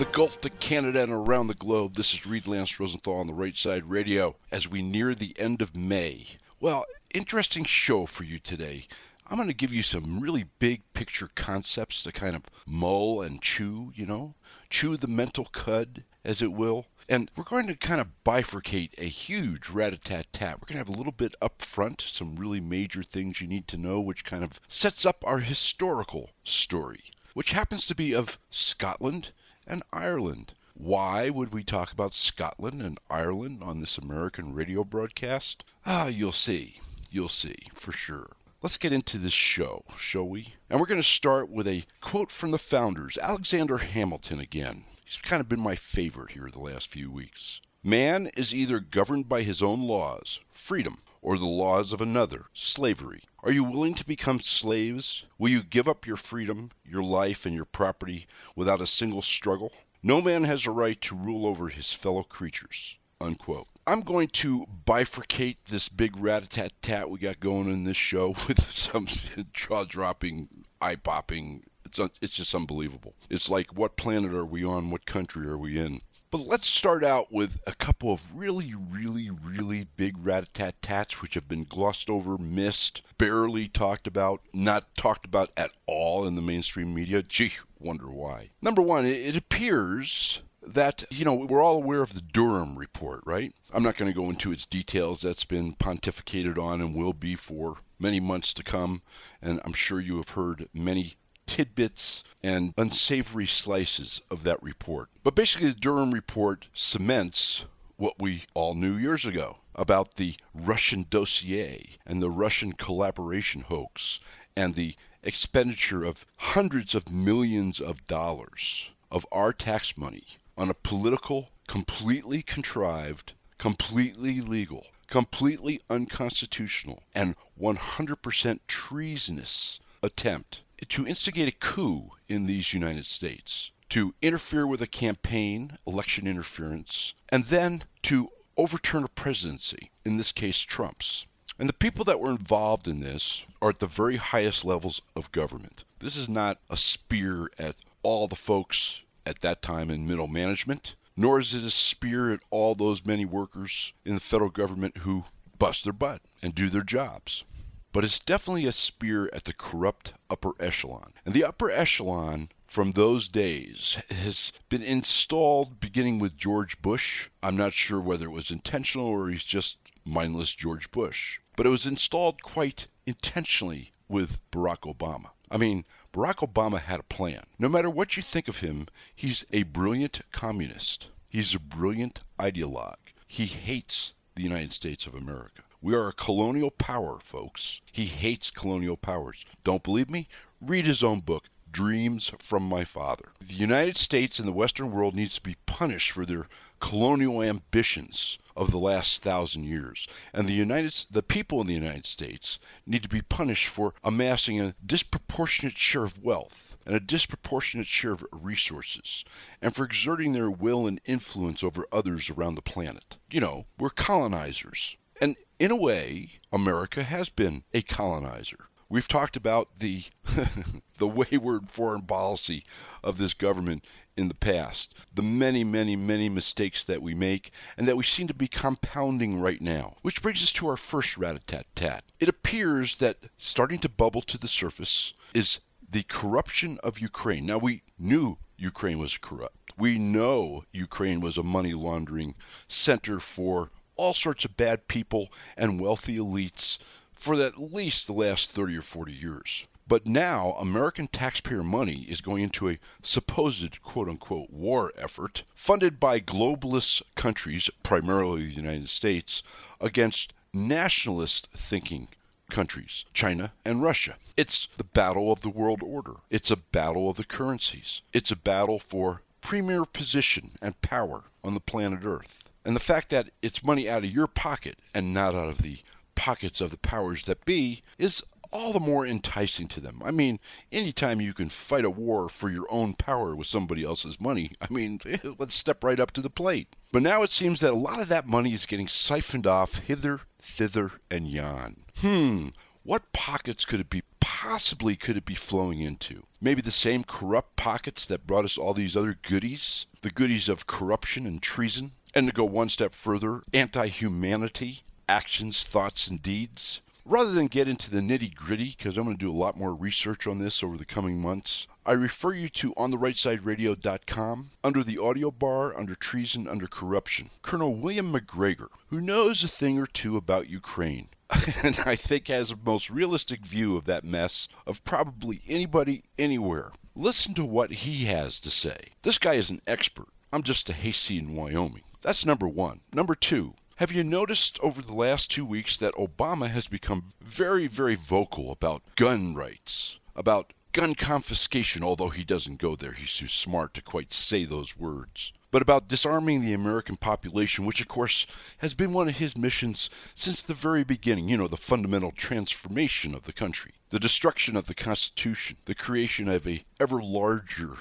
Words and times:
the 0.00 0.06
Gulf 0.06 0.40
to 0.40 0.48
Canada, 0.48 1.02
and 1.02 1.12
around 1.12 1.48
the 1.48 1.54
globe. 1.54 1.92
This 1.92 2.14
is 2.14 2.24
Reed 2.24 2.46
Lance 2.46 2.80
Rosenthal 2.80 3.16
on 3.16 3.26
the 3.26 3.34
Right 3.34 3.54
Side 3.54 3.84
Radio 3.84 4.36
as 4.50 4.66
we 4.66 4.80
near 4.80 5.14
the 5.14 5.38
end 5.38 5.60
of 5.60 5.76
May. 5.76 6.38
Well, 6.58 6.86
interesting 7.12 7.64
show 7.64 8.06
for 8.06 8.24
you 8.24 8.38
today. 8.38 8.86
I'm 9.26 9.36
going 9.36 9.48
to 9.48 9.54
give 9.54 9.74
you 9.74 9.82
some 9.82 10.20
really 10.20 10.46
big 10.58 10.90
picture 10.94 11.28
concepts 11.34 12.02
to 12.04 12.12
kind 12.12 12.34
of 12.34 12.44
mull 12.66 13.20
and 13.20 13.42
chew, 13.42 13.92
you 13.94 14.06
know, 14.06 14.36
chew 14.70 14.96
the 14.96 15.06
mental 15.06 15.44
cud, 15.44 16.04
as 16.24 16.40
it 16.40 16.52
will. 16.52 16.86
And 17.06 17.30
we're 17.36 17.44
going 17.44 17.66
to 17.66 17.74
kind 17.74 18.00
of 18.00 18.08
bifurcate 18.24 18.92
a 18.96 19.04
huge 19.04 19.68
rat 19.68 19.92
a 19.92 19.98
tat 19.98 20.28
tat. 20.32 20.54
We're 20.54 20.72
going 20.72 20.82
to 20.82 20.90
have 20.90 20.96
a 20.96 20.98
little 20.98 21.12
bit 21.12 21.34
up 21.42 21.60
front, 21.60 22.00
some 22.00 22.36
really 22.36 22.60
major 22.60 23.02
things 23.02 23.42
you 23.42 23.46
need 23.46 23.68
to 23.68 23.76
know, 23.76 24.00
which 24.00 24.24
kind 24.24 24.44
of 24.44 24.60
sets 24.66 25.04
up 25.04 25.22
our 25.26 25.40
historical 25.40 26.30
story 26.42 27.10
which 27.34 27.52
happens 27.52 27.86
to 27.86 27.94
be 27.94 28.14
of 28.14 28.38
Scotland 28.50 29.32
and 29.70 29.82
Ireland. 29.92 30.54
Why 30.74 31.30
would 31.30 31.52
we 31.52 31.62
talk 31.62 31.92
about 31.92 32.14
Scotland 32.14 32.82
and 32.82 32.98
Ireland 33.08 33.62
on 33.62 33.80
this 33.80 33.98
American 33.98 34.52
radio 34.52 34.82
broadcast? 34.82 35.64
Ah, 35.86 36.08
you'll 36.08 36.32
see. 36.32 36.80
You'll 37.10 37.28
see, 37.28 37.56
for 37.74 37.92
sure. 37.92 38.32
Let's 38.62 38.76
get 38.76 38.92
into 38.92 39.16
this 39.16 39.32
show, 39.32 39.84
shall 39.96 40.28
we? 40.28 40.54
And 40.68 40.80
we're 40.80 40.86
going 40.86 41.00
to 41.00 41.06
start 41.06 41.48
with 41.48 41.68
a 41.68 41.84
quote 42.00 42.32
from 42.32 42.50
the 42.50 42.58
founders, 42.58 43.16
Alexander 43.22 43.78
Hamilton 43.78 44.40
again. 44.40 44.84
He's 45.04 45.18
kind 45.18 45.40
of 45.40 45.48
been 45.48 45.60
my 45.60 45.76
favorite 45.76 46.32
here 46.32 46.50
the 46.52 46.60
last 46.60 46.90
few 46.90 47.10
weeks. 47.10 47.60
Man 47.82 48.30
is 48.36 48.54
either 48.54 48.80
governed 48.80 49.28
by 49.28 49.42
his 49.42 49.62
own 49.62 49.82
laws, 49.82 50.40
freedom, 50.50 50.98
or 51.22 51.38
the 51.38 51.46
laws 51.46 51.92
of 51.92 52.00
another, 52.00 52.46
slavery. 52.52 53.22
Are 53.42 53.52
you 53.52 53.64
willing 53.64 53.94
to 53.94 54.06
become 54.06 54.40
slaves? 54.40 55.24
Will 55.38 55.48
you 55.48 55.62
give 55.62 55.88
up 55.88 56.06
your 56.06 56.16
freedom, 56.16 56.70
your 56.84 57.02
life, 57.02 57.46
and 57.46 57.54
your 57.54 57.64
property 57.64 58.26
without 58.54 58.80
a 58.80 58.86
single 58.86 59.22
struggle? 59.22 59.72
No 60.02 60.20
man 60.20 60.44
has 60.44 60.66
a 60.66 60.70
right 60.70 61.00
to 61.02 61.14
rule 61.14 61.46
over 61.46 61.68
his 61.68 61.92
fellow 61.92 62.22
creatures. 62.22 62.96
Unquote. 63.20 63.66
I'm 63.86 64.00
going 64.00 64.28
to 64.28 64.66
bifurcate 64.86 65.56
this 65.68 65.88
big 65.88 66.16
rat 66.16 66.42
a 66.42 66.48
tat 66.48 66.72
tat 66.80 67.10
we 67.10 67.18
got 67.18 67.40
going 67.40 67.68
in 67.68 67.84
this 67.84 67.96
show 67.96 68.34
with 68.48 68.70
some 68.70 69.08
jaw 69.52 69.84
dropping, 69.84 70.48
eye 70.80 70.96
popping. 70.96 71.64
It's, 71.84 71.98
un- 71.98 72.10
it's 72.20 72.34
just 72.34 72.54
unbelievable. 72.54 73.14
It's 73.28 73.48
like, 73.48 73.76
what 73.76 73.96
planet 73.96 74.32
are 74.32 74.46
we 74.46 74.64
on? 74.64 74.90
What 74.90 75.06
country 75.06 75.46
are 75.48 75.58
we 75.58 75.78
in? 75.78 76.02
But 76.30 76.46
let's 76.46 76.68
start 76.68 77.02
out 77.02 77.32
with 77.32 77.60
a 77.66 77.74
couple 77.74 78.12
of 78.12 78.22
really, 78.32 78.72
really, 78.72 79.30
really 79.30 79.88
big 79.96 80.14
rat 80.24 80.54
tat 80.54 80.80
tats 80.80 81.20
which 81.20 81.34
have 81.34 81.48
been 81.48 81.64
glossed 81.64 82.08
over, 82.08 82.38
missed, 82.38 83.02
barely 83.18 83.66
talked 83.66 84.06
about, 84.06 84.40
not 84.52 84.94
talked 84.94 85.24
about 85.24 85.50
at 85.56 85.72
all 85.86 86.24
in 86.26 86.36
the 86.36 86.42
mainstream 86.42 86.94
media. 86.94 87.24
Gee, 87.24 87.54
wonder 87.80 88.08
why. 88.08 88.50
Number 88.62 88.80
one, 88.80 89.04
it 89.04 89.34
appears 89.36 90.42
that, 90.62 91.02
you 91.10 91.24
know, 91.24 91.34
we're 91.34 91.64
all 91.64 91.76
aware 91.76 92.02
of 92.02 92.14
the 92.14 92.20
Durham 92.20 92.78
report, 92.78 93.22
right? 93.26 93.52
I'm 93.72 93.82
not 93.82 93.96
going 93.96 94.10
to 94.12 94.16
go 94.16 94.30
into 94.30 94.52
its 94.52 94.66
details. 94.66 95.22
That's 95.22 95.44
been 95.44 95.74
pontificated 95.74 96.58
on 96.62 96.80
and 96.80 96.94
will 96.94 97.12
be 97.12 97.34
for 97.34 97.78
many 97.98 98.20
months 98.20 98.54
to 98.54 98.62
come. 98.62 99.02
And 99.42 99.60
I'm 99.64 99.72
sure 99.72 99.98
you 99.98 100.18
have 100.18 100.30
heard 100.30 100.68
many 100.72 101.16
tidbits 101.46 102.24
and 102.42 102.74
unsavory 102.76 103.46
slices 103.46 104.20
of 104.30 104.44
that 104.44 104.62
report. 104.62 105.08
But 105.22 105.34
basically, 105.34 105.68
the 105.68 105.74
Durham 105.80 106.12
report 106.12 106.68
cements 106.72 107.66
what 107.96 108.18
we 108.18 108.44
all 108.54 108.74
knew 108.74 108.96
years 108.96 109.26
ago 109.26 109.58
about 109.74 110.14
the 110.14 110.36
Russian 110.54 111.06
dossier 111.10 111.96
and 112.06 112.22
the 112.22 112.30
Russian 112.30 112.72
collaboration 112.72 113.62
hoax 113.62 114.20
and 114.56 114.74
the 114.74 114.96
expenditure 115.22 116.04
of 116.04 116.24
hundreds 116.38 116.94
of 116.94 117.10
millions 117.10 117.80
of 117.80 118.06
dollars 118.06 118.90
of 119.10 119.26
our 119.30 119.52
tax 119.52 119.96
money 119.96 120.24
on 120.56 120.70
a 120.70 120.74
political, 120.74 121.50
completely 121.66 122.42
contrived, 122.42 123.34
completely 123.58 124.40
legal, 124.40 124.86
completely 125.06 125.80
unconstitutional, 125.90 127.02
and 127.14 127.36
100% 127.60 128.60
treasonous 128.66 129.80
attempt 130.02 130.62
to 130.88 131.06
instigate 131.06 131.48
a 131.48 131.56
coup 131.56 132.10
in 132.28 132.46
these 132.46 132.72
United 132.72 133.06
States, 133.06 133.70
to 133.90 134.14
interfere 134.22 134.66
with 134.66 134.80
a 134.80 134.86
campaign, 134.86 135.76
election 135.86 136.26
interference, 136.26 137.14
and 137.28 137.44
then 137.44 137.84
to 138.02 138.28
overturn 138.56 139.04
a 139.04 139.08
presidency, 139.08 139.90
in 140.04 140.16
this 140.16 140.32
case 140.32 140.60
Trump's. 140.60 141.26
And 141.58 141.68
the 141.68 141.74
people 141.74 142.04
that 142.06 142.20
were 142.20 142.30
involved 142.30 142.88
in 142.88 143.00
this 143.00 143.44
are 143.60 143.70
at 143.70 143.80
the 143.80 143.86
very 143.86 144.16
highest 144.16 144.64
levels 144.64 145.02
of 145.14 145.32
government. 145.32 145.84
This 145.98 146.16
is 146.16 146.28
not 146.28 146.58
a 146.70 146.76
spear 146.76 147.50
at 147.58 147.76
all 148.02 148.28
the 148.28 148.36
folks 148.36 149.02
at 149.26 149.40
that 149.40 149.60
time 149.60 149.90
in 149.90 150.06
middle 150.06 150.26
management, 150.26 150.94
nor 151.16 151.38
is 151.38 151.52
it 151.52 151.62
a 151.62 151.70
spear 151.70 152.32
at 152.32 152.40
all 152.50 152.74
those 152.74 153.04
many 153.04 153.26
workers 153.26 153.92
in 154.06 154.14
the 154.14 154.20
federal 154.20 154.48
government 154.48 154.98
who 154.98 155.24
bust 155.58 155.84
their 155.84 155.92
butt 155.92 156.22
and 156.42 156.54
do 156.54 156.70
their 156.70 156.82
jobs 156.82 157.44
but 157.92 158.04
it's 158.04 158.18
definitely 158.18 158.66
a 158.66 158.72
spear 158.72 159.28
at 159.32 159.44
the 159.44 159.52
corrupt 159.52 160.14
upper 160.28 160.52
echelon. 160.60 161.12
And 161.24 161.34
the 161.34 161.44
upper 161.44 161.70
echelon 161.70 162.50
from 162.66 162.92
those 162.92 163.26
days 163.26 163.98
has 164.10 164.52
been 164.68 164.82
installed 164.82 165.80
beginning 165.80 166.18
with 166.20 166.36
George 166.36 166.80
Bush. 166.80 167.28
I'm 167.42 167.56
not 167.56 167.72
sure 167.72 168.00
whether 168.00 168.26
it 168.26 168.32
was 168.32 168.50
intentional 168.50 169.06
or 169.06 169.28
he's 169.28 169.44
just 169.44 169.78
mindless 170.04 170.52
George 170.54 170.90
Bush, 170.92 171.40
but 171.56 171.66
it 171.66 171.70
was 171.70 171.86
installed 171.86 172.42
quite 172.42 172.86
intentionally 173.06 173.92
with 174.08 174.38
Barack 174.52 174.80
Obama. 174.82 175.30
I 175.50 175.56
mean, 175.56 175.84
Barack 176.12 176.48
Obama 176.48 176.80
had 176.80 177.00
a 177.00 177.04
plan. 177.04 177.42
No 177.58 177.68
matter 177.68 177.90
what 177.90 178.16
you 178.16 178.22
think 178.22 178.46
of 178.46 178.60
him, 178.60 178.86
he's 179.14 179.44
a 179.52 179.64
brilliant 179.64 180.20
communist. 180.30 181.08
He's 181.28 181.54
a 181.54 181.60
brilliant 181.60 182.22
ideologue. 182.38 182.96
He 183.26 183.46
hates 183.46 184.12
the 184.36 184.42
United 184.42 184.72
States 184.72 185.06
of 185.06 185.14
America. 185.14 185.62
We 185.82 185.94
are 185.94 186.08
a 186.08 186.12
colonial 186.12 186.70
power, 186.70 187.18
folks. 187.24 187.80
He 187.90 188.04
hates 188.04 188.50
colonial 188.50 188.98
powers. 188.98 189.46
Don't 189.64 189.82
believe 189.82 190.10
me? 190.10 190.28
Read 190.60 190.84
his 190.84 191.02
own 191.02 191.20
book, 191.20 191.48
Dreams 191.72 192.32
from 192.38 192.64
My 192.64 192.84
Father. 192.84 193.30
The 193.40 193.54
United 193.54 193.96
States 193.96 194.38
and 194.38 194.46
the 194.46 194.52
Western 194.52 194.90
world 194.90 195.14
needs 195.14 195.36
to 195.36 195.42
be 195.42 195.56
punished 195.64 196.10
for 196.10 196.26
their 196.26 196.48
colonial 196.80 197.42
ambitions 197.42 198.38
of 198.54 198.72
the 198.72 198.78
last 198.78 199.22
thousand 199.22 199.64
years. 199.64 200.06
And 200.34 200.46
the 200.46 200.52
United 200.52 201.06
the 201.10 201.22
people 201.22 201.62
in 201.62 201.66
the 201.66 201.72
United 201.72 202.04
States 202.04 202.58
need 202.84 203.02
to 203.02 203.08
be 203.08 203.22
punished 203.22 203.68
for 203.68 203.94
amassing 204.04 204.60
a 204.60 204.74
disproportionate 204.84 205.78
share 205.78 206.04
of 206.04 206.22
wealth 206.22 206.76
and 206.84 206.94
a 206.94 207.00
disproportionate 207.00 207.86
share 207.86 208.12
of 208.12 208.26
resources, 208.32 209.24
and 209.62 209.74
for 209.74 209.84
exerting 209.84 210.32
their 210.32 210.50
will 210.50 210.86
and 210.86 211.00
influence 211.06 211.62
over 211.64 211.86
others 211.90 212.28
around 212.28 212.56
the 212.56 212.62
planet. 212.62 213.16
You 213.30 213.40
know, 213.40 213.64
we're 213.78 213.90
colonizers. 213.90 214.96
And 215.20 215.36
in 215.58 215.70
a 215.70 215.76
way, 215.76 216.40
America 216.52 217.02
has 217.02 217.28
been 217.28 217.64
a 217.74 217.82
colonizer. 217.82 218.68
We've 218.88 219.06
talked 219.06 219.36
about 219.36 219.78
the 219.78 220.04
the 220.98 221.06
wayward 221.06 221.70
foreign 221.70 222.02
policy 222.02 222.64
of 223.04 223.18
this 223.18 223.34
government 223.34 223.86
in 224.16 224.28
the 224.28 224.34
past, 224.34 224.94
the 225.14 225.22
many, 225.22 225.62
many, 225.62 225.94
many 225.94 226.28
mistakes 226.28 226.82
that 226.84 227.00
we 227.00 227.14
make, 227.14 227.52
and 227.78 227.86
that 227.86 227.96
we 227.96 228.02
seem 228.02 228.26
to 228.26 228.34
be 228.34 228.48
compounding 228.48 229.40
right 229.40 229.60
now. 229.60 229.94
Which 230.02 230.22
brings 230.22 230.42
us 230.42 230.52
to 230.54 230.66
our 230.66 230.76
first 230.76 231.16
rat-a-tat-tat. 231.16 232.04
It 232.18 232.28
appears 232.28 232.96
that 232.96 233.30
starting 233.36 233.78
to 233.80 233.88
bubble 233.88 234.22
to 234.22 234.38
the 234.38 234.48
surface 234.48 235.14
is 235.32 235.60
the 235.88 236.02
corruption 236.02 236.78
of 236.82 236.98
Ukraine. 236.98 237.46
Now 237.46 237.58
we 237.58 237.82
knew 237.98 238.38
Ukraine 238.56 238.98
was 238.98 239.16
corrupt. 239.16 239.72
We 239.78 239.98
know 239.98 240.64
Ukraine 240.72 241.20
was 241.20 241.38
a 241.38 241.42
money 241.42 241.72
laundering 241.72 242.34
center 242.68 243.20
for 243.20 243.70
all 244.00 244.14
sorts 244.14 244.46
of 244.46 244.56
bad 244.56 244.88
people 244.88 245.30
and 245.58 245.78
wealthy 245.78 246.16
elites 246.16 246.78
for 247.12 247.34
at 247.34 247.58
least 247.58 248.06
the 248.06 248.14
last 248.14 248.52
30 248.52 248.78
or 248.78 248.82
40 248.82 249.12
years. 249.12 249.66
But 249.86 250.06
now, 250.06 250.52
American 250.52 251.06
taxpayer 251.06 251.62
money 251.62 252.06
is 252.08 252.22
going 252.22 252.44
into 252.44 252.70
a 252.70 252.78
supposed 253.02 253.82
quote 253.82 254.08
unquote 254.08 254.50
war 254.50 254.92
effort 254.96 255.42
funded 255.54 256.00
by 256.00 256.18
globalist 256.18 257.02
countries, 257.14 257.68
primarily 257.82 258.46
the 258.46 258.52
United 258.52 258.88
States, 258.88 259.42
against 259.80 260.32
nationalist 260.54 261.48
thinking 261.54 262.08
countries, 262.48 263.04
China 263.12 263.52
and 263.66 263.82
Russia. 263.82 264.16
It's 264.34 264.68
the 264.78 264.84
battle 264.84 265.30
of 265.30 265.42
the 265.42 265.50
world 265.50 265.82
order. 265.82 266.14
It's 266.30 266.50
a 266.50 266.56
battle 266.56 267.10
of 267.10 267.18
the 267.18 267.24
currencies. 267.24 268.00
It's 268.14 268.30
a 268.30 268.36
battle 268.36 268.78
for 268.78 269.22
premier 269.42 269.84
position 269.84 270.52
and 270.62 270.80
power 270.80 271.24
on 271.44 271.54
the 271.54 271.60
planet 271.60 272.04
Earth. 272.04 272.49
And 272.70 272.76
the 272.76 272.80
fact 272.80 273.08
that 273.08 273.30
it's 273.42 273.64
money 273.64 273.88
out 273.88 274.04
of 274.04 274.12
your 274.12 274.28
pocket 274.28 274.78
and 274.94 275.12
not 275.12 275.34
out 275.34 275.48
of 275.48 275.58
the 275.58 275.80
pockets 276.14 276.60
of 276.60 276.70
the 276.70 276.76
powers 276.76 277.24
that 277.24 277.44
be 277.44 277.82
is 277.98 278.22
all 278.52 278.72
the 278.72 278.78
more 278.78 279.04
enticing 279.04 279.66
to 279.66 279.80
them. 279.80 280.00
I 280.04 280.12
mean, 280.12 280.38
anytime 280.70 281.20
you 281.20 281.34
can 281.34 281.48
fight 281.48 281.84
a 281.84 281.90
war 281.90 282.28
for 282.28 282.48
your 282.48 282.66
own 282.70 282.94
power 282.94 283.34
with 283.34 283.48
somebody 283.48 283.82
else's 283.82 284.20
money, 284.20 284.52
I 284.60 284.72
mean, 284.72 285.00
let's 285.40 285.56
step 285.56 285.82
right 285.82 285.98
up 285.98 286.12
to 286.12 286.20
the 286.20 286.30
plate. 286.30 286.68
But 286.92 287.02
now 287.02 287.24
it 287.24 287.32
seems 287.32 287.58
that 287.58 287.72
a 287.72 287.76
lot 287.76 288.00
of 288.00 288.06
that 288.06 288.28
money 288.28 288.52
is 288.52 288.66
getting 288.66 288.86
siphoned 288.86 289.48
off 289.48 289.80
hither, 289.80 290.20
thither, 290.38 290.92
and 291.10 291.26
yon. 291.26 291.78
Hmm, 291.96 292.50
what 292.84 293.12
pockets 293.12 293.64
could 293.64 293.80
it 293.80 293.90
be 293.90 294.04
possibly 294.20 294.94
could 294.94 295.16
it 295.16 295.24
be 295.24 295.34
flowing 295.34 295.80
into? 295.80 296.22
Maybe 296.40 296.62
the 296.62 296.70
same 296.70 297.02
corrupt 297.02 297.56
pockets 297.56 298.06
that 298.06 298.28
brought 298.28 298.44
us 298.44 298.56
all 298.56 298.74
these 298.74 298.96
other 298.96 299.18
goodies? 299.20 299.86
The 300.02 300.10
goodies 300.10 300.48
of 300.48 300.66
corruption 300.66 301.26
and 301.26 301.42
treason? 301.42 301.92
And 302.14 302.26
to 302.26 302.32
go 302.32 302.44
one 302.44 302.68
step 302.68 302.94
further, 302.94 303.42
anti 303.52 303.86
humanity, 303.86 304.80
actions, 305.08 305.62
thoughts, 305.62 306.08
and 306.08 306.22
deeds? 306.22 306.80
Rather 307.04 307.32
than 307.32 307.46
get 307.46 307.66
into 307.66 307.90
the 307.90 308.00
nitty 308.00 308.34
gritty, 308.34 308.74
because 308.76 308.96
I'm 308.96 309.04
going 309.04 309.16
to 309.16 309.24
do 309.24 309.30
a 309.30 309.32
lot 309.32 309.56
more 309.56 309.74
research 309.74 310.26
on 310.26 310.38
this 310.38 310.62
over 310.62 310.76
the 310.76 310.84
coming 310.84 311.20
months, 311.20 311.66
I 311.84 311.92
refer 311.92 312.34
you 312.34 312.48
to 312.50 312.74
ontherightsideRadio.com 312.74 314.50
under 314.62 314.84
the 314.84 314.98
audio 314.98 315.30
bar, 315.30 315.76
under 315.76 315.94
treason, 315.94 316.46
under 316.46 316.66
corruption. 316.66 317.30
Colonel 317.42 317.74
William 317.74 318.12
Macgregor, 318.12 318.68
who 318.88 319.00
knows 319.00 319.42
a 319.42 319.48
thing 319.48 319.78
or 319.78 319.86
two 319.86 320.16
about 320.16 320.48
Ukraine, 320.48 321.08
and 321.62 321.80
I 321.86 321.96
think 321.96 322.28
has 322.28 322.50
the 322.50 322.58
most 322.62 322.90
realistic 322.90 323.46
view 323.46 323.76
of 323.76 323.86
that 323.86 324.04
mess 324.04 324.46
of 324.66 324.84
probably 324.84 325.40
anybody 325.48 326.04
anywhere. 326.18 326.70
Listen 326.94 327.34
to 327.34 327.44
what 327.44 327.72
he 327.72 328.04
has 328.04 328.40
to 328.40 328.50
say. 328.50 328.90
This 329.02 329.18
guy 329.18 329.34
is 329.34 329.50
an 329.50 329.62
expert. 329.66 330.08
I'm 330.32 330.42
just 330.42 330.68
a 330.68 330.72
hayseed 330.72 331.22
in 331.22 331.34
Wyoming. 331.34 331.82
That's 332.02 332.24
number 332.24 332.48
one. 332.48 332.80
Number 332.92 333.14
two, 333.14 333.54
have 333.76 333.92
you 333.92 334.04
noticed 334.04 334.58
over 334.60 334.82
the 334.82 334.94
last 334.94 335.30
two 335.30 335.44
weeks 335.44 335.76
that 335.76 335.94
Obama 335.94 336.48
has 336.48 336.66
become 336.66 337.12
very, 337.22 337.66
very 337.66 337.94
vocal 337.94 338.52
about 338.52 338.82
gun 338.96 339.34
rights, 339.34 339.98
about 340.16 340.52
gun 340.72 340.94
confiscation, 340.94 341.82
although 341.82 342.10
he 342.10 342.24
doesn't 342.24 342.60
go 342.60 342.76
there. 342.76 342.92
He's 342.92 343.16
too 343.16 343.28
smart 343.28 343.74
to 343.74 343.82
quite 343.82 344.12
say 344.12 344.44
those 344.44 344.76
words. 344.76 345.32
But 345.50 345.62
about 345.62 345.88
disarming 345.88 346.42
the 346.42 346.52
American 346.52 346.96
population, 346.96 347.66
which 347.66 347.80
of 347.80 347.88
course 347.88 348.24
has 348.58 348.72
been 348.72 348.92
one 348.92 349.08
of 349.08 349.16
his 349.16 349.36
missions 349.36 349.90
since 350.14 350.42
the 350.42 350.54
very 350.54 350.84
beginning, 350.84 351.28
you 351.28 351.36
know, 351.36 351.48
the 351.48 351.56
fundamental 351.56 352.12
transformation 352.12 353.14
of 353.14 353.24
the 353.24 353.32
country, 353.32 353.72
the 353.90 353.98
destruction 353.98 354.56
of 354.56 354.66
the 354.66 354.74
Constitution, 354.74 355.56
the 355.64 355.74
creation 355.74 356.28
of 356.28 356.46
a 356.46 356.62
ever 356.78 357.02
larger, 357.02 357.78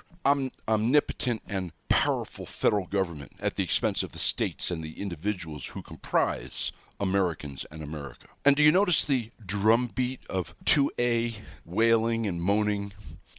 omnipotent, 0.68 1.42
and 1.48 1.72
powerful 1.90 2.46
federal 2.46 2.86
government 2.86 3.34
at 3.40 3.56
the 3.56 3.64
expense 3.64 4.04
of 4.04 4.12
the 4.12 4.20
states 4.20 4.72
and 4.72 4.84
the 4.84 5.02
individuals 5.02 5.68
who 5.68 5.81
comprise 5.81 6.72
Americans 7.00 7.66
and 7.72 7.81
America. 7.81 8.28
And 8.46 8.56
do 8.56 8.64
you 8.64 8.72
notice 8.72 9.04
the 9.04 9.31
drumbeat 9.46 10.22
of 10.30 10.56
2A 10.66 11.40
wailing 11.66 12.28
and 12.28 12.42
moaning 12.42 12.94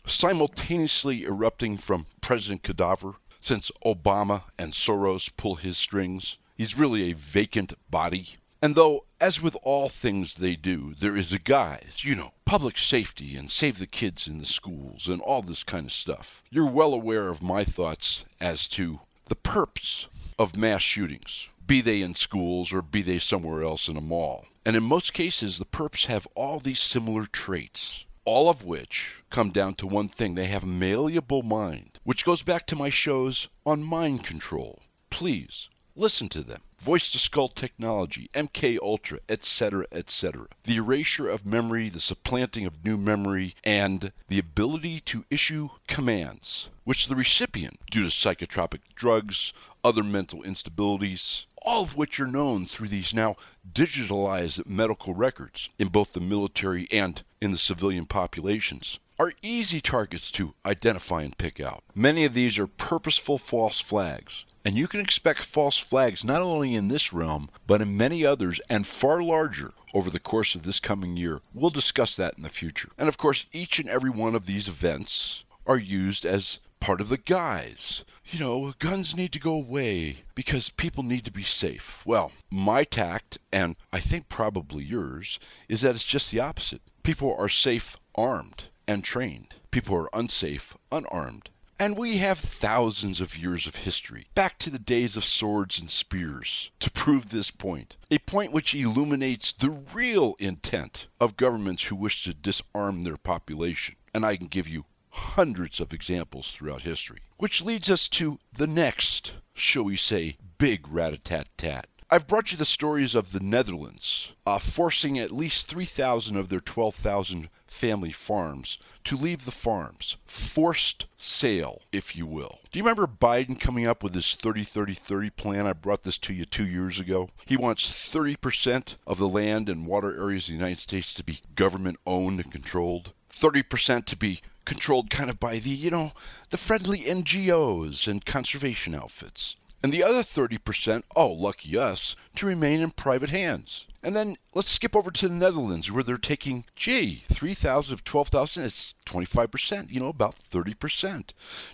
simultaneously 0.07 1.25
erupting 1.25 1.77
from 1.79 2.07
President 2.21 2.63
Cadaver 2.63 3.15
since 3.41 3.71
Obama 3.85 4.45
and 4.59 4.73
Soros 4.73 5.31
pull 5.37 5.57
his 5.57 5.79
strings? 5.79 6.39
He's 6.57 6.77
really 6.77 7.11
a 7.11 7.15
vacant 7.15 7.75
body. 7.91 8.37
And 8.63 8.75
though, 8.75 9.05
as 9.21 9.41
with 9.41 9.57
all 9.63 9.89
things 9.89 10.35
they 10.35 10.55
do, 10.55 10.95
there 10.99 11.17
is 11.17 11.33
a 11.33 11.39
guise, 11.39 12.03
you 12.03 12.15
know, 12.15 12.33
public 12.45 12.77
safety 12.77 13.35
and 13.37 13.51
save 13.51 13.79
the 13.79 13.87
kids 13.87 14.29
in 14.29 14.39
the 14.39 14.45
schools 14.45 15.09
and 15.09 15.23
all 15.23 15.41
this 15.41 15.65
kind 15.65 15.87
of 15.87 15.93
stuff, 15.93 16.43
you're 16.51 16.71
well 16.71 16.93
aware 16.93 17.29
of 17.29 17.43
my 17.43 17.65
thoughts 17.65 18.25
as 18.39 18.69
to 18.69 19.01
the 19.27 19.37
perps 19.37 20.09
of 20.39 20.57
mass 20.57 20.83
shootings 20.83 21.49
be 21.71 21.81
they 21.81 22.03
in 22.03 22.17
schools 22.17 22.73
or 22.73 22.83
be 22.83 23.01
they 23.01 23.21
somewhere 23.21 23.63
else 23.63 23.87
in 23.89 23.97
a 23.97 24.01
mall. 24.01 24.45
And 24.67 24.75
in 24.75 24.83
most 24.83 25.15
cases, 25.15 25.59
the 25.59 25.65
perps 25.65 26.07
have 26.07 26.27
all 26.35 26.59
these 26.59 26.81
similar 26.81 27.27
traits, 27.27 28.05
all 28.25 28.51
of 28.51 28.65
which 28.65 29.23
come 29.31 29.51
down 29.51 29.75
to 29.75 29.87
one 29.87 30.09
thing 30.09 30.35
they 30.35 30.47
have 30.47 30.65
a 30.65 30.67
malleable 30.67 31.43
mind, 31.43 32.01
which 32.03 32.25
goes 32.25 32.43
back 32.43 32.67
to 32.67 32.75
my 32.75 32.91
shows 32.91 33.49
on 33.65 33.85
mind 33.85 34.25
control. 34.25 34.83
Please 35.11 35.69
listen 35.97 36.29
to 36.31 36.43
them. 36.43 36.63
Voice 36.79 37.13
to 37.13 37.19
skull 37.19 37.49
technology, 37.49 38.31
MK 38.35 38.79
Ultra, 38.83 39.19
etc., 39.29 39.85
etc. 39.93 40.47
The 40.65 40.77
erasure 40.77 41.29
of 41.29 41.45
memory, 41.45 41.91
the 41.91 42.01
supplanting 42.01 42.65
of 42.65 42.85
new 42.85 42.97
memory, 42.97 43.55
and 43.63 44.13
the 44.29 44.39
ability 44.39 45.01
to 45.01 45.25
issue 45.29 45.71
commands, 45.89 46.71
which 46.85 47.09
the 47.09 47.17
recipient, 47.17 47.81
due 47.91 48.05
to 48.05 48.09
psychotropic 48.09 48.81
drugs, 48.95 49.53
other 49.85 50.03
mental 50.03 50.43
instabilities, 50.43 51.45
all 51.63 51.83
of 51.83 51.97
which 51.97 52.19
are 52.19 52.27
known 52.27 52.65
through 52.67 52.89
these 52.89 53.13
now 53.13 53.37
digitalized 53.71 54.65
medical 54.67 55.15
records 55.15 55.69
in 55.79 55.89
both 55.89 56.15
the 56.15 56.21
military 56.21 56.89
and 56.91 57.23
in 57.41 57.51
the 57.51 57.59
civilian 57.59 58.07
populations, 58.07 58.99
are 59.21 59.35
easy 59.43 59.83
targets 59.83 60.33
to 60.33 60.55
identify 60.65 61.21
and 61.21 61.37
pick 61.37 61.61
out. 61.61 61.85
Many 61.95 62.25
of 62.25 62.33
these 62.33 62.59
are 62.59 62.67
purposeful 62.67 63.37
false 63.37 63.79
flags, 63.79 64.47
and 64.65 64.77
you 64.77 64.89
can 64.89 64.99
expect 64.99 65.41
false 65.41 65.77
flags 65.77 66.25
not 66.25 66.41
only 66.41 66.75
in 66.75 66.89
this 66.89 67.13
realm, 67.13 67.51
but 67.67 67.83
in 67.83 67.99
many 67.99 68.25
others 68.25 68.63
and 68.71 68.87
far 68.87 69.23
larger 69.23 69.75
over 69.93 70.09
the 70.09 70.19
course 70.19 70.55
of 70.55 70.63
this 70.63 70.81
coming 70.81 71.19
year. 71.19 71.43
We'll 71.53 71.69
discuss 71.69 72.17
that 72.17 72.39
in 72.39 72.45
the 72.45 72.49
future. 72.49 72.89
And 72.97 73.11
of 73.11 73.19
course, 73.19 73.45
each 73.53 73.79
and 73.79 73.91
every 73.91 74.09
one 74.09 74.35
of 74.35 74.47
these 74.47 74.69
events 74.69 75.45
are 75.67 75.77
used 75.77 76.25
as 76.25 76.59
part 76.81 77.03
of 77.03 77.11
the 77.11 77.19
guise. 77.19 78.07
You 78.25 78.41
know, 78.41 78.73
guns 78.79 79.15
need 79.15 79.33
to 79.33 79.39
go 79.39 79.53
away 79.53 80.25
because 80.35 80.71
people 80.71 81.03
need 81.03 81.27
to 81.27 81.31
be 81.31 81.43
safe. 81.43 82.01
Well, 82.07 82.33
my 82.51 82.85
tact, 82.85 83.37
and 83.53 83.77
I 83.93 84.01
think 84.01 84.31
probably 84.31 84.83
yours, 84.83 85.39
is 85.69 85.83
that 85.83 85.91
it's 85.91 86.05
just 86.05 86.31
the 86.31 86.41
opposite. 86.41 86.81
People 87.03 87.37
are 87.37 87.51
safe 87.51 87.99
armed 88.15 88.70
and 88.91 89.05
trained. 89.05 89.55
People 89.71 89.97
are 89.97 90.11
unsafe 90.13 90.77
unarmed. 90.91 91.49
And 91.79 91.97
we 91.97 92.19
have 92.19 92.39
thousands 92.39 93.23
of 93.23 93.39
years 93.39 93.67
of 93.67 93.77
history, 93.77 94.27
back 94.35 94.59
to 94.59 94.69
the 94.69 94.79
days 94.79 95.17
of 95.17 95.25
swords 95.25 95.81
and 95.81 95.89
spears, 95.89 96.71
to 96.81 96.91
prove 96.91 97.31
this 97.31 97.51
point. 97.51 97.97
A 98.11 98.19
point 98.19 98.53
which 98.53 98.75
illuminates 98.75 99.53
the 99.53 99.71
real 99.71 100.35
intent 100.39 101.07
of 101.19 101.39
governments 101.39 101.85
who 101.85 101.97
wish 101.97 102.25
to 102.25 102.35
disarm 102.35 103.05
their 103.05 103.17
population. 103.17 103.95
And 104.13 104.27
I 104.27 104.37
can 104.37 104.49
give 104.49 104.69
you 104.69 104.85
hundreds 105.11 105.81
of 105.81 105.95
examples 105.95 106.51
throughout 106.51 106.83
history. 106.83 107.21
Which 107.39 107.63
leads 107.63 107.89
us 107.89 108.09
to 108.11 108.41
the 108.53 108.67
next, 108.67 109.35
shall 109.55 109.85
we 109.85 109.97
say, 109.97 110.37
big 110.59 110.87
rat 110.89 111.15
a 111.15 111.19
tat 111.19 111.49
tat. 111.57 111.87
I've 112.13 112.27
brought 112.27 112.51
you 112.51 112.59
the 112.59 112.65
stories 112.65 113.15
of 113.15 113.31
the 113.31 113.39
Netherlands, 113.39 114.33
uh, 114.45 114.59
forcing 114.59 115.17
at 115.17 115.31
least 115.31 115.69
3,000 115.69 116.37
of 116.37 116.49
their 116.49 116.59
12,000 116.59 117.49
family 117.69 118.11
farms 118.11 118.79
to 119.05 119.17
leave 119.17 119.45
the 119.45 119.53
farms. 119.53 120.17
Forced 120.27 121.07
sale, 121.17 121.83
if 121.93 122.17
you 122.17 122.27
will. 122.27 122.59
Do 122.73 122.81
you 122.81 122.85
remember 122.85 123.07
Biden 123.07 123.61
coming 123.61 123.87
up 123.87 124.03
with 124.03 124.17
his 124.17 124.35
30 124.35 124.65
30 124.65 124.95
30 124.95 125.31
plan? 125.31 125.69
I 125.69 125.73
brought 125.73 126.03
this 126.03 126.19
to 126.19 126.35
you 126.35 126.45
two 126.45 126.67
years 126.67 126.99
ago. 126.99 127.29
He 127.47 127.57
wants 127.57 127.89
30% 127.89 128.97
of 129.07 129.19
the 129.19 129.29
land 129.29 129.69
and 129.69 129.87
water 129.87 130.21
areas 130.21 130.49
of 130.49 130.55
the 130.55 130.59
United 130.59 130.81
States 130.81 131.15
to 131.15 131.23
be 131.23 131.43
government 131.55 132.01
owned 132.09 132.41
and 132.41 132.51
controlled, 132.51 133.13
30% 133.31 134.05
to 134.07 134.17
be 134.17 134.41
controlled 134.65 135.11
kind 135.11 135.31
of 135.31 135.39
by 135.39 135.61
the, 135.61 135.71
you 135.71 135.91
know, 135.91 136.11
the 136.51 136.59
friendly 136.59 137.03
NGOs 137.03 138.09
and 138.09 138.27
conservation 138.27 138.97
outfits. 138.97 139.55
And 139.83 139.93
the 139.93 140.05
other 140.05 140.23
30%, 140.23 141.03
oh, 141.17 141.33
lucky 141.33 141.77
us, 141.79 142.15
to 142.37 142.47
remain 142.47 142.81
in 142.81 142.91
private 142.91 143.31
hands. 143.31 143.87
And 144.03 144.15
then 144.15 144.37
let's 144.55 144.71
skip 144.71 144.97
over 144.97 145.11
to 145.11 145.29
the 145.29 145.35
Netherlands 145.35 145.91
where 145.91 146.03
they're 146.03 146.17
taking, 146.17 146.65
gee, 146.77 147.23
3,000 147.29 147.95
of 147.95 148.05
12,000, 148.05 148.65
it's 148.65 148.95
25%, 149.07 149.91
you 149.91 150.01
know, 150.01 150.09
about 150.09 150.37
30%. 150.39 151.31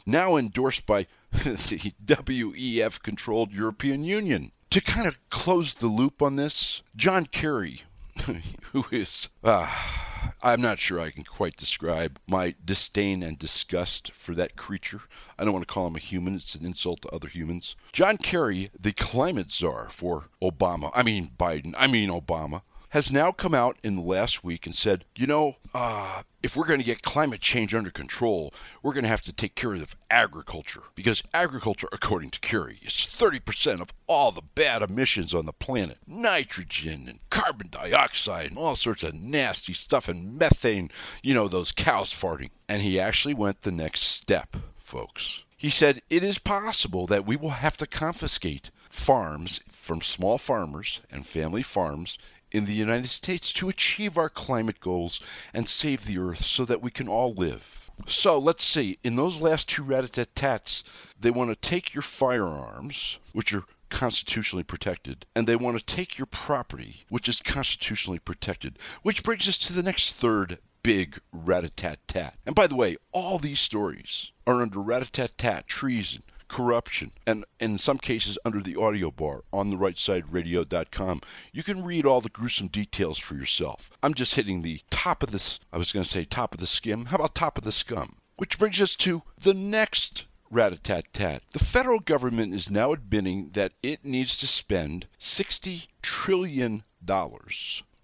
Now 0.06 0.36
endorsed 0.36 0.86
by 0.86 1.06
the 1.32 1.92
WEF 2.04 3.02
controlled 3.02 3.52
European 3.52 4.04
Union. 4.04 4.52
To 4.70 4.80
kind 4.80 5.06
of 5.06 5.18
close 5.30 5.74
the 5.74 5.86
loop 5.86 6.20
on 6.20 6.36
this, 6.36 6.82
John 6.96 7.26
Kerry, 7.26 7.82
who 8.72 8.86
is, 8.90 9.28
ah, 9.44 10.15
I'm 10.46 10.60
not 10.60 10.78
sure 10.78 11.00
I 11.00 11.10
can 11.10 11.24
quite 11.24 11.56
describe 11.56 12.20
my 12.28 12.54
disdain 12.64 13.20
and 13.24 13.36
disgust 13.36 14.12
for 14.12 14.32
that 14.36 14.54
creature. 14.54 15.00
I 15.36 15.42
don't 15.42 15.52
want 15.52 15.66
to 15.66 15.74
call 15.74 15.88
him 15.88 15.96
a 15.96 15.98
human, 15.98 16.36
it's 16.36 16.54
an 16.54 16.64
insult 16.64 17.02
to 17.02 17.08
other 17.08 17.26
humans. 17.26 17.74
John 17.92 18.16
Kerry, 18.16 18.70
the 18.78 18.92
climate 18.92 19.50
czar 19.50 19.88
for 19.90 20.28
Obama, 20.40 20.92
I 20.94 21.02
mean 21.02 21.32
Biden, 21.36 21.74
I 21.76 21.88
mean 21.88 22.10
Obama, 22.10 22.62
has 22.90 23.12
now 23.12 23.32
come 23.32 23.54
out 23.54 23.76
in 23.82 23.96
the 23.96 24.02
last 24.02 24.44
week 24.44 24.66
and 24.66 24.74
said, 24.74 25.04
you 25.16 25.26
know, 25.26 25.56
uh, 25.74 26.22
if 26.42 26.54
we're 26.56 26.66
going 26.66 26.78
to 26.78 26.86
get 26.86 27.02
climate 27.02 27.40
change 27.40 27.74
under 27.74 27.90
control, 27.90 28.54
we're 28.82 28.92
going 28.92 29.04
to 29.04 29.10
have 29.10 29.22
to 29.22 29.32
take 29.32 29.54
care 29.54 29.74
of 29.74 29.96
agriculture. 30.10 30.82
Because 30.94 31.22
agriculture, 31.34 31.88
according 31.92 32.30
to 32.30 32.40
Kerry, 32.40 32.78
is 32.82 32.92
30% 32.92 33.80
of 33.80 33.92
all 34.06 34.30
the 34.30 34.42
bad 34.54 34.82
emissions 34.82 35.34
on 35.34 35.46
the 35.46 35.52
planet 35.52 35.98
nitrogen 36.06 37.06
and 37.08 37.18
carbon 37.30 37.68
dioxide 37.70 38.50
and 38.50 38.58
all 38.58 38.76
sorts 38.76 39.02
of 39.02 39.14
nasty 39.14 39.72
stuff 39.72 40.08
and 40.08 40.38
methane, 40.38 40.90
you 41.22 41.34
know, 41.34 41.48
those 41.48 41.72
cows 41.72 42.12
farting. 42.12 42.50
And 42.68 42.82
he 42.82 43.00
actually 43.00 43.34
went 43.34 43.62
the 43.62 43.72
next 43.72 44.02
step, 44.02 44.56
folks. 44.76 45.42
He 45.56 45.70
said 45.70 46.02
it 46.10 46.22
is 46.22 46.38
possible 46.38 47.06
that 47.06 47.26
we 47.26 47.34
will 47.34 47.50
have 47.50 47.76
to 47.78 47.86
confiscate 47.86 48.70
farms 48.88 49.60
from 49.70 50.02
small 50.02 50.36
farmers 50.36 51.00
and 51.10 51.26
family 51.26 51.62
farms 51.62 52.18
in 52.52 52.64
the 52.64 52.72
United 52.72 53.08
States 53.08 53.52
to 53.54 53.68
achieve 53.68 54.16
our 54.16 54.28
climate 54.28 54.80
goals 54.80 55.20
and 55.52 55.68
save 55.68 56.06
the 56.06 56.18
earth 56.18 56.44
so 56.44 56.64
that 56.64 56.82
we 56.82 56.90
can 56.90 57.08
all 57.08 57.34
live. 57.34 57.90
So 58.06 58.38
let's 58.38 58.64
see, 58.64 58.98
in 59.02 59.16
those 59.16 59.40
last 59.40 59.68
two 59.68 59.82
rat-a-tat-tats, 59.82 60.84
they 61.18 61.30
want 61.30 61.50
to 61.50 61.68
take 61.68 61.94
your 61.94 62.02
firearms, 62.02 63.18
which 63.32 63.52
are 63.54 63.64
constitutionally 63.88 64.64
protected, 64.64 65.24
and 65.34 65.46
they 65.46 65.56
want 65.56 65.78
to 65.78 65.84
take 65.84 66.18
your 66.18 66.26
property, 66.26 67.04
which 67.08 67.28
is 67.28 67.40
constitutionally 67.40 68.18
protected. 68.18 68.78
Which 69.02 69.22
brings 69.22 69.48
us 69.48 69.58
to 69.58 69.72
the 69.72 69.82
next 69.82 70.12
third 70.12 70.58
big 70.82 71.20
rat-a-tat-tat. 71.32 72.34
And 72.44 72.54
by 72.54 72.66
the 72.66 72.76
way, 72.76 72.96
all 73.12 73.38
these 73.38 73.60
stories 73.60 74.30
are 74.46 74.62
under 74.62 74.80
rat-a-tat-tat, 74.80 75.66
treason, 75.66 76.22
corruption, 76.48 77.12
and 77.26 77.44
in 77.60 77.78
some 77.78 77.98
cases 77.98 78.38
under 78.44 78.60
the 78.60 78.76
audio 78.76 79.10
bar 79.10 79.42
on 79.52 79.70
the 79.70 79.76
rightsideradio.com. 79.76 81.20
You 81.52 81.62
can 81.62 81.84
read 81.84 82.06
all 82.06 82.20
the 82.20 82.28
gruesome 82.28 82.68
details 82.68 83.18
for 83.18 83.34
yourself. 83.34 83.90
I'm 84.02 84.14
just 84.14 84.34
hitting 84.34 84.62
the 84.62 84.80
top 84.90 85.22
of 85.22 85.32
this, 85.32 85.60
I 85.72 85.78
was 85.78 85.92
going 85.92 86.04
to 86.04 86.10
say 86.10 86.24
top 86.24 86.54
of 86.54 86.60
the 86.60 86.66
skim. 86.66 87.06
How 87.06 87.16
about 87.16 87.34
top 87.34 87.58
of 87.58 87.64
the 87.64 87.72
scum? 87.72 88.16
Which 88.36 88.58
brings 88.58 88.80
us 88.80 88.96
to 88.96 89.22
the 89.40 89.54
next 89.54 90.26
rat-a-tat-tat. 90.50 91.42
The 91.52 91.58
federal 91.58 92.00
government 92.00 92.54
is 92.54 92.70
now 92.70 92.92
admitting 92.92 93.50
that 93.54 93.74
it 93.82 94.04
needs 94.04 94.36
to 94.38 94.46
spend 94.46 95.08
$60 95.18 95.88
trillion 96.02 96.82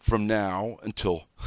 from 0.00 0.26
now 0.26 0.76
until 0.82 1.24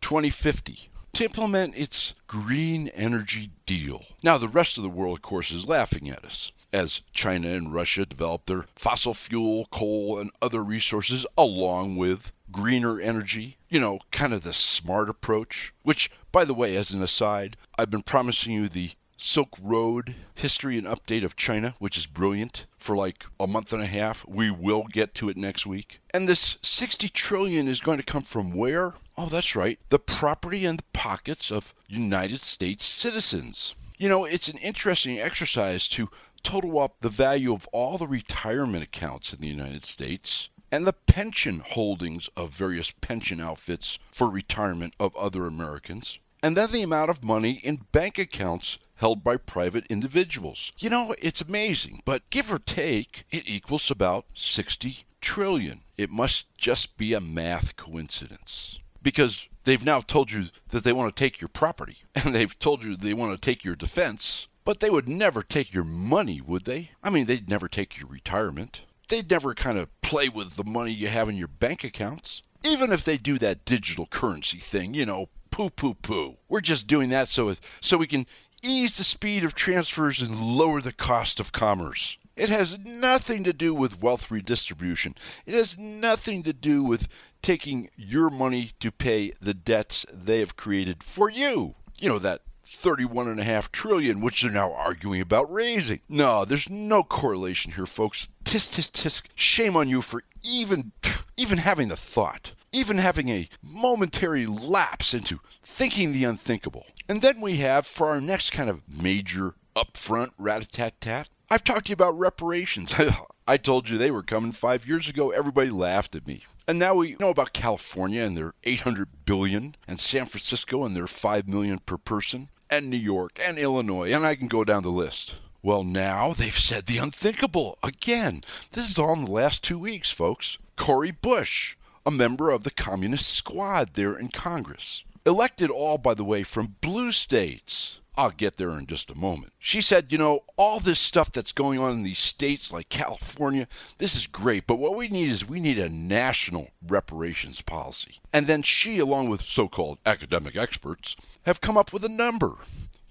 2050 0.00 0.90
to 1.18 1.24
implement 1.24 1.76
its 1.76 2.14
green 2.28 2.86
energy 2.88 3.50
deal. 3.66 4.04
Now, 4.22 4.38
the 4.38 4.46
rest 4.46 4.76
of 4.76 4.84
the 4.84 4.88
world, 4.88 5.18
of 5.18 5.22
course, 5.22 5.50
is 5.50 5.66
laughing 5.66 6.08
at 6.08 6.24
us 6.24 6.52
as 6.72 7.00
China 7.12 7.48
and 7.48 7.72
Russia 7.72 8.06
develop 8.06 8.46
their 8.46 8.66
fossil 8.76 9.14
fuel, 9.14 9.66
coal, 9.72 10.20
and 10.20 10.30
other 10.40 10.62
resources 10.62 11.26
along 11.36 11.96
with 11.96 12.32
greener 12.52 13.00
energy. 13.00 13.56
You 13.68 13.80
know, 13.80 13.98
kind 14.12 14.32
of 14.32 14.42
the 14.42 14.52
smart 14.52 15.08
approach, 15.08 15.74
which, 15.82 16.08
by 16.30 16.44
the 16.44 16.54
way, 16.54 16.76
as 16.76 16.92
an 16.92 17.02
aside, 17.02 17.56
I've 17.76 17.90
been 17.90 18.02
promising 18.02 18.52
you 18.52 18.68
the 18.68 18.92
Silk 19.16 19.56
Road 19.60 20.14
history 20.36 20.78
and 20.78 20.86
update 20.86 21.24
of 21.24 21.34
China, 21.34 21.74
which 21.80 21.98
is 21.98 22.06
brilliant, 22.06 22.66
for 22.78 22.96
like 22.96 23.24
a 23.40 23.48
month 23.48 23.72
and 23.72 23.82
a 23.82 23.86
half. 23.86 24.24
We 24.28 24.52
will 24.52 24.84
get 24.84 25.14
to 25.16 25.28
it 25.28 25.36
next 25.36 25.66
week. 25.66 26.00
And 26.14 26.28
this 26.28 26.58
60 26.62 27.08
trillion 27.08 27.66
is 27.66 27.80
going 27.80 27.98
to 27.98 28.04
come 28.04 28.22
from 28.22 28.54
where? 28.54 28.94
Oh, 29.20 29.26
that's 29.26 29.56
right. 29.56 29.80
The 29.88 29.98
property 29.98 30.64
and 30.64 30.78
the 30.78 30.84
pockets 30.92 31.50
of 31.50 31.74
United 31.88 32.40
States 32.40 32.84
citizens. 32.84 33.74
You 33.96 34.08
know, 34.08 34.24
it's 34.24 34.46
an 34.46 34.58
interesting 34.58 35.18
exercise 35.18 35.88
to 35.88 36.08
total 36.44 36.78
up 36.78 36.94
the 37.00 37.08
value 37.08 37.52
of 37.52 37.66
all 37.72 37.98
the 37.98 38.06
retirement 38.06 38.84
accounts 38.84 39.32
in 39.32 39.40
the 39.40 39.48
United 39.48 39.82
States 39.82 40.50
and 40.70 40.86
the 40.86 40.92
pension 40.92 41.64
holdings 41.66 42.28
of 42.36 42.50
various 42.50 42.92
pension 42.92 43.40
outfits 43.40 43.98
for 44.12 44.30
retirement 44.30 44.94
of 45.00 45.16
other 45.16 45.48
Americans, 45.48 46.20
and 46.40 46.56
then 46.56 46.70
the 46.70 46.82
amount 46.82 47.10
of 47.10 47.24
money 47.24 47.60
in 47.64 47.86
bank 47.90 48.20
accounts 48.20 48.78
held 48.96 49.24
by 49.24 49.36
private 49.36 49.84
individuals. 49.88 50.70
You 50.78 50.90
know, 50.90 51.16
it's 51.18 51.40
amazing, 51.40 52.02
but 52.04 52.30
give 52.30 52.52
or 52.52 52.60
take, 52.60 53.24
it 53.32 53.48
equals 53.48 53.90
about 53.90 54.26
60 54.34 54.98
trillion. 55.20 55.80
It 55.96 56.10
must 56.10 56.46
just 56.56 56.96
be 56.96 57.14
a 57.14 57.20
math 57.20 57.74
coincidence. 57.76 58.78
Because 59.08 59.48
they've 59.64 59.82
now 59.82 60.02
told 60.02 60.30
you 60.30 60.48
that 60.68 60.84
they 60.84 60.92
want 60.92 61.16
to 61.16 61.18
take 61.18 61.40
your 61.40 61.48
property, 61.48 62.02
and 62.14 62.34
they've 62.34 62.58
told 62.58 62.84
you 62.84 62.94
they 62.94 63.14
want 63.14 63.32
to 63.32 63.38
take 63.38 63.64
your 63.64 63.74
defense, 63.74 64.48
but 64.66 64.80
they 64.80 64.90
would 64.90 65.08
never 65.08 65.42
take 65.42 65.72
your 65.72 65.84
money, 65.84 66.42
would 66.42 66.66
they? 66.66 66.90
I 67.02 67.08
mean, 67.08 67.24
they'd 67.24 67.48
never 67.48 67.68
take 67.68 67.98
your 67.98 68.06
retirement. 68.06 68.82
They'd 69.08 69.30
never 69.30 69.54
kind 69.54 69.78
of 69.78 69.88
play 70.02 70.28
with 70.28 70.56
the 70.56 70.64
money 70.64 70.92
you 70.92 71.08
have 71.08 71.30
in 71.30 71.36
your 71.36 71.48
bank 71.48 71.84
accounts. 71.84 72.42
Even 72.62 72.92
if 72.92 73.02
they 73.02 73.16
do 73.16 73.38
that 73.38 73.64
digital 73.64 74.04
currency 74.04 74.58
thing, 74.58 74.92
you 74.92 75.06
know, 75.06 75.30
poo 75.50 75.70
poo 75.70 75.94
poo. 75.94 76.36
We're 76.46 76.60
just 76.60 76.86
doing 76.86 77.08
that 77.08 77.28
so 77.28 77.54
so 77.80 77.96
we 77.96 78.06
can 78.06 78.26
ease 78.62 78.98
the 78.98 79.04
speed 79.04 79.42
of 79.42 79.54
transfers 79.54 80.20
and 80.20 80.38
lower 80.38 80.82
the 80.82 80.92
cost 80.92 81.40
of 81.40 81.50
commerce. 81.52 82.18
It 82.38 82.48
has 82.50 82.78
nothing 82.78 83.44
to 83.44 83.52
do 83.52 83.74
with 83.74 84.00
wealth 84.00 84.30
redistribution. 84.30 85.14
It 85.44 85.54
has 85.54 85.76
nothing 85.76 86.42
to 86.44 86.52
do 86.52 86.82
with 86.82 87.08
taking 87.42 87.90
your 87.96 88.30
money 88.30 88.72
to 88.80 88.90
pay 88.90 89.32
the 89.40 89.54
debts 89.54 90.06
they 90.12 90.38
have 90.38 90.56
created 90.56 91.02
for 91.02 91.28
you. 91.28 91.74
You 91.98 92.08
know, 92.08 92.18
that 92.20 92.42
31.5 92.66 93.72
trillion, 93.72 94.20
which 94.20 94.42
they're 94.42 94.50
now 94.50 94.72
arguing 94.72 95.20
about 95.20 95.50
raising. 95.50 96.00
No, 96.08 96.44
there's 96.44 96.68
no 96.68 97.02
correlation 97.02 97.72
here, 97.72 97.86
folks. 97.86 98.28
Tisk, 98.44 98.78
tisk, 98.78 98.92
tisk. 98.92 99.22
Shame 99.34 99.76
on 99.76 99.88
you 99.88 100.02
for 100.02 100.22
even, 100.42 100.92
even 101.36 101.58
having 101.58 101.88
the 101.88 101.96
thought, 101.96 102.52
even 102.72 102.98
having 102.98 103.28
a 103.30 103.48
momentary 103.62 104.46
lapse 104.46 105.14
into 105.14 105.40
thinking 105.62 106.12
the 106.12 106.24
unthinkable. 106.24 106.86
And 107.08 107.22
then 107.22 107.40
we 107.40 107.56
have, 107.56 107.86
for 107.86 108.08
our 108.08 108.20
next 108.20 108.50
kind 108.50 108.68
of 108.68 108.86
major 108.88 109.54
upfront 109.74 110.30
rat-a-tat-tat, 110.38 111.30
I've 111.50 111.64
talked 111.64 111.86
to 111.86 111.90
you 111.90 111.94
about 111.94 112.18
reparations. 112.18 112.94
I 113.48 113.56
told 113.56 113.88
you 113.88 113.96
they 113.96 114.10
were 114.10 114.22
coming 114.22 114.52
five 114.52 114.86
years 114.86 115.08
ago. 115.08 115.30
Everybody 115.30 115.70
laughed 115.70 116.14
at 116.14 116.26
me. 116.26 116.44
And 116.66 116.78
now 116.78 116.96
we 116.96 117.16
know 117.18 117.30
about 117.30 117.54
California 117.54 118.22
and 118.22 118.36
their 118.36 118.52
800 118.64 119.24
billion, 119.24 119.74
and 119.86 119.98
San 119.98 120.26
Francisco 120.26 120.84
and 120.84 120.94
their 120.94 121.06
5 121.06 121.48
million 121.48 121.78
per 121.78 121.96
person, 121.96 122.50
and 122.70 122.90
New 122.90 122.98
York 122.98 123.40
and 123.42 123.56
Illinois, 123.56 124.12
and 124.12 124.26
I 124.26 124.34
can 124.34 124.48
go 124.48 124.64
down 124.64 124.82
the 124.82 124.90
list. 124.90 125.36
Well, 125.62 125.82
now 125.82 126.34
they've 126.34 126.58
said 126.58 126.84
the 126.84 126.98
unthinkable 126.98 127.78
again. 127.82 128.44
This 128.72 128.90
is 128.90 128.98
all 128.98 129.14
in 129.14 129.24
the 129.24 129.32
last 129.32 129.64
two 129.64 129.78
weeks, 129.78 130.10
folks. 130.10 130.58
Cori 130.76 131.10
Bush, 131.10 131.76
a 132.04 132.10
member 132.10 132.50
of 132.50 132.64
the 132.64 132.70
Communist 132.70 133.30
Squad 133.30 133.94
there 133.94 134.14
in 134.14 134.28
Congress, 134.28 135.04
elected 135.24 135.70
all, 135.70 135.96
by 135.96 136.12
the 136.12 136.24
way, 136.24 136.42
from 136.42 136.76
blue 136.82 137.12
states. 137.12 138.00
I'll 138.18 138.30
get 138.32 138.56
there 138.56 138.70
in 138.70 138.86
just 138.86 139.12
a 139.12 139.14
moment. 139.14 139.52
She 139.60 139.80
said, 139.80 140.10
you 140.10 140.18
know, 140.18 140.40
all 140.56 140.80
this 140.80 140.98
stuff 140.98 141.30
that's 141.30 141.52
going 141.52 141.78
on 141.78 141.92
in 141.92 142.02
these 142.02 142.18
states 142.18 142.72
like 142.72 142.88
California, 142.88 143.68
this 143.98 144.16
is 144.16 144.26
great, 144.26 144.66
but 144.66 144.80
what 144.80 144.96
we 144.96 145.06
need 145.06 145.30
is 145.30 145.48
we 145.48 145.60
need 145.60 145.78
a 145.78 145.88
national 145.88 146.70
reparations 146.84 147.62
policy. 147.62 148.20
And 148.32 148.48
then 148.48 148.62
she, 148.62 148.98
along 148.98 149.30
with 149.30 149.42
so 149.42 149.68
called 149.68 149.98
academic 150.04 150.56
experts, 150.56 151.14
have 151.46 151.60
come 151.60 151.76
up 151.76 151.92
with 151.92 152.04
a 152.04 152.08
number. 152.08 152.56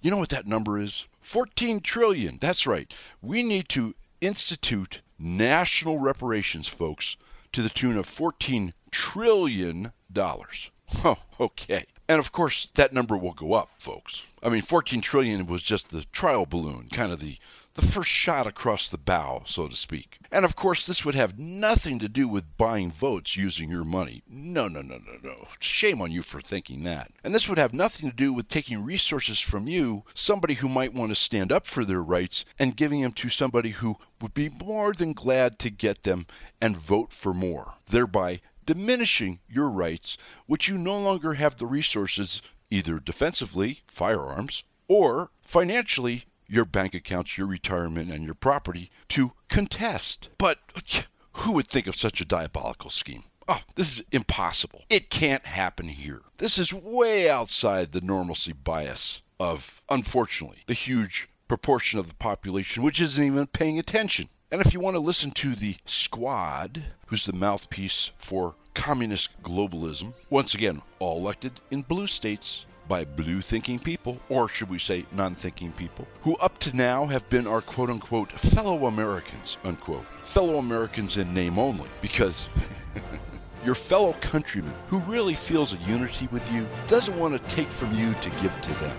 You 0.01 0.11
know 0.11 0.17
what 0.17 0.27
that 0.29 0.45
number 0.45 0.77
is? 0.77 1.05
14 1.21 1.79
trillion. 1.79 2.37
That's 2.41 2.67
right. 2.67 2.93
We 3.21 3.43
need 3.43 3.69
to 3.69 3.95
institute 4.19 5.01
national 5.17 5.99
reparations, 5.99 6.67
folks, 6.67 7.15
to 7.53 7.61
the 7.61 7.69
tune 7.69 7.95
of 7.95 8.07
14 8.07 8.73
trillion 8.91 9.93
dollars. 10.11 10.69
Oh, 11.03 11.17
okay. 11.39 11.85
And 12.09 12.19
of 12.19 12.31
course, 12.31 12.69
that 12.75 12.93
number 12.93 13.17
will 13.17 13.33
go 13.33 13.53
up, 13.53 13.69
folks. 13.79 14.27
I 14.41 14.49
mean, 14.49 14.61
14 14.61 15.01
trillion 15.01 15.45
was 15.45 15.63
just 15.63 15.89
the 15.89 16.05
trial 16.05 16.45
balloon, 16.45 16.87
kind 16.91 17.11
of 17.11 17.19
the 17.19 17.37
the 17.77 17.85
first 17.85 18.09
shot 18.09 18.47
across 18.47 18.89
the 18.89 18.97
bow, 18.97 19.43
so 19.45 19.67
to 19.67 19.75
speak. 19.75 20.17
And 20.31 20.43
of 20.43 20.55
course, 20.55 20.87
this 20.87 21.05
would 21.05 21.13
have 21.13 21.37
nothing 21.37 21.99
to 21.99 22.09
do 22.09 22.27
with 22.27 22.57
buying 22.57 22.91
votes 22.91 23.37
using 23.37 23.69
your 23.69 23.83
money. 23.83 24.23
No, 24.27 24.67
no, 24.67 24.81
no, 24.81 24.97
no, 24.97 25.19
no. 25.21 25.47
Shame 25.59 26.01
on 26.01 26.11
you 26.11 26.23
for 26.23 26.41
thinking 26.41 26.83
that. 26.85 27.11
And 27.23 27.35
this 27.35 27.47
would 27.47 27.59
have 27.59 27.75
nothing 27.75 28.09
to 28.09 28.15
do 28.15 28.33
with 28.33 28.47
taking 28.47 28.83
resources 28.83 29.39
from 29.39 29.67
you, 29.67 30.03
somebody 30.15 30.55
who 30.55 30.67
might 30.67 30.95
want 30.95 31.09
to 31.09 31.15
stand 31.15 31.51
up 31.51 31.67
for 31.67 31.85
their 31.85 32.01
rights, 32.01 32.45
and 32.57 32.75
giving 32.75 33.01
them 33.01 33.11
to 33.13 33.29
somebody 33.29 33.69
who 33.69 33.97
would 34.19 34.33
be 34.33 34.49
more 34.49 34.91
than 34.91 35.13
glad 35.13 35.59
to 35.59 35.69
get 35.69 36.01
them 36.01 36.25
and 36.59 36.77
vote 36.77 37.13
for 37.13 37.31
more, 37.31 37.75
thereby 37.85 38.41
diminishing 38.67 39.39
your 39.49 39.71
rights, 39.71 40.15
which 40.45 40.67
you 40.67 40.77
no 40.77 40.99
longer 40.99 41.33
have 41.33 41.57
the 41.57 41.65
resources, 41.65 42.43
either 42.69 42.99
defensively, 42.99 43.81
firearms, 43.87 44.63
or 44.87 45.31
financially, 45.41 46.25
your 46.47 46.65
bank 46.65 46.93
accounts, 46.93 47.37
your 47.37 47.47
retirement, 47.47 48.11
and 48.11 48.25
your 48.25 48.35
property 48.35 48.91
to 49.09 49.31
contest. 49.49 50.29
But 50.37 51.07
who 51.33 51.53
would 51.53 51.67
think 51.67 51.87
of 51.87 51.95
such 51.95 52.21
a 52.21 52.25
diabolical 52.25 52.91
scheme? 52.91 53.23
Oh, 53.47 53.61
this 53.75 53.97
is 53.97 54.05
impossible. 54.11 54.83
It 54.89 55.09
can't 55.09 55.45
happen 55.45 55.87
here. 55.87 56.21
This 56.37 56.57
is 56.57 56.73
way 56.73 57.29
outside 57.29 57.91
the 57.91 58.01
normalcy 58.01 58.53
bias 58.53 59.21
of, 59.39 59.81
unfortunately, 59.89 60.63
the 60.67 60.73
huge 60.73 61.29
proportion 61.47 61.97
of 61.97 62.09
the 62.09 62.15
population 62.15 62.83
which 62.83 62.99
isn't 62.99 63.23
even 63.23 63.47
paying 63.47 63.79
attention. 63.79 64.27
And 64.49 64.61
if 64.61 64.73
you 64.73 64.79
want 64.79 64.95
to 64.95 65.01
listen 65.01 65.31
to 65.31 65.55
the 65.55 65.75
squad, 65.83 66.81
who's 67.07 67.25
the 67.25 67.33
mouthpiece 67.33 68.11
for 68.15 68.55
communist 68.73 69.41
globalism, 69.43 70.13
once 70.29 70.55
again, 70.55 70.81
all 70.99 71.17
elected 71.17 71.59
in 71.69 71.81
blue 71.81 72.07
states 72.07 72.65
by 72.87 73.03
blue 73.03 73.41
thinking 73.41 73.77
people, 73.77 74.19
or 74.29 74.47
should 74.47 74.69
we 74.69 74.79
say 74.79 75.05
non 75.11 75.35
thinking 75.35 75.73
people, 75.73 76.07
who 76.21 76.37
up 76.37 76.59
to 76.59 76.73
now 76.73 77.07
have 77.07 77.27
been 77.27 77.45
our 77.45 77.59
quote 77.59 77.89
unquote 77.89 78.31
fellow 78.31 78.85
Americans, 78.85 79.57
unquote. 79.65 80.05
Fellow 80.23 80.59
Americans 80.59 81.17
in 81.17 81.33
name 81.33 81.59
only, 81.59 81.89
because 82.01 82.47
your 83.65 83.75
fellow 83.75 84.13
countryman 84.21 84.73
who 84.87 84.99
really 84.99 85.35
feels 85.35 85.73
a 85.73 85.77
unity 85.77 86.29
with 86.31 86.49
you 86.53 86.65
doesn't 86.87 87.19
want 87.19 87.33
to 87.33 87.53
take 87.53 87.69
from 87.69 87.93
you 87.93 88.13
to 88.21 88.29
give 88.41 88.61
to 88.61 88.73
them. 88.75 88.97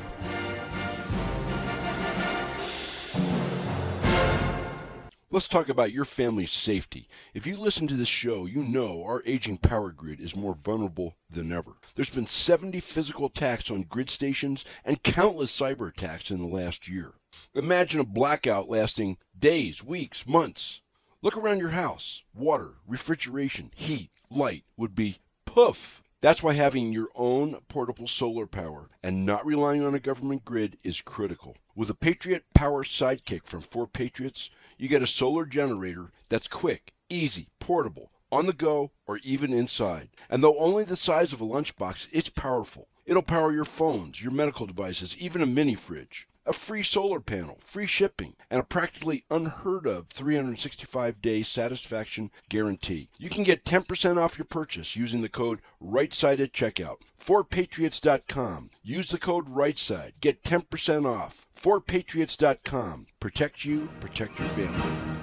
Let's 5.30 5.46
talk 5.46 5.68
about 5.68 5.92
your 5.92 6.06
family's 6.06 6.50
safety. 6.50 7.06
If 7.34 7.46
you 7.46 7.58
listen 7.58 7.86
to 7.88 7.94
this 7.94 8.08
show, 8.08 8.46
you 8.46 8.62
know 8.62 9.04
our 9.04 9.22
aging 9.26 9.58
power 9.58 9.90
grid 9.90 10.20
is 10.22 10.34
more 10.34 10.54
vulnerable 10.54 11.16
than 11.28 11.52
ever. 11.52 11.72
There's 11.94 12.08
been 12.08 12.26
70 12.26 12.80
physical 12.80 13.26
attacks 13.26 13.70
on 13.70 13.82
grid 13.82 14.08
stations 14.08 14.64
and 14.86 15.02
countless 15.02 15.54
cyber 15.54 15.90
attacks 15.90 16.30
in 16.30 16.38
the 16.38 16.48
last 16.48 16.88
year. 16.88 17.12
Imagine 17.54 18.00
a 18.00 18.04
blackout 18.04 18.70
lasting 18.70 19.18
days, 19.38 19.84
weeks, 19.84 20.26
months. 20.26 20.80
Look 21.20 21.36
around 21.36 21.58
your 21.58 21.70
house. 21.70 22.22
Water, 22.34 22.76
refrigeration, 22.86 23.70
heat, 23.76 24.08
light 24.30 24.64
would 24.78 24.94
be 24.94 25.18
poof. 25.44 26.02
That's 26.22 26.42
why 26.42 26.54
having 26.54 26.90
your 26.90 27.08
own 27.14 27.58
portable 27.68 28.08
solar 28.08 28.46
power 28.46 28.88
and 29.04 29.26
not 29.26 29.44
relying 29.44 29.84
on 29.84 29.94
a 29.94 30.00
government 30.00 30.44
grid 30.46 30.78
is 30.82 31.02
critical. 31.02 31.58
With 31.76 31.90
a 31.90 31.94
Patriot 31.94 32.44
Power 32.54 32.82
Sidekick 32.82 33.44
from 33.44 33.62
4Patriots, 33.62 34.48
you 34.78 34.88
get 34.88 35.02
a 35.02 35.06
solar 35.06 35.44
generator 35.44 36.12
that's 36.28 36.48
quick, 36.48 36.92
easy, 37.10 37.48
portable, 37.58 38.10
on 38.30 38.46
the 38.46 38.52
go, 38.52 38.92
or 39.06 39.18
even 39.18 39.52
inside. 39.52 40.08
And 40.30 40.42
though 40.42 40.58
only 40.58 40.84
the 40.84 40.96
size 40.96 41.32
of 41.32 41.40
a 41.40 41.46
lunchbox, 41.46 42.08
it's 42.12 42.28
powerful. 42.28 42.88
It'll 43.04 43.22
power 43.22 43.52
your 43.52 43.64
phones, 43.64 44.22
your 44.22 44.32
medical 44.32 44.66
devices, 44.66 45.16
even 45.18 45.42
a 45.42 45.46
mini 45.46 45.74
fridge 45.74 46.28
a 46.48 46.52
free 46.52 46.82
solar 46.82 47.20
panel, 47.20 47.58
free 47.62 47.86
shipping, 47.86 48.34
and 48.50 48.60
a 48.60 48.64
practically 48.64 49.24
unheard 49.30 49.86
of 49.86 50.08
365 50.08 51.20
day 51.20 51.42
satisfaction 51.42 52.30
guarantee. 52.48 53.10
You 53.18 53.28
can 53.28 53.44
get 53.44 53.64
10% 53.64 54.16
off 54.16 54.38
your 54.38 54.46
purchase 54.46 54.96
using 54.96 55.20
the 55.20 55.28
code 55.28 55.60
RightSide 55.82 56.40
at 56.40 56.52
checkout. 56.52 56.96
4patriots.com. 57.24 58.70
Use 58.82 59.10
the 59.10 59.18
code 59.18 59.48
RightSide. 59.48 60.12
Get 60.20 60.42
10% 60.42 61.06
off. 61.06 61.46
4patriots.com. 61.60 63.06
Protect 63.20 63.64
you, 63.64 63.88
protect 64.00 64.38
your 64.38 64.48
family. 64.48 65.18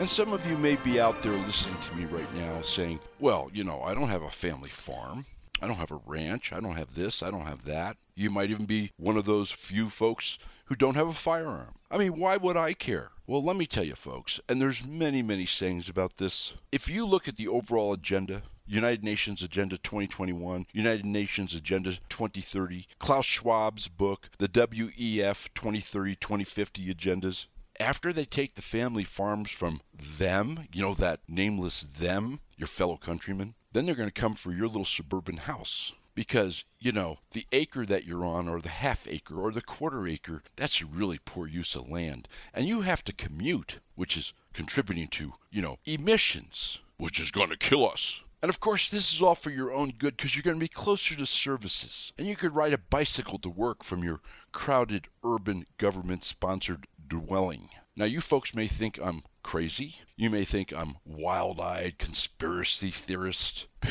And 0.00 0.10
some 0.10 0.32
of 0.32 0.44
you 0.46 0.58
may 0.58 0.76
be 0.76 1.00
out 1.00 1.22
there 1.22 1.32
listening 1.32 1.80
to 1.80 1.94
me 1.94 2.04
right 2.06 2.34
now 2.34 2.60
saying, 2.60 3.00
well, 3.20 3.48
you 3.54 3.64
know, 3.64 3.80
I 3.80 3.94
don't 3.94 4.08
have 4.08 4.22
a 4.22 4.30
family 4.30 4.70
farm. 4.70 5.24
I 5.64 5.66
don't 5.66 5.76
have 5.76 5.92
a 5.92 6.00
ranch. 6.04 6.52
I 6.52 6.60
don't 6.60 6.76
have 6.76 6.94
this. 6.94 7.22
I 7.22 7.30
don't 7.30 7.46
have 7.46 7.64
that. 7.64 7.96
You 8.14 8.28
might 8.28 8.50
even 8.50 8.66
be 8.66 8.90
one 8.98 9.16
of 9.16 9.24
those 9.24 9.50
few 9.50 9.88
folks 9.88 10.38
who 10.66 10.74
don't 10.74 10.94
have 10.94 11.08
a 11.08 11.14
firearm. 11.14 11.72
I 11.90 11.96
mean, 11.96 12.20
why 12.20 12.36
would 12.36 12.58
I 12.58 12.74
care? 12.74 13.12
Well, 13.26 13.42
let 13.42 13.56
me 13.56 13.64
tell 13.64 13.82
you, 13.84 13.94
folks, 13.94 14.38
and 14.46 14.60
there's 14.60 14.84
many, 14.84 15.22
many 15.22 15.46
sayings 15.46 15.88
about 15.88 16.18
this. 16.18 16.52
If 16.70 16.90
you 16.90 17.06
look 17.06 17.28
at 17.28 17.38
the 17.38 17.48
overall 17.48 17.94
agenda, 17.94 18.42
United 18.66 19.02
Nations 19.02 19.42
Agenda 19.42 19.78
2021, 19.78 20.66
United 20.74 21.06
Nations 21.06 21.54
Agenda 21.54 21.92
2030, 22.10 22.86
Klaus 22.98 23.24
Schwab's 23.24 23.88
book, 23.88 24.28
the 24.36 24.48
WEF 24.48 25.48
2030 25.54 26.16
2050 26.16 26.92
agendas, 26.92 27.46
after 27.80 28.12
they 28.12 28.26
take 28.26 28.54
the 28.54 28.62
family 28.62 29.04
farms 29.04 29.50
from 29.50 29.80
them, 29.94 30.68
you 30.74 30.82
know, 30.82 30.92
that 30.92 31.20
nameless 31.26 31.80
them, 31.80 32.40
your 32.58 32.68
fellow 32.68 32.98
countrymen, 32.98 33.54
then 33.74 33.84
they're 33.84 33.94
going 33.94 34.08
to 34.08 34.20
come 34.20 34.34
for 34.34 34.52
your 34.52 34.66
little 34.66 34.86
suburban 34.86 35.36
house. 35.36 35.92
Because, 36.14 36.62
you 36.78 36.92
know, 36.92 37.18
the 37.32 37.44
acre 37.50 37.84
that 37.84 38.04
you're 38.04 38.24
on, 38.24 38.48
or 38.48 38.60
the 38.60 38.68
half 38.68 39.08
acre, 39.08 39.34
or 39.40 39.50
the 39.50 39.60
quarter 39.60 40.06
acre, 40.06 40.44
that's 40.54 40.80
a 40.80 40.86
really 40.86 41.18
poor 41.18 41.48
use 41.48 41.74
of 41.74 41.90
land. 41.90 42.28
And 42.54 42.68
you 42.68 42.82
have 42.82 43.02
to 43.04 43.12
commute, 43.12 43.80
which 43.96 44.16
is 44.16 44.32
contributing 44.52 45.08
to, 45.08 45.32
you 45.50 45.60
know, 45.60 45.78
emissions, 45.84 46.78
which 46.98 47.18
is 47.18 47.32
going 47.32 47.50
to 47.50 47.56
kill 47.56 47.90
us. 47.90 48.22
And 48.44 48.48
of 48.48 48.60
course, 48.60 48.90
this 48.90 49.12
is 49.12 49.22
all 49.22 49.34
for 49.34 49.50
your 49.50 49.72
own 49.72 49.92
good 49.98 50.16
because 50.16 50.36
you're 50.36 50.42
going 50.42 50.58
to 50.58 50.64
be 50.64 50.68
closer 50.68 51.16
to 51.16 51.26
services. 51.26 52.12
And 52.16 52.28
you 52.28 52.36
could 52.36 52.54
ride 52.54 52.74
a 52.74 52.78
bicycle 52.78 53.38
to 53.38 53.48
work 53.48 53.82
from 53.82 54.04
your 54.04 54.20
crowded 54.52 55.08
urban 55.24 55.64
government 55.78 56.22
sponsored 56.22 56.86
dwelling. 57.08 57.70
Now, 57.96 58.04
you 58.04 58.20
folks 58.20 58.54
may 58.54 58.66
think 58.66 58.98
I'm 59.02 59.22
crazy. 59.44 59.96
You 60.16 60.30
may 60.30 60.44
think 60.44 60.72
I'm 60.72 60.96
wild 61.04 61.60
eyed 61.60 61.98
conspiracy 61.98 62.90
theorist. 62.90 63.66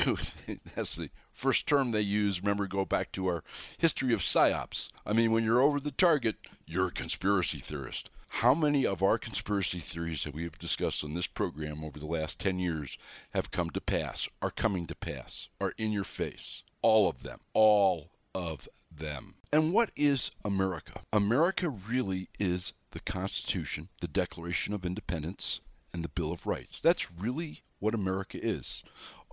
That's 0.75 0.97
the 0.97 1.09
first 1.31 1.65
term 1.65 1.91
they 1.91 2.01
use. 2.01 2.41
Remember, 2.41 2.67
go 2.67 2.83
back 2.83 3.13
to 3.13 3.27
our 3.27 3.43
history 3.77 4.13
of 4.13 4.19
psyops. 4.19 4.89
I 5.05 5.13
mean, 5.13 5.31
when 5.31 5.45
you're 5.45 5.61
over 5.61 5.79
the 5.79 5.91
target, 5.91 6.35
you're 6.65 6.87
a 6.87 6.91
conspiracy 6.91 7.59
theorist. 7.59 8.09
How 8.37 8.55
many 8.55 8.85
of 8.85 9.03
our 9.03 9.19
conspiracy 9.19 9.79
theories 9.79 10.23
that 10.23 10.33
we 10.33 10.43
have 10.43 10.57
discussed 10.57 11.03
on 11.03 11.13
this 11.13 11.27
program 11.27 11.83
over 11.83 11.99
the 11.99 12.07
last 12.07 12.39
10 12.39 12.57
years 12.57 12.97
have 13.33 13.51
come 13.51 13.69
to 13.69 13.79
pass, 13.79 14.27
are 14.41 14.49
coming 14.49 14.87
to 14.87 14.95
pass, 14.95 15.49
are 15.61 15.73
in 15.77 15.91
your 15.91 16.03
face? 16.03 16.63
All 16.81 17.07
of 17.07 17.21
them. 17.21 17.39
All 17.53 18.09
of 18.33 18.67
them. 18.97 19.35
And 19.51 19.73
what 19.73 19.91
is 19.95 20.31
America? 20.43 21.01
America 21.11 21.69
really 21.69 22.29
is 22.39 22.73
the 22.91 22.99
Constitution, 22.99 23.89
the 24.01 24.07
Declaration 24.07 24.73
of 24.73 24.85
Independence, 24.85 25.59
and 25.93 26.03
the 26.03 26.09
Bill 26.09 26.31
of 26.31 26.47
Rights. 26.47 26.81
That's 26.81 27.11
really 27.11 27.61
what 27.79 27.93
America 27.93 28.39
is. 28.41 28.83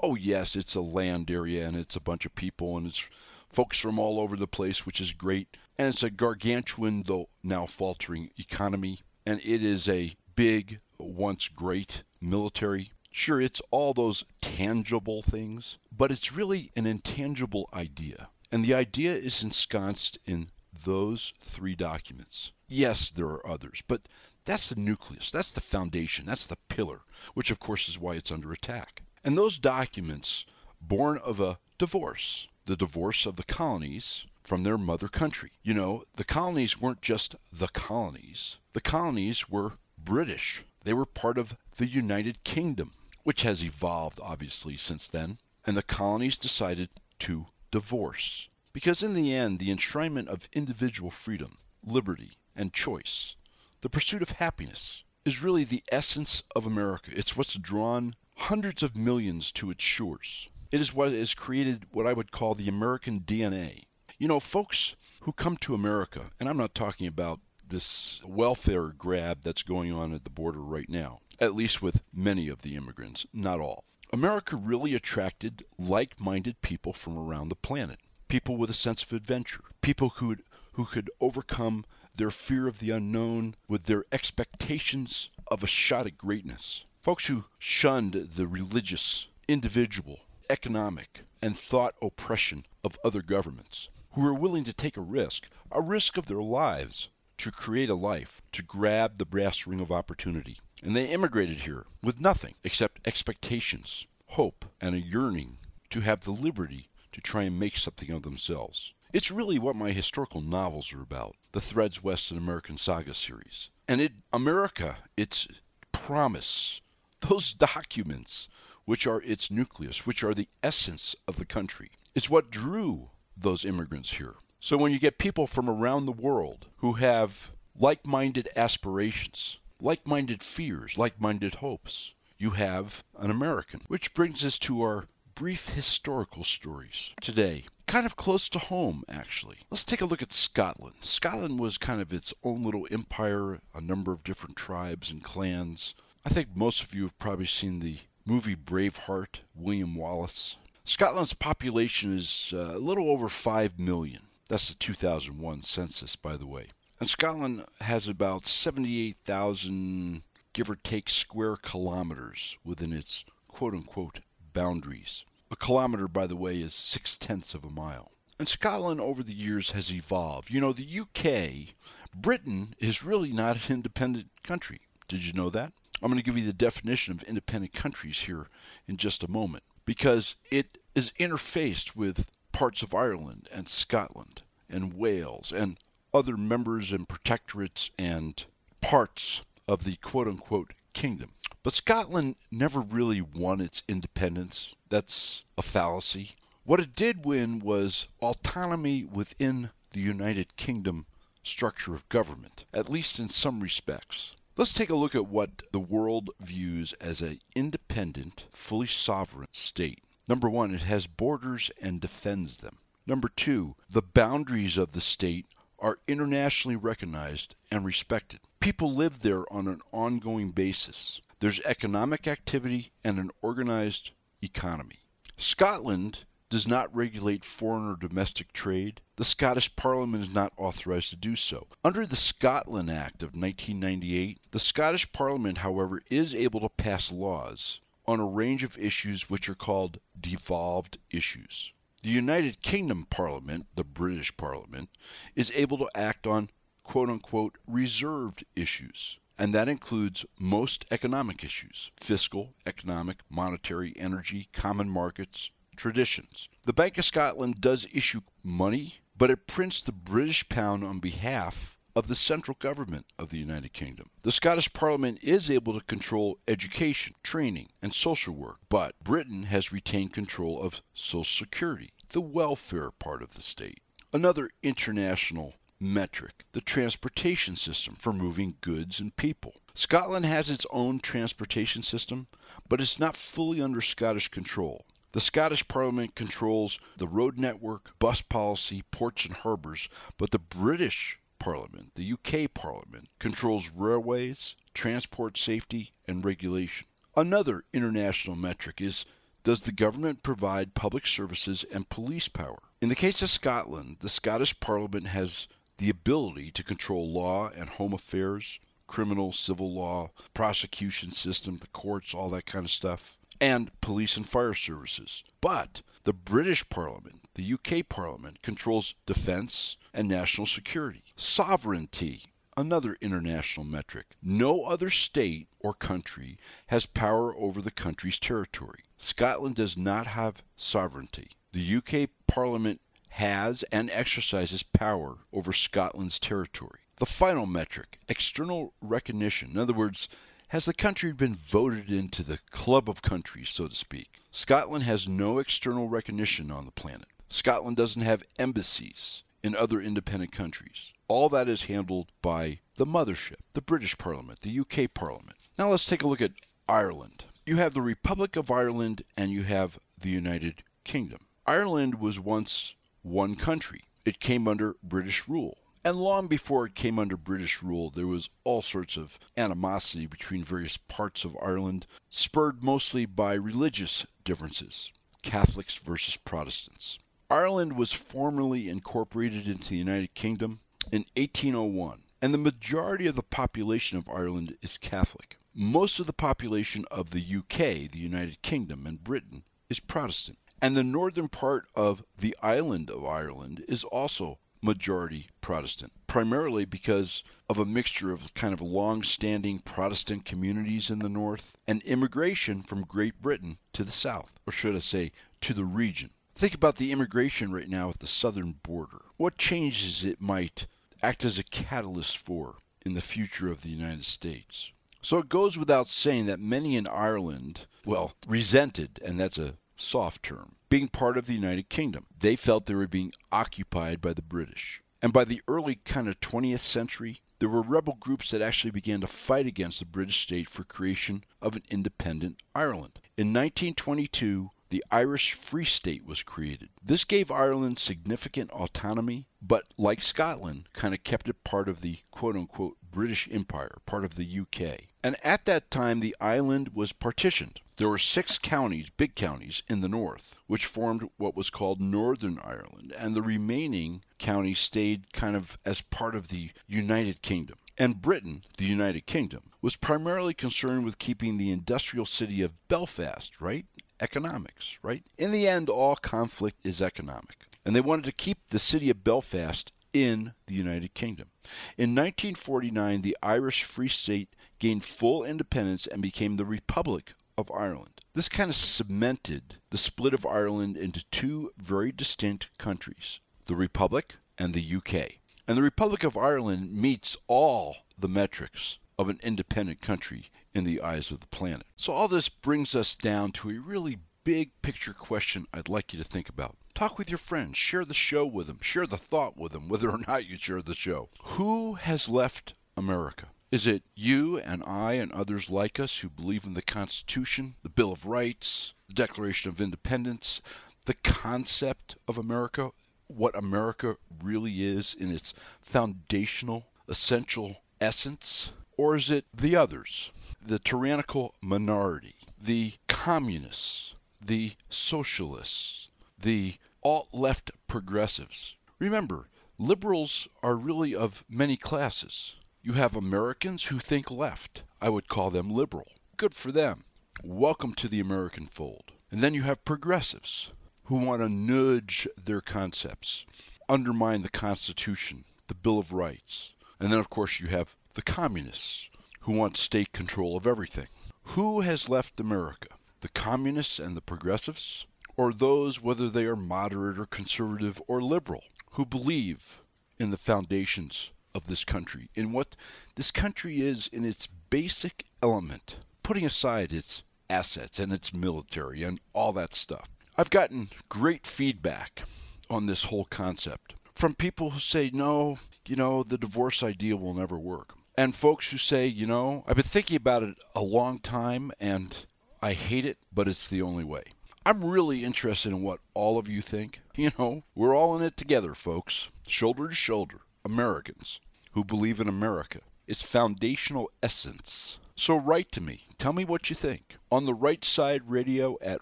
Oh, 0.03 0.15
yes, 0.15 0.57
it's 0.57 0.75
a 0.75 0.81
land 0.81 1.31
area 1.31 1.67
and 1.67 1.77
it's 1.77 1.97
a 1.97 2.01
bunch 2.01 2.27
of 2.27 2.35
people 2.35 2.77
and 2.77 2.87
it's 2.87 3.03
folks 3.51 3.79
from 3.79 3.99
all 3.99 4.21
over 4.21 4.37
the 4.37 4.47
place, 4.47 4.85
which 4.85 5.01
is 5.01 5.13
great. 5.13 5.57
And 5.79 5.89
it's 5.89 6.03
a 6.03 6.11
gargantuan, 6.11 7.05
though 7.07 7.29
now 7.43 7.67
faltering 7.67 8.31
economy. 8.39 9.01
And 9.27 9.41
it 9.41 9.63
is 9.63 9.89
a 9.89 10.15
big, 10.35 10.79
once 10.99 11.49
great 11.49 12.03
military. 12.21 12.93
Sure, 13.11 13.41
it's 13.41 13.63
all 13.71 13.93
those 13.93 14.25
tangible 14.41 15.23
things, 15.23 15.79
but 15.91 16.11
it's 16.11 16.33
really 16.33 16.71
an 16.77 16.87
intangible 16.87 17.69
idea. 17.75 18.29
And 18.53 18.65
the 18.65 18.75
idea 18.75 19.15
is 19.15 19.43
ensconced 19.43 20.19
in 20.27 20.51
those 20.85 21.33
three 21.43 21.75
documents. 21.75 22.53
Yes, 22.69 23.11
there 23.11 23.27
are 23.27 23.47
others, 23.47 23.83
but 23.87 24.03
that's 24.45 24.69
the 24.69 24.81
nucleus, 24.81 25.31
that's 25.31 25.53
the 25.53 25.61
foundation, 25.61 26.27
that's 26.27 26.47
the 26.47 26.59
pillar, 26.69 27.01
which 27.35 27.51
of 27.51 27.61
course 27.61 27.89
is 27.89 27.99
why 27.99 28.15
it's 28.15 28.33
under 28.33 28.53
attack. 28.53 29.03
And 29.25 29.37
those 29.37 29.59
documents, 29.59 30.47
born 30.81 31.19
of 31.19 31.41
a 31.41 31.59
divorce, 31.79 32.49
the 32.67 32.77
divorce 32.77 33.27
of 33.27 33.37
the 33.37 33.45
colonies 33.45 34.27
from 34.45 34.63
their 34.63 34.79
mother 34.79 35.09
country. 35.09 35.53
You 35.63 35.75
know, 35.75 36.05
the 36.17 36.25
colonies 36.25 36.81
weren't 36.81 37.03
just 37.03 37.37
the 37.53 37.69
colonies, 37.69 38.59
the 38.73 38.81
colonies 38.81 39.49
were 39.49 39.75
British. 40.03 40.65
They 40.85 40.95
were 40.95 41.07
part 41.07 41.37
of 41.37 41.57
the 41.77 41.87
United 41.87 42.43
Kingdom, 42.43 42.93
which 43.23 43.43
has 43.43 43.63
evolved 43.63 44.19
obviously 44.23 44.77
since 44.77 45.09
then. 45.09 45.39
And 45.67 45.77
the 45.77 45.83
colonies 45.83 46.39
decided 46.39 46.89
to 47.21 47.47
divorce. 47.71 48.49
Because 48.73 49.03
in 49.03 49.15
the 49.15 49.35
end, 49.35 49.59
the 49.59 49.75
enshrinement 49.75 50.29
of 50.29 50.49
individual 50.53 51.11
freedom, 51.11 51.59
liberty, 51.85 52.33
and 52.55 52.73
choice, 52.73 53.37
the 53.81 53.91
pursuit 53.91 54.23
of 54.23 54.33
happiness, 54.33 55.05
is 55.25 55.43
really 55.43 55.65
the 55.65 55.83
essence 55.91 56.43
of 56.55 56.67
America. 56.67 57.11
It's 57.15 57.37
what's 57.37 57.55
drawn 57.55 58.15
hundreds 58.37 58.83
of 58.83 58.97
millions 58.97 59.53
to 59.53 59.71
its 59.71 59.85
shores. 59.85 60.49
It 60.73 60.81
is 60.81 60.95
what 60.95 61.13
has 61.13 61.35
created 61.35 61.87
what 61.91 62.07
I 62.07 62.13
would 62.13 62.33
call 62.33 62.55
the 62.55 62.69
American 62.69 63.21
DNA. 63.21 63.85
You 64.19 64.29
know, 64.29 64.41
folks 64.41 64.95
who 65.23 65.33
come 65.33 65.57
to 65.59 65.75
America, 65.75 66.31
and 66.39 66.49
I'm 66.49 66.57
not 66.57 66.75
talking 66.75 67.07
about 67.07 67.41
this 67.67 68.21
welfare 68.25 68.89
grab 68.89 69.39
that's 69.43 69.63
going 69.63 69.93
on 69.93 70.15
at 70.15 70.25
the 70.25 70.31
border 70.31 70.61
right 70.61 70.89
now, 70.89 71.19
at 71.41 71.55
least 71.55 71.83
with 71.83 72.03
many 72.13 72.49
of 72.49 72.63
the 72.63 72.77
immigrants, 72.77 73.27
not 73.33 73.61
all. 73.61 73.85
America 74.13 74.57
really 74.57 74.95
attracted 74.95 75.65
like 75.79 76.21
minded 76.21 76.61
people 76.63 76.93
from 76.93 77.17
around 77.17 77.49
the 77.49 77.55
planet 77.55 77.99
people 78.31 78.57
with 78.57 78.71
a 78.71 78.75
sense 78.75 79.03
of 79.03 79.13
adventure, 79.13 79.65
people 79.83 80.11
who 80.17 80.37
who 80.75 80.85
could 80.85 81.11
overcome 81.21 81.85
their 82.15 82.31
fear 82.31 82.69
of 82.69 82.79
the 82.79 82.91
unknown 82.91 83.57
with 83.69 83.85
their 83.85 84.05
expectations 84.13 85.29
of 85.51 85.63
a 85.63 85.67
shot 85.67 86.07
at 86.07 86.17
greatness. 86.17 86.85
Folks 87.03 87.27
who 87.27 87.45
shunned 87.59 88.15
the 88.15 88.47
religious, 88.47 89.27
individual, 89.49 90.21
economic, 90.49 91.23
and 91.43 91.59
thought 91.59 91.97
oppression 92.01 92.65
of 92.85 92.99
other 93.05 93.21
governments, 93.21 93.89
who 94.13 94.23
were 94.23 94.35
willing 94.35 94.65
to 94.65 94.73
take 94.73 94.97
a 94.97 95.03
risk, 95.03 95.49
a 95.73 95.83
risk 95.83 96.17
of 96.17 96.27
their 96.27 96.43
lives, 96.43 97.09
to 97.39 97.51
create 97.51 97.91
a 97.91 97.95
life, 97.95 98.43
to 98.53 98.63
grab 98.63 99.19
the 99.19 99.27
brass 99.27 99.67
ring 99.67 99.81
of 99.81 99.91
opportunity. 99.91 100.59
And 100.83 100.97
they 100.97 101.07
immigrated 101.07 101.61
here 101.61 101.87
with 102.03 102.21
nothing 102.21 102.55
except 102.65 103.07
expectations, 103.07 104.07
hope, 104.29 104.65
and 104.81 104.95
a 104.95 105.01
yearning 105.01 105.59
to 105.91 106.01
have 106.01 106.21
the 106.21 106.31
liberty 106.31 106.89
to 107.13 107.21
try 107.21 107.43
and 107.43 107.59
make 107.59 107.77
something 107.77 108.11
of 108.11 108.23
themselves. 108.23 108.93
It's 109.13 109.31
really 109.31 109.59
what 109.59 109.75
my 109.77 109.91
historical 109.91 110.41
novels 110.41 110.93
are 110.93 111.03
about, 111.03 111.35
the 111.53 111.61
Threads 111.61 112.03
West 112.03 112.31
and 112.31 112.39
American 112.39 112.77
Saga 112.77 113.15
series. 113.15 113.69
And 113.89 114.01
it 114.01 114.13
America, 114.33 114.99
its 115.17 115.49
promise, 115.91 116.81
those 117.29 117.53
documents 117.53 118.49
which 118.85 119.07
are 119.07 119.23
its 119.23 119.51
nucleus, 119.51 120.07
which 120.07 120.25
are 120.25 120.35
the 120.35 120.49
essence 120.63 121.15
of 121.29 121.37
the 121.37 121.45
country. 121.45 121.91
It's 122.15 122.31
what 122.31 122.51
drew 122.51 123.11
those 123.37 123.65
immigrants 123.65 124.15
here. 124.15 124.35
So 124.59 124.77
when 124.77 124.93
you 124.93 124.99
get 124.99 125.19
people 125.19 125.47
from 125.47 125.69
around 125.69 126.07
the 126.07 126.13
world 126.13 126.67
who 126.79 126.95
have 126.95 127.53
like 127.79 128.07
minded 128.07 128.49
aspirations, 128.57 129.59
like 129.83 130.07
minded 130.07 130.43
fears, 130.43 130.99
like 130.99 131.21
minded 131.21 131.57
hopes, 131.57 132.15
you 132.39 132.51
have 132.51 133.05
an 133.19 133.31
American. 133.31 133.83
Which 133.89 134.15
brings 134.15 134.45
us 134.45 134.59
to 134.61 134.83
our 134.83 135.07
brief 135.35 135.71
historical 135.71 136.45
stories. 136.45 137.15
Today, 137.21 137.65
kind 137.87 138.07
of 138.07 138.17
close 138.17 138.49
to 138.51 138.59
home, 138.59 139.05
actually. 139.09 139.59
Let's 139.71 139.85
take 139.85 140.01
a 140.01 140.07
look 140.07 140.23
at 140.23 140.33
Scotland. 140.33 140.97
Scotland 141.01 141.59
was 141.59 141.79
kind 141.79 142.01
of 142.01 142.13
its 142.13 142.35
own 142.45 142.63
little 142.63 142.87
empire, 142.91 143.61
a 143.75 143.81
number 143.81 144.13
of 144.13 144.25
different 144.25 144.57
tribes 144.57 145.11
and 145.11 145.23
clans. 145.23 145.95
I 146.25 146.29
think 146.29 146.49
most 146.55 146.83
of 146.83 146.95
you 146.95 147.03
have 147.05 147.19
probably 147.19 147.47
seen 147.47 147.81
the 147.81 147.99
movie 148.27 148.57
Braveheart, 148.57 149.41
William 149.55 149.95
Wallace. 149.95 150.57
Scotland's 150.85 151.35
population 151.35 152.17
is 152.17 152.53
uh, 152.55 152.73
a 152.75 152.79
little 152.79 153.11
over 153.11 153.29
5 153.29 153.79
million. 153.79 154.23
That's 154.49 154.69
the 154.69 154.75
2001 154.75 155.63
census, 155.63 156.17
by 156.17 156.37
the 156.37 156.47
way. 156.47 156.67
And 157.01 157.09
Scotland 157.09 157.65
has 157.81 158.09
about 158.09 158.47
78,000, 158.47 160.23
give 160.53 160.69
or 160.69 160.77
take, 160.77 161.09
square 161.09 161.57
kilometers 161.57 162.59
within 162.63 162.93
its 162.93 163.25
quote 163.49 163.73
unquote 163.73 164.21
boundaries. 164.53 165.25
A 165.51 165.57
kilometer, 165.57 166.07
by 166.07 166.27
the 166.27 166.37
way, 166.37 166.61
is 166.61 166.75
six 166.75 167.17
tenths 167.17 167.55
of 167.55 167.65
a 167.65 167.71
mile. 167.71 168.13
And 168.39 168.47
Scotland 168.47 169.01
over 169.01 169.23
the 169.23 169.33
years 169.33 169.71
has 169.71 169.93
evolved. 169.93 170.51
You 170.51 170.61
know, 170.61 170.75
the 170.75 171.01
UK, 171.01 171.75
Britain, 172.15 172.75
is 172.79 173.03
really 173.03 173.33
not 173.33 173.57
an 173.57 173.77
independent 173.77 174.29
country. 174.43 174.81
Did 175.09 175.27
you 175.27 175.33
know 175.33 175.49
that? 175.51 175.73
I'm 176.03 176.11
going 176.11 176.19
to 176.19 176.25
give 176.25 176.39
you 176.39 176.47
the 176.47 176.53
definition 176.53 177.15
of 177.15 177.23
independent 177.23 177.73
countries 177.73 178.21
here 178.21 178.49
in 178.87 178.99
just 178.99 179.23
a 179.23 179.31
moment 179.31 179.65
because 179.87 180.37
it 180.51 180.79
is 180.95 181.13
interfaced 181.19 181.97
with 181.97 182.31
parts 182.53 182.83
of 182.83 182.95
Ireland 182.95 183.49
and 183.53 183.69
Scotland 183.69 184.43
and 184.69 184.95
Wales 184.95 185.53
and 185.53 185.79
other 186.13 186.37
members 186.37 186.93
and 186.93 187.09
protectorates 187.09 187.91
and 187.99 188.45
parts 188.81 189.43
of 189.69 189.85
the 189.85 189.97
quote 189.97 190.29
unquote 190.29 190.73
kingdom. 190.93 191.31
But 191.63 191.75
Scotland 191.75 192.37
never 192.51 192.81
really 192.81 193.21
won 193.21 193.61
its 193.61 193.83
independence. 193.89 194.75
That's 194.89 195.45
a 195.59 195.63
fallacy. 195.63 196.37
What 196.65 196.81
it 196.81 196.95
did 196.95 197.25
win 197.25 197.59
was 197.59 198.07
autonomy 198.21 199.05
within 199.05 199.71
the 199.93 200.01
United 200.01 200.57
Kingdom 200.57 201.07
structure 201.43 201.95
of 201.95 202.09
government, 202.09 202.65
at 202.73 202.89
least 202.89 203.19
in 203.19 203.29
some 203.29 203.61
respects. 203.61 204.37
Let's 204.57 204.73
take 204.73 204.91
a 204.91 204.97
look 204.97 205.15
at 205.15 205.27
what 205.27 205.63
the 205.73 205.81
world 205.81 206.31
views 206.41 206.93
as 206.95 207.23
an 207.23 207.41
independent, 207.55 208.45
fully 208.53 208.87
sovereign 208.87 209.49
state. 209.53 210.03
Number 210.29 210.49
one, 210.51 210.75
it 210.75 210.83
has 210.83 211.07
borders 211.07 211.71
and 211.81 212.01
defends 212.01 212.59
them. 212.59 212.77
Number 213.07 213.29
two, 213.29 213.75
the 213.89 214.03
boundaries 214.03 214.77
of 214.77 214.93
the 214.93 215.01
state 215.01 215.47
are 215.81 215.99
internationally 216.07 216.77
recognized 216.77 217.55
and 217.71 217.85
respected. 217.85 218.41
People 218.61 218.95
live 218.95 219.21
there 219.21 219.51
on 219.53 219.67
an 219.67 219.81
ongoing 219.93 220.51
basis. 220.51 221.21
There's 221.41 221.61
economic 221.61 222.29
activity 222.29 222.93
and 223.03 223.19
an 223.19 223.31
organized 223.41 224.11
economy. 224.43 224.99
Scotland 225.39 226.25
does 226.51 226.67
not 226.67 226.95
regulate 226.95 227.45
foreign 227.45 227.89
or 227.89 227.97
domestic 227.97 228.53
trade. 228.53 229.01
The 229.17 229.25
Scottish 229.25 229.75
Parliament 229.77 230.23
is 230.25 230.35
not 230.35 230.53
authorized 230.57 231.11
to 231.11 231.17
do 231.17 231.37
so. 231.37 231.69
Under 231.85 232.05
the 232.05 232.17
Scotland 232.17 232.91
Act 232.91 233.23
of 233.23 233.35
1998, 233.35 234.41
the 234.51 234.59
Scottish 234.59 235.11
Parliament, 235.13 235.59
however, 235.59 236.03
is 236.11 236.35
able 236.35 236.61
to 236.61 236.69
pass 236.69 237.13
laws 237.13 237.81
on 238.07 238.19
a 238.19 238.27
range 238.27 238.65
of 238.65 238.77
issues 238.77 239.31
which 239.31 239.49
are 239.49 239.55
called 239.55 240.01
devolved 240.21 240.99
issues. 241.11 241.73
The 242.03 242.09
United 242.09 242.63
Kingdom 242.63 243.07
Parliament, 243.11 243.67
the 243.75 243.85
British 243.85 244.35
Parliament, 244.37 244.89
is 245.37 245.53
able 245.55 245.77
to 245.79 245.91
act 245.95 246.27
on 246.27 246.49
quote 246.83 247.11
unquote 247.11 247.59
reserved 247.67 248.45
issues. 248.57 249.19
And 249.39 249.55
that 249.55 249.69
includes 249.69 250.25
most 250.39 250.87
economic 250.91 251.45
issues 251.45 251.91
fiscal, 251.99 252.55
economic, 252.65 253.19
monetary, 253.29 253.95
energy, 253.99 254.49
common 254.53 254.89
markets, 254.89 255.51
traditions. 255.77 256.49
The 256.65 256.73
Bank 256.73 256.97
of 256.97 257.05
Scotland 257.05 257.61
does 257.61 257.87
issue 257.93 258.23
money, 258.43 258.97
but 259.17 259.31
it 259.31 259.47
prints 259.47 259.83
the 259.83 259.93
British 259.93 260.49
pound 260.49 260.85
on 260.85 261.01
behalf 261.01 261.77
of 261.95 262.07
the 262.07 262.15
central 262.15 262.57
government 262.59 263.07
of 263.19 263.31
the 263.31 263.39
United 263.39 263.73
Kingdom. 263.73 264.11
The 264.23 264.33
Scottish 264.33 264.73
Parliament 264.73 265.19
is 265.23 265.51
able 265.51 265.79
to 265.79 265.85
control 265.85 266.39
education, 266.47 267.15
training, 267.23 267.69
and 267.83 267.95
social 267.95 268.35
work, 268.35 268.59
but 268.69 268.95
Britain 269.03 269.45
has 269.45 269.73
retained 269.73 270.13
control 270.13 270.61
of 270.61 270.83
Social 270.95 271.25
Security, 271.25 271.91
the 272.11 272.21
welfare 272.21 272.91
part 272.91 273.23
of 273.23 273.35
the 273.35 273.43
state. 273.43 273.81
Another 274.13 274.51
international 274.63 275.55
metric, 275.81 276.45
the 276.53 276.61
transportation 276.61 277.57
system 277.57 277.97
for 277.99 278.13
moving 278.13 278.57
goods 278.61 279.01
and 279.01 279.17
people. 279.17 279.55
Scotland 279.75 280.27
has 280.27 280.51
its 280.51 280.67
own 280.71 280.99
transportation 280.99 281.83
system, 281.83 282.27
but 282.69 282.81
it's 282.81 282.99
not 282.99 283.17
fully 283.17 283.63
under 283.63 283.81
Scottish 283.81 284.29
control. 284.29 284.85
The 285.13 285.21
Scottish 285.21 285.67
Parliament 285.67 286.15
controls 286.15 286.79
the 286.97 287.09
road 287.09 287.39
network, 287.39 287.91
bus 287.99 288.21
policy, 288.21 288.83
ports 288.91 289.25
and 289.25 289.35
harbours, 289.35 289.89
but 290.19 290.31
the 290.31 290.39
British 290.39 291.20
Parliament, 291.41 291.91
the 291.97 292.13
UK 292.13 292.55
Parliament, 292.55 293.09
controls 293.19 293.71
railways, 293.75 294.55
transport 294.73 295.37
safety, 295.37 295.91
and 296.07 296.25
regulation. 296.25 296.87
Another 297.17 297.65
international 297.73 298.37
metric 298.37 298.81
is 298.81 299.05
does 299.43 299.63
the 299.63 299.73
government 299.73 300.23
provide 300.23 300.75
public 300.75 301.07
services 301.07 301.65
and 301.73 301.89
police 301.89 302.29
power? 302.29 302.61
In 302.81 302.89
the 302.89 302.95
case 302.95 303.23
of 303.23 303.31
Scotland, 303.31 303.97
the 304.01 304.09
Scottish 304.09 304.61
Parliament 304.61 305.09
has 305.09 305.49
the 305.79 305.91
ability 305.91 306.51
to 306.53 306.63
control 306.63 307.11
law 307.11 307.51
and 307.57 307.71
home 307.71 307.95
affairs, 307.95 308.61
criminal, 308.87 309.33
civil 309.33 309.73
law, 309.73 310.11
prosecution 310.35 311.11
system, 311.11 311.57
the 311.57 311.69
courts, 311.69 312.13
all 312.13 312.29
that 312.31 312.45
kind 312.45 312.67
of 312.67 312.71
stuff, 312.71 313.19
and 313.41 313.71
police 313.81 314.17
and 314.17 314.29
fire 314.29 314.53
services. 314.53 315.25
But 315.41 315.81
the 316.05 316.13
British 316.13 316.69
Parliament, 316.69 317.23
the 317.41 317.55
UK 317.55 317.89
Parliament, 317.89 318.43
controls 318.43 318.95
defense 319.07 319.79
and 319.95 320.07
national 320.07 320.47
security. 320.47 321.03
Sovereignty, 321.17 322.33
another 322.55 322.99
international 323.01 323.65
metric. 323.65 324.09
No 324.23 324.65
other 324.65 324.91
state 324.91 325.49
or 325.59 325.73
country 325.73 326.37
has 326.67 326.85
power 326.85 327.35
over 327.35 327.63
the 327.63 327.71
country's 327.71 328.19
territory. 328.19 328.81
Scotland 328.99 329.57
does 329.57 329.75
not 329.75 330.09
have 330.09 330.43
sovereignty. 330.55 331.31
The 331.53 331.77
UK 331.77 332.11
Parliament 332.27 332.83
has 333.13 333.63
and 333.73 333.91
exercises 333.91 334.63
power 334.63 335.21
over 335.33 335.55
Scotland's 335.55 336.19
territory. 336.19 336.81
The 336.97 337.07
final 337.07 337.47
metric, 337.47 337.99
external 338.07 338.75
recognition. 338.83 339.53
In 339.53 339.59
other 339.59 339.73
words, 339.73 340.09
has 340.49 340.67
the 340.67 340.75
country 340.75 341.13
been 341.13 341.39
voted 341.49 341.91
into 341.91 342.23
the 342.23 342.41
club 342.51 342.91
of 342.91 343.01
countries, 343.01 343.49
so 343.49 343.69
to 343.69 343.75
speak? 343.75 344.21
Scotland 344.31 344.85
has 344.85 345.09
no 345.09 345.39
external 345.39 345.89
recognition 345.89 346.51
on 346.51 346.67
the 346.67 346.73
planet. 346.73 347.07
Scotland 347.33 347.77
doesn't 347.77 348.03
have 348.03 348.25
embassies 348.41 349.23
in 349.43 349.55
other 349.55 349.81
independent 349.81 350.33
countries. 350.33 350.93
All 351.07 351.29
that 351.29 351.49
is 351.49 351.63
handled 351.63 352.09
by 352.21 352.59
the 352.75 352.85
mothership, 352.85 353.37
the 353.53 353.63
British 353.63 353.97
Parliament, 353.97 354.41
the 354.43 354.59
UK 354.59 354.93
Parliament. 354.93 355.37
Now 355.57 355.71
let's 355.71 355.85
take 355.85 356.03
a 356.03 356.09
look 356.09 356.21
at 356.21 356.33
Ireland. 356.69 357.25
You 357.47 357.57
have 357.57 357.73
the 357.73 357.83
Republic 357.83 358.37
of 358.37 358.51
Ireland 358.51 359.03
and 359.17 359.31
you 359.31 359.45
have 359.45 359.79
the 359.99 360.11
United 360.11 360.65
Kingdom. 360.85 361.21
Ireland 361.47 362.01
was 362.01 362.19
once 362.19 362.75
one 363.03 363.37
country. 363.37 363.85
It 364.05 364.21
came 364.21 364.49
under 364.49 364.75
British 364.83 365.29
rule. 365.29 365.59
And 365.85 365.97
long 365.97 366.27
before 366.27 366.67
it 366.67 366.75
came 366.75 366.99
under 366.99 367.17
British 367.17 367.63
rule, 367.63 367.91
there 367.91 368.07
was 368.07 368.29
all 368.45 368.61
sorts 368.61 368.97
of 368.97 369.19
animosity 369.37 370.07
between 370.07 370.45
various 370.45 370.77
parts 370.77 371.25
of 371.25 371.37
Ireland, 371.41 371.87
spurred 372.11 372.63
mostly 372.63 373.07
by 373.07 373.35
religious 373.35 374.05
differences 374.25 374.93
Catholics 375.23 375.77
versus 375.77 376.17
Protestants. 376.17 376.99
Ireland 377.33 377.75
was 377.77 377.93
formally 377.93 378.69
incorporated 378.69 379.47
into 379.47 379.69
the 379.69 379.77
United 379.77 380.15
Kingdom 380.15 380.59
in 380.91 381.05
1801, 381.17 382.03
and 382.21 382.35
the 382.35 382.39
majority 382.39 383.07
of 383.07 383.15
the 383.15 383.23
population 383.23 383.97
of 383.97 384.09
Ireland 384.09 384.57
is 384.63 384.77
Catholic. 384.77 385.39
Most 385.55 386.01
of 386.01 386.07
the 386.07 386.13
population 386.13 386.85
of 386.91 387.11
the 387.11 387.25
UK, 387.25 387.89
the 387.89 388.01
United 388.01 388.43
Kingdom, 388.43 388.85
and 388.85 389.05
Britain 389.05 389.45
is 389.69 389.79
Protestant. 389.79 390.39
And 390.61 390.77
the 390.77 390.83
northern 390.83 391.29
part 391.29 391.69
of 391.77 392.03
the 392.19 392.37
island 392.43 392.91
of 392.91 393.05
Ireland 393.05 393.65
is 393.69 393.85
also 393.85 394.41
majority 394.61 395.29
Protestant, 395.41 395.93
primarily 396.09 396.65
because 396.65 397.23
of 397.49 397.61
a 397.61 397.65
mixture 397.65 398.13
of 398.13 398.35
kind 398.35 398.53
of 398.53 398.61
long 398.61 399.05
standing 399.05 399.61
Protestant 399.61 400.25
communities 400.25 400.91
in 400.91 400.99
the 400.99 401.09
north 401.09 401.57
and 401.69 401.81
immigration 401.83 402.65
from 402.65 402.83
Great 402.83 403.23
Britain 403.23 403.59
to 403.75 403.85
the 403.85 403.93
south, 403.93 404.41
or 404.49 404.53
should 404.53 404.75
I 404.75 404.81
say, 404.81 405.13
to 405.43 405.55
the 405.55 405.65
region. 405.65 406.11
Think 406.35 406.55
about 406.55 406.77
the 406.77 406.93
immigration 406.93 407.53
right 407.53 407.69
now 407.69 407.91
at 407.91 407.99
the 407.99 408.07
southern 408.07 408.53
border. 408.63 409.03
What 409.17 409.37
changes 409.37 410.05
it 410.05 410.21
might 410.21 410.67
act 411.03 411.25
as 411.25 411.39
a 411.39 411.45
catalyst 411.45 412.19
for 412.19 412.57
in 412.85 412.95
the 412.95 413.01
future 413.01 413.51
of 413.51 413.63
the 413.63 413.69
United 413.69 414.05
States? 414.05 414.73
So 415.03 415.19
it 415.19 415.29
goes 415.29 415.59
without 415.59 415.89
saying 415.89 416.27
that 416.27 416.41
many 416.41 416.77
in 416.77 416.87
Ireland, 416.87 417.67
well, 417.85 418.13
resented, 418.27 419.01
and 419.05 419.19
that's 419.19 419.39
a 419.39 419.55
soft 419.77 420.23
term, 420.23 420.57
being 420.69 420.89
part 420.89 421.17
of 421.17 421.27
the 421.27 421.35
United 421.35 421.69
Kingdom. 421.69 422.07
They 422.19 422.37
felt 422.37 422.67
they 422.67 422.75
were 422.75 422.87
being 422.87 423.13
occupied 423.33 424.01
by 424.01 424.13
the 424.13 424.23
British. 424.23 424.83
And 425.03 425.13
by 425.13 425.25
the 425.25 425.41
early 425.49 425.77
kind 425.87 426.09
of 426.09 426.21
20th 426.21 426.61
century, 426.61 427.23
there 427.39 427.49
were 427.49 427.63
rebel 427.63 427.97
groups 427.99 428.31
that 428.31 428.43
actually 428.43 428.71
began 428.71 429.01
to 429.01 429.07
fight 429.07 429.47
against 429.47 429.79
the 429.79 429.87
British 429.87 430.21
state 430.21 430.49
for 430.49 430.63
creation 430.63 431.25
of 431.41 431.57
an 431.57 431.63
independent 431.71 432.37
Ireland. 432.55 433.01
In 433.17 433.33
1922, 433.33 434.51
the 434.71 434.85
Irish 434.91 435.35
Free 435.35 435.65
State 435.65 436.07
was 436.07 436.23
created. 436.23 436.71
This 436.83 437.05
gave 437.05 437.31
Ireland 437.31 437.79
significant 437.79 438.51
autonomy, 438.51 439.27
but 439.43 439.65
like 439.77 440.01
Scotland, 440.01 440.69
kind 440.73 440.95
of 440.95 441.05
kept 441.05 441.29
it 441.29 441.45
part 441.45 441.69
of 441.69 441.81
the 441.81 441.99
quote 442.11 442.37
unquote 442.37 442.77
British 442.91 443.29
Empire, 443.31 443.79
part 443.87 444.05
of 444.05 444.15
the 444.15 444.41
UK. 444.41 444.85
And 445.03 445.17
at 445.25 445.45
that 445.47 445.71
time, 445.71 446.01
the 446.01 446.17
island 446.21 446.71
was 446.75 446.93
partitioned. 446.93 447.61
There 447.77 447.89
were 447.89 447.99
six 447.99 448.37
counties, 448.37 448.91
big 448.91 449.15
counties, 449.15 449.63
in 449.69 449.81
the 449.81 449.89
north, 449.89 450.35
which 450.47 450.67
formed 450.67 451.09
what 451.17 451.35
was 451.35 451.49
called 451.49 451.81
Northern 451.81 452.39
Ireland, 452.39 452.95
and 452.99 453.17
the 453.17 453.23
remaining 453.23 454.03
counties 454.19 454.59
stayed 454.59 455.13
kind 455.15 455.35
of 455.35 455.59
as 455.65 455.81
part 455.81 456.15
of 456.15 456.29
the 456.29 456.51
United 456.69 457.23
Kingdom. 457.23 457.57
And 457.79 458.03
Britain, 458.03 458.45
the 458.59 458.67
United 458.67 459.07
Kingdom, 459.07 459.45
was 459.63 459.77
primarily 459.77 460.35
concerned 460.35 460.85
with 460.85 460.99
keeping 460.99 461.39
the 461.39 461.51
industrial 461.51 462.05
city 462.05 462.43
of 462.43 462.69
Belfast, 462.69 463.41
right? 463.41 463.65
Economics, 464.01 464.79
right? 464.83 465.05
In 465.19 465.31
the 465.31 465.47
end, 465.47 465.69
all 465.69 465.97
conflict 465.97 466.65
is 466.65 466.81
economic. 466.81 467.47
And 467.65 467.77
they 467.77 467.81
wanted 467.81 468.07
to 468.07 468.13
keep 468.13 468.39
the 468.49 468.59
city 468.59 468.89
of 468.91 469.05
Belfast 469.05 469.71
in 469.93 470.33
the 470.47 470.55
United 470.55 470.95
Kingdom. 470.95 471.29
In 471.77 471.95
1949, 471.95 473.03
the 473.03 473.17
Irish 473.23 473.65
Free 473.65 473.89
State 473.89 474.29
gained 474.59 474.85
full 474.85 475.25
independence 475.25 475.87
and 475.87 476.01
became 476.01 476.37
the 476.37 476.45
Republic 476.45 477.13
of 477.37 477.51
Ireland. 477.51 478.01
This 478.15 478.29
kind 478.29 478.51
of 478.51 478.57
cemented 478.57 479.57
the 479.71 479.79
split 479.79 480.15
of 480.15 480.27
Ireland 480.27 480.77
into 480.77 481.05
two 481.11 481.53
very 481.57 481.93
distinct 481.93 482.49
countries 482.59 483.21
the 483.47 483.57
Republic 483.57 484.15
and 484.39 484.55
the 484.55 484.77
UK. 484.77 485.19
And 485.49 485.59
the 485.59 485.63
Republic 485.63 486.05
of 486.05 486.17
Ireland 486.17 486.73
meets 486.73 487.17
all 487.27 487.79
the 487.99 488.09
metrics 488.09 488.79
of 488.97 489.09
an 489.09 489.19
independent 489.23 489.81
country 489.81 490.31
in 490.55 490.65
the 490.65 490.81
eyes 490.81 491.11
of 491.11 491.21
the 491.21 491.27
planet. 491.27 491.67
So, 491.77 491.93
all 491.93 492.09
this 492.09 492.29
brings 492.29 492.75
us 492.75 492.95
down 492.95 493.33
to 493.33 493.51
a 493.51 493.59
really 493.59 493.99
big 494.25 494.51
picture 494.63 494.93
question 494.93 495.47
I'd 495.53 495.69
like 495.69 495.93
you 495.93 495.99
to 495.99 496.05
think 496.05 496.29
about. 496.29 496.57
Talk 496.75 496.99
with 496.99 497.11
your 497.11 497.19
friends, 497.19 497.57
share 497.57 497.85
the 497.85 497.95
show 497.95 498.25
with 498.25 498.47
them, 498.47 498.59
share 498.61 498.87
the 498.87 498.97
thought 498.97 499.37
with 499.37 499.53
them, 499.53 499.69
whether 499.69 499.91
or 499.91 499.99
not 500.07 500.27
you 500.27 500.39
share 500.39 500.63
the 500.63 500.75
show. 500.75 501.09
Who 501.23 501.75
has 501.75 502.09
left 502.09 502.55
America? 502.77 503.27
Is 503.51 503.67
it 503.67 503.83
you 503.97 504.39
and 504.39 504.63
I 504.65 504.93
and 504.93 505.11
others 505.11 505.51
like 505.51 505.81
us 505.81 505.99
who 505.99 506.09
believe 506.09 506.45
in 506.45 506.55
the 506.55 506.63
Constitution, 506.63 507.57
the 507.65 507.69
Bill 507.69 507.93
of 507.93 508.07
Rights, 508.07 508.75
the 508.87 508.95
Declaration 508.95 509.51
of 509.51 509.61
Independence, 509.61 510.41
the 510.87 510.95
concept 510.95 511.97
of 512.07 512.17
America, 512.17 512.71
what 513.09 513.37
America 513.37 513.97
really 514.23 514.63
is 514.63 514.95
in 514.95 515.11
its 515.11 515.35
foundational, 515.61 516.67
essential 516.89 517.57
essence? 517.81 518.53
Or 518.77 518.97
is 518.97 519.11
it 519.11 519.25
the 519.35 519.57
others, 519.57 520.13
the 520.45 520.59
tyrannical 520.59 521.35
minority, 521.41 522.15
the 522.41 522.75
communists, 522.89 523.95
the 524.25 524.53
socialists, 524.69 525.89
the 526.19 526.55
alt 526.83 527.09
left 527.13 527.51
progressives? 527.69 528.57
Remember, 528.79 529.29
liberals 529.59 530.29
are 530.43 530.57
really 530.57 530.95
of 530.95 531.25
many 531.29 531.57
classes. 531.57 532.37
You 532.63 532.73
have 532.75 532.95
Americans 532.97 533.65
who 533.65 533.79
think 533.79 534.11
left. 534.11 534.63
I 534.81 534.89
would 534.89 535.09
call 535.09 535.31
them 535.31 535.51
liberal. 535.51 535.89
Good 536.17 536.35
for 536.35 536.53
them. 536.53 536.85
Welcome 537.23 537.75
to 537.75 537.89
the 537.89 538.01
American 538.01 538.47
fold. 538.47 538.93
And 539.11 539.21
then 539.21 539.35
you 539.35 539.43
have 539.43 539.65
progressives 539.65 540.53
who 540.85 541.05
want 541.05 541.23
to 541.23 541.29
nudge 541.29 542.09
their 542.23 542.41
concepts, 542.41 543.25
undermine 543.69 544.23
the 544.23 544.29
Constitution, 544.29 545.25
the 545.49 545.55
Bill 545.55 545.79
of 545.79 545.93
Rights. 545.93 546.55
And 546.79 546.93
then, 546.93 546.99
of 546.99 547.11
course, 547.11 547.41
you 547.41 547.49
have 547.49 547.75
the 547.95 548.03
communists 548.03 548.89
who 549.21 549.33
want 549.33 549.57
state 549.57 549.93
control 549.93 550.37
of 550.37 550.47
everything. 550.47 550.89
Who 551.35 551.61
has 551.61 551.89
left 551.89 552.21
America? 552.21 552.69
The 553.01 553.09
communists 553.09 553.79
and 553.79 553.97
the 553.97 554.01
progressives? 554.01 554.87
Or 555.17 555.33
those, 555.33 555.83
whether 555.83 556.09
they 556.09 556.25
are 556.25 556.37
moderate 556.37 556.99
or 556.99 557.07
conservative 557.07 557.81
or 557.87 558.03
liberal, 558.03 558.45
who 558.73 558.87
believe 558.87 559.61
in 559.99 560.11
the 560.11 560.17
foundations 560.17 561.11
of 561.35 561.47
this 561.47 561.65
country, 561.65 562.09
in 562.15 562.33
what 562.33 562.57
this 562.97 563.11
country 563.11 563.61
is 563.61 563.87
in 563.93 564.05
its 564.05 564.27
basic 564.27 565.05
element, 565.23 565.79
putting 566.03 566.25
aside 566.25 566.73
its 566.73 567.03
assets 567.29 567.79
and 567.79 567.93
its 567.93 568.13
military 568.13 568.83
and 568.83 569.01
all 569.13 569.33
that 569.33 569.55
stuff. 569.55 569.89
I've 570.17 570.31
gotten 570.31 570.71
great 570.89 571.27
feedback 571.27 572.03
on 572.49 572.67
this 572.67 572.85
whole 572.85 573.05
concept 573.05 573.75
from 573.95 574.15
people 574.15 574.51
who 574.51 574.61
say, 574.61 574.91
no, 574.93 575.39
you 575.67 575.77
know, 575.77 576.03
the 576.03 576.19
divorce 576.19 576.63
idea 576.63 576.97
will 576.97 577.15
never 577.15 577.39
work. 577.39 577.75
And 578.01 578.15
folks 578.15 578.51
who 578.51 578.57
say, 578.57 578.87
you 578.87 579.05
know, 579.05 579.45
I've 579.47 579.57
been 579.57 579.63
thinking 579.63 579.99
about 579.99 580.23
it 580.23 580.39
a 580.55 580.63
long 580.63 581.01
time 581.01 581.53
and 581.61 582.07
I 582.41 582.55
hate 582.55 582.87
it, 582.87 582.97
but 583.13 583.29
it's 583.29 583.47
the 583.47 583.61
only 583.61 583.85
way. 583.85 584.05
I'm 584.47 584.65
really 584.65 585.05
interested 585.05 585.53
in 585.53 585.61
what 585.61 585.81
all 585.93 586.17
of 586.17 586.27
you 586.27 586.41
think. 586.41 586.81
You 586.97 587.11
know, 587.19 587.43
we're 587.55 587.77
all 587.77 587.95
in 587.99 588.03
it 588.03 588.17
together, 588.17 588.55
folks, 588.55 589.11
shoulder 589.27 589.69
to 589.69 589.75
shoulder. 589.75 590.21
Americans 590.47 591.21
who 591.53 591.63
believe 591.63 592.01
in 592.01 592.09
America, 592.09 592.61
its 592.87 593.03
foundational 593.03 593.91
essence. 594.03 594.81
So 594.97 595.17
write 595.17 595.53
to 595.53 595.61
me. 595.61 595.87
Tell 595.99 596.15
me 596.15 596.25
what 596.25 596.49
you 596.49 596.57
think. 596.57 596.97
On 597.11 597.27
the 597.27 597.35
right 597.35 597.63
side 597.63 598.05
radio 598.07 598.57
at 598.63 598.81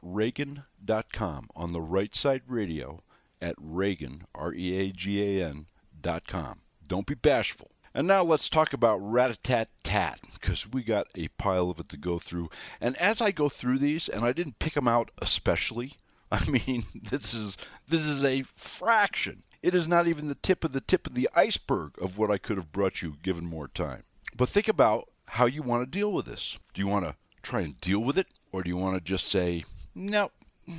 Reagan.com. 0.00 1.48
On 1.56 1.72
the 1.72 1.80
right 1.80 2.14
side 2.14 2.42
radio 2.46 3.02
at 3.42 3.56
Reagan, 3.58 4.28
R 4.32 4.54
E 4.54 4.78
A 4.78 4.92
G 4.92 5.40
A 5.40 5.48
N 5.48 5.66
dot 6.00 6.28
com. 6.28 6.60
Don't 6.86 7.06
be 7.06 7.14
bashful. 7.14 7.72
And 7.98 8.06
now 8.06 8.22
let's 8.22 8.48
talk 8.48 8.72
about 8.72 8.98
rat-a-tat-tat, 8.98 10.20
because 10.34 10.70
we 10.70 10.84
got 10.84 11.08
a 11.16 11.26
pile 11.36 11.68
of 11.68 11.80
it 11.80 11.88
to 11.88 11.96
go 11.96 12.20
through. 12.20 12.48
And 12.80 12.96
as 12.98 13.20
I 13.20 13.32
go 13.32 13.48
through 13.48 13.78
these, 13.78 14.08
and 14.08 14.24
I 14.24 14.30
didn't 14.32 14.60
pick 14.60 14.74
them 14.74 14.86
out 14.86 15.10
especially, 15.20 15.94
I 16.30 16.48
mean, 16.48 16.84
this 16.94 17.34
is 17.34 17.56
this 17.88 18.06
is 18.06 18.24
a 18.24 18.44
fraction 18.54 19.42
it 19.62 19.74
is 19.74 19.88
not 19.88 20.06
even 20.06 20.28
the 20.28 20.36
tip 20.36 20.62
of 20.62 20.72
the 20.72 20.80
tip 20.80 21.08
of 21.08 21.14
the 21.14 21.28
iceberg 21.34 22.00
of 22.00 22.16
what 22.16 22.30
I 22.30 22.38
could 22.38 22.56
have 22.56 22.70
brought 22.70 23.02
you 23.02 23.16
given 23.22 23.46
more 23.46 23.66
time. 23.66 24.04
But 24.36 24.48
think 24.48 24.68
about 24.68 25.08
how 25.26 25.46
you 25.46 25.62
want 25.62 25.84
to 25.84 25.98
deal 25.98 26.12
with 26.12 26.26
this. 26.26 26.56
Do 26.74 26.80
you 26.80 26.86
want 26.86 27.04
to 27.04 27.16
try 27.42 27.62
and 27.62 27.80
deal 27.80 27.98
with 27.98 28.16
it? 28.16 28.28
Or 28.52 28.62
do 28.62 28.70
you 28.70 28.76
want 28.76 28.94
to 28.94 29.00
just 29.00 29.26
say, 29.26 29.64
no, 29.94 30.30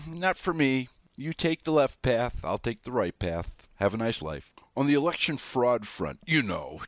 not 0.08 0.38
for 0.38 0.53
me. 0.53 0.88
You 1.17 1.34
take 1.34 1.63
the 1.63 1.73
left 1.73 2.01
path, 2.01 2.39
I'll 2.45 2.58
take 2.58 2.84
the 2.84 2.93
right 2.93 3.17
path. 3.19 3.67
Have 3.75 3.93
a 3.93 3.97
nice 3.97 4.21
life. 4.21 4.53
On 4.77 4.88
the 4.88 4.93
election 4.93 5.38
fraud 5.38 5.88
front, 5.88 6.19
you 6.25 6.41
know, 6.41 6.82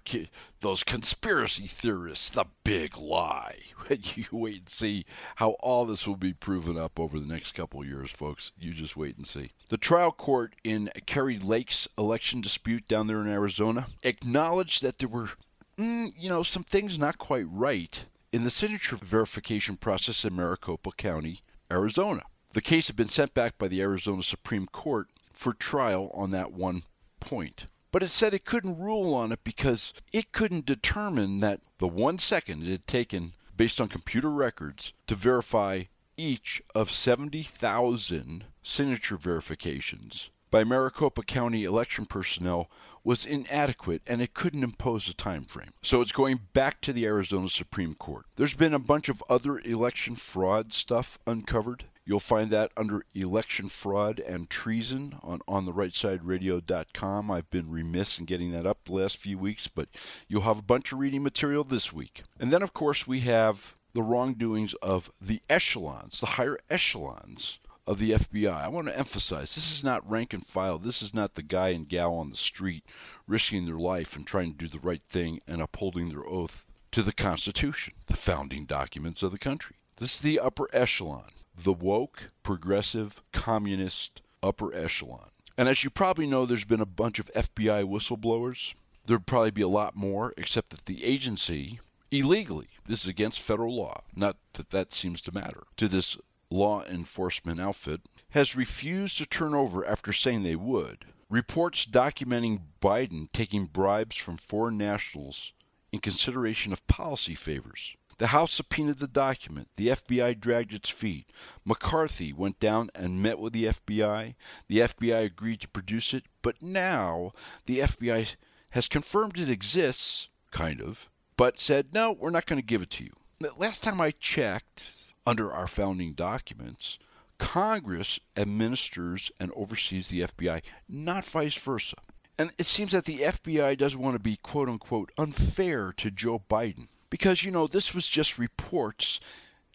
those 0.61 0.83
conspiracy 0.83 1.67
theorists, 1.67 2.29
the 2.29 2.45
big 2.63 2.97
lie. 2.97 3.57
you 3.89 4.25
wait 4.31 4.59
and 4.59 4.69
see 4.69 5.03
how 5.35 5.51
all 5.59 5.85
this 5.85 6.07
will 6.07 6.15
be 6.15 6.31
proven 6.31 6.77
up 6.77 6.99
over 6.99 7.19
the 7.19 7.25
next 7.27 7.53
couple 7.53 7.81
of 7.81 7.87
years, 7.87 8.11
folks. 8.11 8.53
You 8.57 8.71
just 8.71 8.95
wait 8.95 9.17
and 9.17 9.27
see. 9.27 9.51
The 9.69 9.77
trial 9.77 10.11
court 10.11 10.55
in 10.63 10.89
Kari 11.05 11.39
Lake's 11.39 11.87
election 11.97 12.39
dispute 12.39 12.87
down 12.87 13.07
there 13.07 13.21
in 13.21 13.27
Arizona 13.27 13.87
acknowledged 14.03 14.81
that 14.83 14.99
there 14.99 15.09
were, 15.09 15.29
mm, 15.77 16.13
you 16.17 16.29
know, 16.29 16.43
some 16.43 16.63
things 16.63 16.97
not 16.97 17.17
quite 17.17 17.45
right 17.49 18.05
in 18.31 18.43
the 18.43 18.49
signature 18.49 18.95
verification 18.95 19.75
process 19.75 20.23
in 20.23 20.35
Maricopa 20.35 20.91
County, 20.91 21.41
Arizona. 21.69 22.21
The 22.53 22.61
case 22.61 22.87
had 22.87 22.95
been 22.95 23.09
sent 23.09 23.33
back 23.33 23.57
by 23.57 23.67
the 23.67 23.81
Arizona 23.81 24.23
Supreme 24.23 24.67
Court 24.67 25.07
for 25.33 25.53
trial 25.53 26.11
on 26.13 26.31
that 26.31 26.51
one 26.53 26.83
point 27.19 27.65
but 27.91 28.03
it 28.03 28.11
said 28.11 28.33
it 28.33 28.45
couldn't 28.45 28.79
rule 28.79 29.13
on 29.13 29.31
it 29.31 29.43
because 29.43 29.93
it 30.13 30.31
couldn't 30.31 30.65
determine 30.65 31.39
that 31.39 31.61
the 31.77 31.87
one 31.87 32.17
second 32.17 32.63
it 32.63 32.69
had 32.69 32.87
taken 32.87 33.33
based 33.57 33.81
on 33.81 33.87
computer 33.87 34.29
records 34.29 34.93
to 35.07 35.15
verify 35.15 35.83
each 36.17 36.61
of 36.73 36.91
70,000 36.91 38.45
signature 38.63 39.17
verifications 39.17 40.29
by 40.51 40.63
Maricopa 40.65 41.23
County 41.23 41.63
election 41.63 42.05
personnel 42.05 42.69
was 43.03 43.25
inadequate 43.25 44.01
and 44.05 44.21
it 44.21 44.33
couldn't 44.33 44.63
impose 44.63 45.07
a 45.07 45.13
time 45.13 45.45
frame. 45.45 45.71
So 45.81 46.01
it's 46.01 46.11
going 46.11 46.41
back 46.53 46.81
to 46.81 46.93
the 46.93 47.05
Arizona 47.05 47.49
Supreme 47.49 47.95
Court. 47.95 48.25
There's 48.35 48.53
been 48.53 48.73
a 48.73 48.79
bunch 48.79 49.09
of 49.09 49.23
other 49.29 49.59
election 49.59 50.15
fraud 50.15 50.73
stuff 50.73 51.17
uncovered 51.25 51.85
You'll 52.11 52.19
find 52.19 52.49
that 52.49 52.73
under 52.75 53.05
election 53.15 53.69
fraud 53.69 54.19
and 54.19 54.49
treason 54.49 55.15
on 55.23 55.39
ontherightsiderradio.com. 55.47 57.31
I've 57.31 57.49
been 57.49 57.71
remiss 57.71 58.19
in 58.19 58.25
getting 58.25 58.51
that 58.51 58.67
up 58.67 58.79
the 58.83 58.91
last 58.91 59.15
few 59.15 59.37
weeks, 59.37 59.69
but 59.69 59.87
you'll 60.27 60.41
have 60.41 60.59
a 60.59 60.61
bunch 60.61 60.91
of 60.91 60.99
reading 60.99 61.23
material 61.23 61.63
this 61.63 61.93
week. 61.93 62.23
And 62.37 62.51
then, 62.51 62.63
of 62.63 62.73
course, 62.73 63.07
we 63.07 63.21
have 63.21 63.75
the 63.93 64.03
wrongdoings 64.03 64.73
of 64.81 65.09
the 65.21 65.41
echelons, 65.49 66.19
the 66.19 66.25
higher 66.25 66.57
echelons 66.69 67.59
of 67.87 67.97
the 67.97 68.11
FBI. 68.11 68.51
I 68.51 68.67
want 68.67 68.89
to 68.89 68.99
emphasize 68.99 69.55
this 69.55 69.71
is 69.71 69.81
not 69.81 70.09
rank 70.11 70.33
and 70.33 70.45
file. 70.45 70.79
This 70.79 71.01
is 71.01 71.13
not 71.13 71.35
the 71.35 71.41
guy 71.41 71.69
and 71.69 71.87
gal 71.87 72.15
on 72.15 72.29
the 72.29 72.35
street 72.35 72.83
risking 73.25 73.65
their 73.65 73.79
life 73.79 74.17
and 74.17 74.27
trying 74.27 74.51
to 74.51 74.57
do 74.57 74.67
the 74.67 74.85
right 74.85 75.03
thing 75.09 75.39
and 75.47 75.61
upholding 75.61 76.09
their 76.09 76.27
oath 76.27 76.65
to 76.91 77.03
the 77.03 77.13
Constitution, 77.13 77.93
the 78.07 78.17
founding 78.17 78.65
documents 78.65 79.23
of 79.23 79.31
the 79.31 79.39
country. 79.39 79.77
This 80.01 80.15
is 80.15 80.21
the 80.21 80.39
upper 80.39 80.67
echelon 80.73 81.27
the 81.55 81.71
woke, 81.71 82.31
progressive, 82.41 83.21
communist 83.31 84.23
upper 84.41 84.73
echelon. 84.73 85.29
And 85.55 85.69
as 85.69 85.83
you 85.83 85.91
probably 85.91 86.25
know, 86.25 86.47
there's 86.47 86.65
been 86.65 86.81
a 86.81 86.87
bunch 86.87 87.19
of 87.19 87.31
FBI 87.35 87.83
whistleblowers. 87.83 88.73
There'd 89.05 89.27
probably 89.27 89.51
be 89.51 89.61
a 89.61 89.67
lot 89.67 89.95
more, 89.95 90.33
except 90.37 90.71
that 90.71 90.85
the 90.85 91.03
agency 91.03 91.79
illegally, 92.09 92.69
this 92.87 93.03
is 93.03 93.09
against 93.09 93.41
federal 93.41 93.75
law, 93.75 94.01
not 94.15 94.37
that 94.53 94.71
that 94.71 94.91
seems 94.91 95.21
to 95.21 95.31
matter, 95.31 95.65
to 95.77 95.87
this 95.87 96.17
law 96.49 96.83
enforcement 96.85 97.59
outfit, 97.59 98.01
has 98.31 98.55
refused 98.55 99.19
to 99.19 99.27
turn 99.27 99.53
over 99.53 99.85
after 99.85 100.11
saying 100.11 100.41
they 100.41 100.55
would. 100.55 101.05
Reports 101.29 101.85
documenting 101.85 102.61
Biden 102.81 103.31
taking 103.33 103.67
bribes 103.67 104.15
from 104.15 104.37
foreign 104.37 104.79
nationals 104.79 105.53
in 105.91 105.99
consideration 105.99 106.73
of 106.73 106.87
policy 106.87 107.35
favors. 107.35 107.95
The 108.17 108.27
House 108.27 108.51
subpoenaed 108.51 108.99
the 108.99 109.07
document. 109.07 109.69
The 109.75 109.89
FBI 109.89 110.39
dragged 110.39 110.73
its 110.73 110.89
feet. 110.89 111.27
McCarthy 111.65 112.33
went 112.33 112.59
down 112.59 112.89
and 112.93 113.23
met 113.23 113.39
with 113.39 113.53
the 113.53 113.65
FBI. 113.65 114.35
The 114.67 114.79
FBI 114.79 115.25
agreed 115.25 115.61
to 115.61 115.67
produce 115.67 116.13
it, 116.13 116.25
but 116.41 116.61
now 116.61 117.31
the 117.65 117.79
FBI 117.79 118.35
has 118.71 118.87
confirmed 118.87 119.39
it 119.39 119.49
exists, 119.49 120.29
kind 120.51 120.81
of, 120.81 121.09
but 121.37 121.59
said, 121.59 121.93
no, 121.93 122.11
we're 122.11 122.29
not 122.29 122.45
going 122.45 122.61
to 122.61 122.65
give 122.65 122.81
it 122.81 122.89
to 122.91 123.03
you. 123.03 123.11
Last 123.57 123.83
time 123.83 123.99
I 123.99 124.11
checked, 124.11 124.85
under 125.25 125.51
our 125.51 125.67
founding 125.67 126.13
documents, 126.13 126.99
Congress 127.37 128.19
administers 128.37 129.31
and 129.39 129.51
oversees 129.55 130.09
the 130.09 130.21
FBI, 130.21 130.61
not 130.87 131.25
vice 131.25 131.55
versa. 131.55 131.97
And 132.37 132.51
it 132.57 132.65
seems 132.65 132.91
that 132.91 133.05
the 133.05 133.19
FBI 133.19 133.77
doesn't 133.77 133.99
want 133.99 134.15
to 134.15 134.19
be, 134.19 134.37
quote 134.37 134.69
unquote, 134.69 135.11
unfair 135.17 135.93
to 135.97 136.11
Joe 136.11 136.41
Biden. 136.49 136.87
Because, 137.11 137.43
you 137.43 137.51
know, 137.51 137.67
this 137.67 137.93
was 137.93 138.07
just 138.07 138.39
reports 138.39 139.19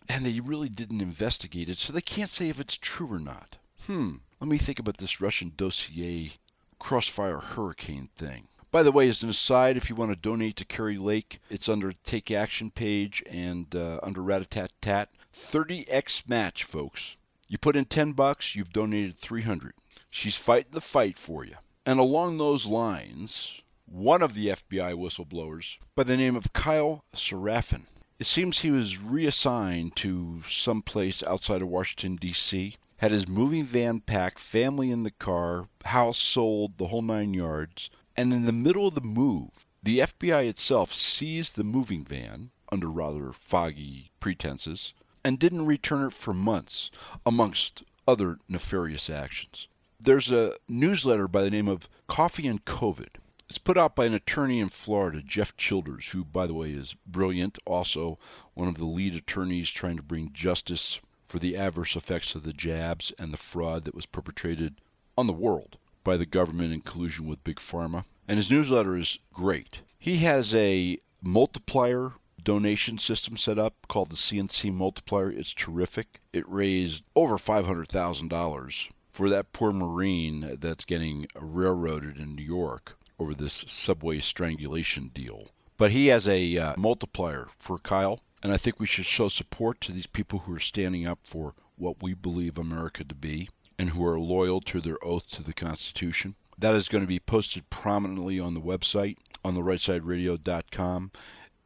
and 0.09 0.27
they 0.27 0.41
really 0.41 0.69
didn't 0.69 1.01
investigate 1.01 1.69
it, 1.69 1.79
so 1.79 1.93
they 1.93 2.01
can't 2.01 2.31
say 2.31 2.49
if 2.49 2.59
it's 2.59 2.77
true 2.77 3.13
or 3.13 3.21
not. 3.21 3.59
Hmm, 3.87 4.17
let 4.41 4.49
me 4.49 4.59
think 4.59 4.79
about 4.81 4.99
this 4.99 5.21
Russian 5.21 5.53
dossier 5.57 6.33
crossfire 6.79 7.39
hurricane 7.39 8.09
thing. 8.17 8.49
By 8.71 8.83
the 8.83 8.93
way, 8.93 9.09
as 9.09 9.23
an 9.23 9.31
aside, 9.31 9.77
if 9.77 9.89
you 9.89 9.97
want 9.97 10.11
to 10.11 10.17
donate 10.17 10.57
to 10.57 10.65
Kari 10.65 10.99
Lake, 10.99 11.39
it's 11.49 11.69
under 11.69 11.93
Take 11.93 12.31
Action 12.31 12.71
page 12.71 13.23
and 13.31 13.75
uh, 13.75 14.01
under 14.03 14.21
Ratatat 14.21 14.71
Tat. 14.81 15.09
30x 15.35 16.29
match, 16.29 16.65
folks. 16.65 17.17
You 17.49 17.59
put 17.59 17.77
in 17.77 17.85
10 17.85 18.13
bucks, 18.13 18.55
you've 18.55 18.73
donated 18.73 19.19
300. 19.19 19.75
She's 20.11 20.37
fighting 20.37 20.73
the 20.73 20.81
fight 20.81 21.17
for 21.17 21.45
you. 21.45 21.57
And 21.85 22.01
along 22.01 22.39
those 22.39 22.67
lines, 22.67 23.63
one 23.87 24.21
of 24.21 24.35
the 24.35 24.49
FBI 24.49 24.95
whistleblowers 24.95 25.79
by 25.95 26.03
the 26.03 26.17
name 26.17 26.37
of 26.37 26.53
Kyle 26.53 27.05
Seraphin. 27.15 27.83
It 28.19 28.27
seems 28.27 28.61
he 28.61 28.71
was 28.71 29.01
reassigned 29.01 29.97
to 29.97 30.43
some 30.47 30.83
place 30.83 31.23
outside 31.23 31.63
of 31.63 31.69
Washington, 31.69 32.17
D.C., 32.17 32.77
had 32.99 33.13
his 33.13 33.29
moving 33.29 33.65
van 33.65 34.01
packed, 34.01 34.39
family 34.39 34.91
in 34.91 35.03
the 35.03 35.11
car, 35.11 35.69
house 35.85 36.19
sold, 36.19 36.79
the 36.79 36.89
whole 36.89 37.03
nine 37.03 37.35
yards, 37.35 37.91
and 38.17 38.33
in 38.33 38.47
the 38.47 38.53
middle 38.53 38.89
of 38.89 38.95
the 38.95 39.01
move, 39.03 39.67
the 39.83 40.01
FBI 40.01 40.49
itself 40.49 40.93
seized 40.93 41.57
the 41.57 41.65
moving 41.65 42.03
van 42.03 42.51
under 42.73 42.91
rather 42.91 43.33
foggy 43.33 44.11
pretenses 44.19 44.95
and 45.23 45.39
didn't 45.39 45.67
return 45.67 46.07
it 46.07 46.13
for 46.13 46.33
months, 46.33 46.91
amongst 47.25 47.83
other 48.09 48.39
nefarious 48.49 49.11
actions. 49.11 49.69
There's 50.01 50.31
a 50.31 50.55
newsletter 50.69 51.29
by 51.29 51.43
the 51.43 51.51
name 51.51 51.69
of 51.69 51.89
Coffee 52.09 52.47
and 52.47 52.65
COVID 52.65 53.17
it's 53.49 53.59
put 53.59 53.79
out 53.79 53.95
by 53.95 54.07
an 54.07 54.15
attorney 54.15 54.59
in 54.59 54.69
Florida, 54.69 55.23
Jeff 55.25 55.57
Childers, 55.57 56.09
who, 56.09 56.25
by 56.25 56.47
the 56.47 56.55
way, 56.55 56.71
is 56.71 56.97
brilliant, 57.07 57.59
also 57.65 58.19
one 58.55 58.69
of 58.69 58.77
the 58.77 58.85
lead 58.85 59.15
attorneys 59.15 59.71
trying 59.71 59.97
to 59.97 60.03
bring 60.03 60.33
justice 60.33 61.01
for 61.27 61.39
the 61.39 61.57
adverse 61.57 61.97
effects 61.97 62.35
of 62.35 62.43
the 62.43 62.53
jabs 62.53 63.13
and 63.19 63.33
the 63.33 63.39
fraud 63.39 63.85
that 63.85 63.95
was 63.95 64.07
perpetrated 64.07 64.81
on 65.17 65.27
the 65.27 65.33
world 65.33 65.77
by 66.05 66.17
the 66.17 66.27
government 66.27 66.73
in 66.73 66.81
collusion 66.81 67.27
with 67.27 67.45
Big 67.45 67.57
Pharma. 67.57 68.05
And 68.29 68.37
his 68.37 68.51
newsletter 68.51 68.97
is 68.97 69.19
great. 69.33 69.83
He 69.99 70.19
has 70.19 70.55
a 70.55 70.99
multiplier 71.23 72.13
donation 72.43 72.99
system 72.99 73.37
set 73.37 73.59
up 73.59 73.75
called 73.89 74.11
the 74.11 74.17
CNC 74.17 74.73
Multiplier. 74.73 75.31
It's 75.31 75.53
terrific. 75.53 76.21
It 76.33 76.49
raised 76.49 77.05
over 77.15 77.37
$500,000 77.37 78.89
for 79.11 79.29
that 79.29 79.53
poor 79.53 79.73
Marine 79.73 80.57
that's 80.61 80.85
getting 80.85 81.27
railroaded 81.35 82.19
in 82.19 82.37
New 82.37 82.45
York 82.45 82.97
over 83.19 83.35
this 83.35 83.65
subway 83.67 84.21
strangulation 84.21 85.11
deal. 85.13 85.51
But 85.77 85.91
he 85.91 86.07
has 86.09 86.27
a 86.27 86.57
uh, 86.57 86.75
multiplier 86.77 87.49
for 87.59 87.79
Kyle, 87.79 88.21
and 88.43 88.53
I 88.53 88.57
think 88.57 88.79
we 88.79 88.87
should 88.87 89.05
show 89.05 89.29
support 89.29 89.81
to 89.83 89.93
these 89.93 90.07
people 90.07 90.41
who 90.41 90.55
are 90.55 90.61
standing 90.61 91.07
up 91.07 91.19
for 91.25 91.55
what 91.77 92.03
we 92.03 92.15
believe 92.15 92.57
America 92.57 93.05
to 93.05 93.15
be 93.15 93.49
and 93.79 93.91
who 93.91 94.05
are 94.07 94.19
loyal 94.19 94.61
to 94.63 94.81
their 94.81 94.97
oath 95.05 95.29
to 95.29 95.43
the 95.43 95.53
Constitution. 95.53 96.35
That 96.59 96.75
is 96.75 96.89
going 96.89 97.05
to 97.05 97.09
be 97.09 97.21
posted 97.21 97.69
prominently 97.69 98.41
on 98.41 98.55
the 98.55 98.61
website 98.61 99.19
on 99.45 99.55
the 99.55 99.61
rightsideradio.com. 99.61 101.11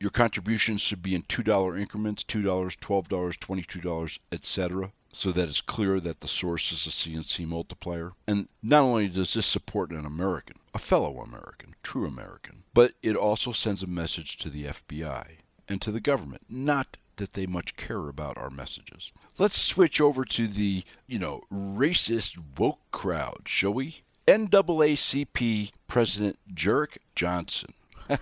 Your 0.01 0.11
contributions 0.11 0.81
should 0.81 1.03
be 1.03 1.15
in 1.15 1.23
$2 1.23 1.79
increments, 1.79 2.25
$2, 2.25 2.43
$12, 2.79 3.39
$22, 3.39 4.19
etc 4.33 4.93
so 5.13 5.33
that 5.33 5.49
it's 5.49 5.61
clear 5.61 6.01
that 6.01 6.21
the 6.21 6.29
source 6.29 6.73
is 6.73 6.87
a 6.87 6.91
CNC 6.91 7.47
multiplier. 7.47 8.13
And 8.27 8.49
not 8.63 8.83
only 8.83 9.09
does 9.09 9.35
this 9.35 9.47
support 9.47 9.91
an 9.91 10.07
American, 10.07 10.57
a 10.73 10.79
fellow 10.79 11.19
American, 11.21 11.75
true 11.83 12.07
American, 12.07 12.65
but 12.73 12.93
it 13.03 13.17
also 13.17 13.53
sends 13.53 13.83
a 13.83 13.89
message 13.89 14.37
to 14.39 14.51
the 14.51 14.65
FBI 14.65 15.27
and 15.69 15.83
to 15.83 15.91
the 15.91 16.01
government, 16.01 16.43
not 16.49 16.97
that 17.17 17.35
they 17.35 17.47
much 17.47 17.77
care 17.77 18.09
about 18.09 18.39
our 18.39 18.51
messages. 18.51 19.13
Let's 19.39 19.61
switch 19.61 20.01
over 20.01 20.25
to 20.25 20.49
the, 20.49 20.85
you 21.07 21.19
know, 21.19 21.43
racist 21.53 22.41
woke 22.59 22.81
crowd, 22.91 23.43
shall 23.47 23.75
we? 23.75 24.03
NAACP 24.27 25.73
President 25.87 26.39
Derrick 26.53 26.99
Johnson. 27.15 27.75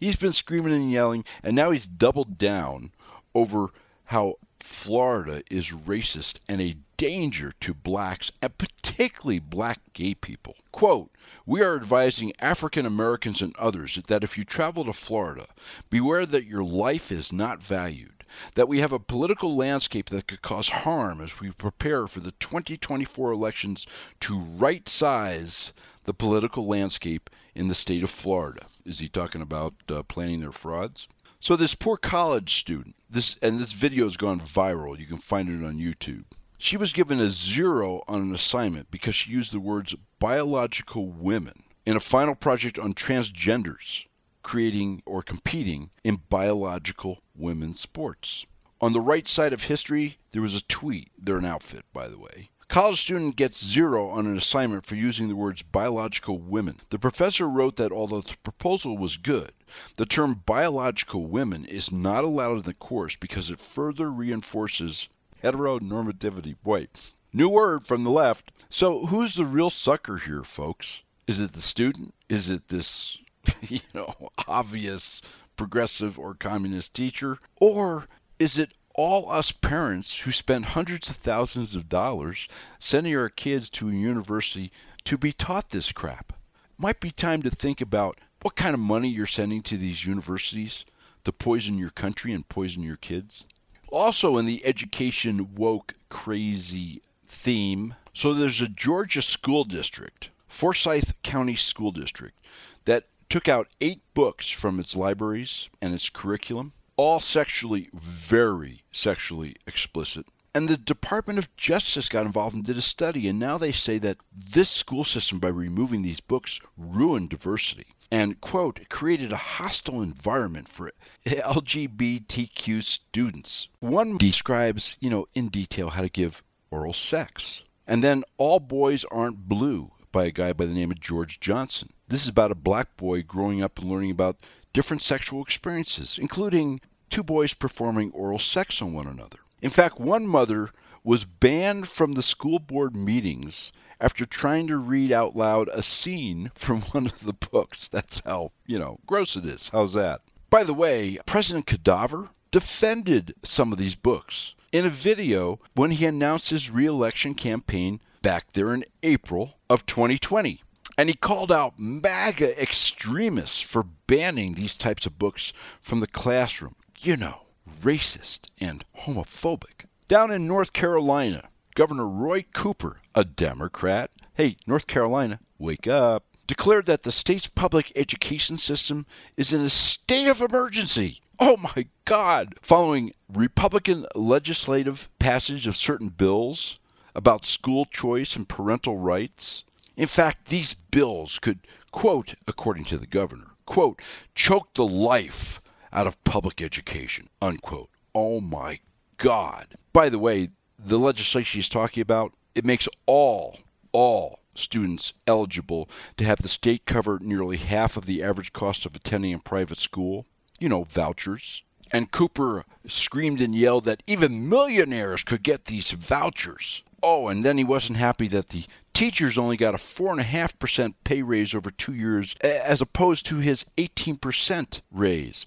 he's 0.00 0.16
been 0.16 0.32
screaming 0.32 0.72
and 0.72 0.90
yelling, 0.90 1.24
and 1.42 1.54
now 1.54 1.70
he's 1.70 1.86
doubled 1.86 2.38
down 2.38 2.92
over 3.34 3.68
how 4.06 4.36
Florida 4.62 5.42
is 5.50 5.70
racist 5.70 6.38
and 6.48 6.60
a 6.60 6.76
danger 6.96 7.52
to 7.60 7.74
blacks 7.74 8.30
and 8.40 8.56
particularly 8.58 9.40
black 9.40 9.80
gay 9.92 10.14
people. 10.14 10.56
Quote, 10.70 11.10
we 11.44 11.60
are 11.62 11.74
advising 11.74 12.32
African 12.38 12.86
Americans 12.86 13.42
and 13.42 13.54
others 13.56 13.98
that 14.06 14.22
if 14.22 14.38
you 14.38 14.44
travel 14.44 14.84
to 14.84 14.92
Florida, 14.92 15.46
beware 15.90 16.26
that 16.26 16.46
your 16.46 16.62
life 16.62 17.10
is 17.10 17.32
not 17.32 17.62
valued, 17.62 18.24
that 18.54 18.68
we 18.68 18.78
have 18.78 18.92
a 18.92 19.00
political 19.00 19.56
landscape 19.56 20.10
that 20.10 20.28
could 20.28 20.42
cause 20.42 20.68
harm 20.68 21.20
as 21.20 21.40
we 21.40 21.50
prepare 21.50 22.06
for 22.06 22.20
the 22.20 22.32
2024 22.32 23.32
elections 23.32 23.86
to 24.20 24.38
right 24.38 24.88
size 24.88 25.72
the 26.04 26.14
political 26.14 26.66
landscape 26.66 27.28
in 27.54 27.68
the 27.68 27.74
state 27.74 28.02
of 28.02 28.10
Florida. 28.10 28.66
Is 28.84 29.00
he 29.00 29.08
talking 29.08 29.42
about 29.42 29.74
uh, 29.90 30.02
planning 30.04 30.40
their 30.40 30.52
frauds? 30.52 31.08
So 31.42 31.56
this 31.56 31.74
poor 31.74 31.96
college 31.96 32.54
student, 32.54 32.94
this 33.10 33.36
and 33.42 33.58
this 33.58 33.72
video 33.72 34.04
has 34.04 34.16
gone 34.16 34.38
viral. 34.38 34.96
You 34.96 35.06
can 35.06 35.18
find 35.18 35.48
it 35.48 35.66
on 35.66 35.74
YouTube. 35.74 36.22
She 36.56 36.76
was 36.76 36.92
given 36.92 37.18
a 37.18 37.30
zero 37.30 38.04
on 38.06 38.20
an 38.22 38.32
assignment 38.32 38.92
because 38.92 39.16
she 39.16 39.32
used 39.32 39.50
the 39.50 39.58
words 39.58 39.96
biological 40.20 41.08
women 41.08 41.64
in 41.84 41.96
a 41.96 42.00
final 42.00 42.36
project 42.36 42.78
on 42.78 42.94
transgenders 42.94 44.06
creating 44.44 45.02
or 45.04 45.20
competing 45.20 45.90
in 46.04 46.20
biological 46.28 47.18
women's 47.34 47.80
sports. 47.80 48.46
On 48.80 48.92
the 48.92 49.00
right 49.00 49.26
side 49.26 49.52
of 49.52 49.64
history, 49.64 50.18
there 50.30 50.42
was 50.42 50.54
a 50.54 50.62
tweet. 50.66 51.10
They're 51.18 51.38
an 51.38 51.44
outfit, 51.44 51.84
by 51.92 52.06
the 52.06 52.20
way. 52.20 52.50
College 52.68 53.02
student 53.02 53.34
gets 53.34 53.62
zero 53.62 54.08
on 54.08 54.26
an 54.26 54.36
assignment 54.36 54.86
for 54.86 54.94
using 54.94 55.28
the 55.28 55.36
words 55.36 55.62
biological 55.62 56.38
women. 56.38 56.78
The 56.90 57.00
professor 57.00 57.48
wrote 57.48 57.76
that 57.76 57.90
although 57.90 58.20
the 58.20 58.36
proposal 58.44 58.96
was 58.96 59.16
good, 59.16 59.52
the 59.96 60.06
term 60.06 60.42
biological 60.46 61.26
women 61.26 61.64
is 61.64 61.92
not 61.92 62.24
allowed 62.24 62.56
in 62.56 62.62
the 62.62 62.74
course 62.74 63.16
because 63.16 63.50
it 63.50 63.60
further 63.60 64.10
reinforces 64.10 65.08
heteronormativity. 65.42 66.56
Boy, 66.62 66.88
new 67.32 67.48
word 67.48 67.86
from 67.86 68.04
the 68.04 68.10
left. 68.10 68.52
So 68.68 69.06
who's 69.06 69.34
the 69.34 69.46
real 69.46 69.70
sucker 69.70 70.18
here, 70.18 70.44
folks? 70.44 71.02
Is 71.26 71.40
it 71.40 71.52
the 71.52 71.60
student? 71.60 72.14
Is 72.28 72.50
it 72.50 72.68
this, 72.68 73.18
you 73.62 73.80
know, 73.94 74.30
obvious 74.46 75.20
progressive 75.56 76.18
or 76.18 76.34
communist 76.34 76.94
teacher? 76.94 77.38
Or 77.60 78.06
is 78.38 78.58
it 78.58 78.72
all 78.94 79.30
us 79.30 79.52
parents 79.52 80.20
who 80.20 80.32
spend 80.32 80.66
hundreds 80.66 81.08
of 81.08 81.16
thousands 81.16 81.74
of 81.74 81.88
dollars 81.88 82.48
sending 82.78 83.16
our 83.16 83.28
kids 83.28 83.70
to 83.70 83.88
a 83.88 83.92
university 83.92 84.70
to 85.04 85.16
be 85.16 85.32
taught 85.32 85.70
this 85.70 85.92
crap. 85.92 86.32
Might 86.78 87.00
be 87.00 87.10
time 87.10 87.42
to 87.42 87.50
think 87.50 87.80
about 87.80 88.18
what 88.42 88.56
kind 88.56 88.74
of 88.74 88.80
money 88.80 89.08
you're 89.08 89.26
sending 89.26 89.62
to 89.62 89.76
these 89.76 90.04
universities 90.04 90.84
to 91.24 91.32
poison 91.32 91.78
your 91.78 91.90
country 91.90 92.32
and 92.32 92.48
poison 92.48 92.82
your 92.82 92.96
kids. 92.96 93.44
Also, 93.90 94.36
in 94.36 94.46
the 94.46 94.64
education 94.64 95.54
woke 95.54 95.94
crazy 96.08 97.02
theme, 97.26 97.94
so 98.12 98.34
there's 98.34 98.60
a 98.60 98.68
Georgia 98.68 99.22
school 99.22 99.64
district, 99.64 100.30
Forsyth 100.48 101.14
County 101.22 101.56
School 101.56 101.92
District, 101.92 102.36
that 102.84 103.04
took 103.30 103.48
out 103.48 103.68
eight 103.80 104.00
books 104.14 104.50
from 104.50 104.80
its 104.80 104.96
libraries 104.96 105.68
and 105.80 105.94
its 105.94 106.10
curriculum 106.10 106.72
all 106.96 107.20
sexually, 107.20 107.88
very 107.92 108.82
sexually 108.92 109.56
explicit. 109.66 110.26
And 110.54 110.68
the 110.68 110.76
Department 110.76 111.38
of 111.38 111.54
Justice 111.56 112.08
got 112.08 112.26
involved 112.26 112.54
and 112.54 112.64
did 112.64 112.76
a 112.76 112.82
study, 112.82 113.26
and 113.26 113.38
now 113.38 113.56
they 113.56 113.72
say 113.72 113.98
that 113.98 114.18
this 114.34 114.68
school 114.68 115.04
system, 115.04 115.38
by 115.38 115.48
removing 115.48 116.02
these 116.02 116.20
books, 116.20 116.60
ruined 116.76 117.30
diversity. 117.30 117.86
And, 118.12 118.38
quote, 118.42 118.78
created 118.90 119.32
a 119.32 119.36
hostile 119.36 120.02
environment 120.02 120.68
for 120.68 120.92
LGBTQ 121.24 122.82
students. 122.82 123.68
One 123.80 124.18
describes, 124.18 124.98
you 125.00 125.08
know, 125.08 125.28
in 125.34 125.48
detail 125.48 125.88
how 125.88 126.02
to 126.02 126.10
give 126.10 126.42
oral 126.70 126.92
sex. 126.92 127.64
And 127.86 128.04
then 128.04 128.22
All 128.36 128.60
Boys 128.60 129.06
Aren't 129.10 129.48
Blue 129.48 129.92
by 130.12 130.26
a 130.26 130.30
guy 130.30 130.52
by 130.52 130.66
the 130.66 130.74
name 130.74 130.90
of 130.90 131.00
George 131.00 131.40
Johnson. 131.40 131.88
This 132.06 132.22
is 132.22 132.28
about 132.28 132.52
a 132.52 132.54
black 132.54 132.98
boy 132.98 133.22
growing 133.22 133.62
up 133.62 133.78
and 133.78 133.88
learning 133.88 134.10
about 134.10 134.36
different 134.74 135.02
sexual 135.02 135.42
experiences, 135.42 136.18
including 136.20 136.82
two 137.08 137.22
boys 137.22 137.54
performing 137.54 138.10
oral 138.12 138.38
sex 138.38 138.82
on 138.82 138.92
one 138.92 139.06
another. 139.06 139.38
In 139.62 139.70
fact, 139.70 139.98
one 139.98 140.26
mother 140.26 140.68
was 141.02 141.24
banned 141.24 141.88
from 141.88 142.12
the 142.12 142.22
school 142.22 142.58
board 142.58 142.94
meetings 142.94 143.72
after 144.02 144.26
trying 144.26 144.66
to 144.66 144.76
read 144.76 145.12
out 145.12 145.36
loud 145.36 145.70
a 145.72 145.82
scene 145.82 146.50
from 146.54 146.82
one 146.92 147.06
of 147.06 147.24
the 147.24 147.32
books. 147.32 147.88
That's 147.88 148.20
how, 148.26 148.52
you 148.66 148.78
know, 148.78 148.98
gross 149.06 149.36
it 149.36 149.46
is. 149.46 149.70
How's 149.70 149.94
that? 149.94 150.20
By 150.50 150.64
the 150.64 150.74
way, 150.74 151.18
President 151.24 151.66
Cadaver 151.66 152.28
defended 152.50 153.34
some 153.42 153.72
of 153.72 153.78
these 153.78 153.94
books 153.94 154.54
in 154.72 154.84
a 154.84 154.90
video 154.90 155.60
when 155.74 155.92
he 155.92 156.04
announced 156.04 156.50
his 156.50 156.70
reelection 156.70 157.34
campaign 157.34 158.00
back 158.20 158.52
there 158.52 158.74
in 158.74 158.84
April 159.02 159.54
of 159.70 159.86
2020. 159.86 160.62
And 160.98 161.08
he 161.08 161.14
called 161.14 161.50
out 161.50 161.78
MAGA 161.78 162.60
extremists 162.60 163.60
for 163.60 163.84
banning 164.06 164.54
these 164.54 164.76
types 164.76 165.06
of 165.06 165.18
books 165.18 165.52
from 165.80 166.00
the 166.00 166.06
classroom. 166.06 166.76
You 166.98 167.16
know, 167.16 167.42
racist 167.82 168.48
and 168.60 168.84
homophobic. 169.00 169.86
Down 170.08 170.30
in 170.30 170.46
North 170.46 170.74
Carolina, 170.74 171.48
Governor 171.74 172.06
Roy 172.06 172.44
Cooper, 172.52 173.00
a 173.14 173.24
Democrat, 173.24 174.10
hey, 174.34 174.56
North 174.66 174.86
Carolina, 174.86 175.40
wake 175.58 175.86
up, 175.86 176.24
declared 176.46 176.86
that 176.86 177.02
the 177.02 177.12
state's 177.12 177.46
public 177.46 177.90
education 177.96 178.58
system 178.58 179.06
is 179.36 179.52
in 179.52 179.62
a 179.62 179.68
state 179.70 180.28
of 180.28 180.40
emergency. 180.40 181.20
Oh 181.38 181.56
my 181.56 181.86
God! 182.04 182.56
Following 182.60 183.14
Republican 183.32 184.06
legislative 184.14 185.08
passage 185.18 185.66
of 185.66 185.76
certain 185.76 186.10
bills 186.10 186.78
about 187.14 187.46
school 187.46 187.86
choice 187.86 188.36
and 188.36 188.48
parental 188.48 188.98
rights. 188.98 189.64
In 189.96 190.06
fact, 190.06 190.48
these 190.48 190.74
bills 190.74 191.38
could, 191.38 191.60
quote, 191.90 192.34
according 192.46 192.84
to 192.84 192.98
the 192.98 193.06
governor, 193.06 193.52
quote, 193.66 194.00
choke 194.34 194.74
the 194.74 194.86
life 194.86 195.60
out 195.92 196.06
of 196.06 196.22
public 196.24 196.60
education, 196.60 197.28
unquote. 197.40 197.90
Oh 198.14 198.40
my 198.40 198.80
God. 199.16 199.76
By 199.92 200.08
the 200.08 200.18
way, 200.18 200.50
the 200.84 200.98
legislation 200.98 201.58
he's 201.58 201.68
talking 201.68 202.00
about, 202.00 202.32
it 202.54 202.64
makes 202.64 202.88
all, 203.06 203.58
all 203.92 204.40
students 204.54 205.12
eligible 205.26 205.88
to 206.16 206.24
have 206.24 206.42
the 206.42 206.48
state 206.48 206.84
cover 206.86 207.18
nearly 207.20 207.56
half 207.56 207.96
of 207.96 208.06
the 208.06 208.22
average 208.22 208.52
cost 208.52 208.84
of 208.84 208.94
attending 208.94 209.32
a 209.34 209.38
private 209.38 209.78
school. 209.78 210.26
You 210.58 210.68
know, 210.68 210.84
vouchers. 210.84 211.62
And 211.90 212.10
Cooper 212.10 212.64
screamed 212.86 213.40
and 213.40 213.54
yelled 213.54 213.84
that 213.84 214.02
even 214.06 214.48
millionaires 214.48 215.22
could 215.22 215.42
get 215.42 215.66
these 215.66 215.92
vouchers. 215.92 216.82
Oh, 217.02 217.28
and 217.28 217.44
then 217.44 217.58
he 217.58 217.64
wasn't 217.64 217.98
happy 217.98 218.28
that 218.28 218.50
the 218.50 218.64
teachers 218.94 219.36
only 219.36 219.56
got 219.56 219.74
a 219.74 219.78
4.5% 219.78 220.94
pay 221.04 221.22
raise 221.22 221.54
over 221.54 221.70
two 221.70 221.94
years 221.94 222.34
as 222.42 222.80
opposed 222.80 223.26
to 223.26 223.38
his 223.38 223.64
18% 223.76 224.80
raise. 224.90 225.44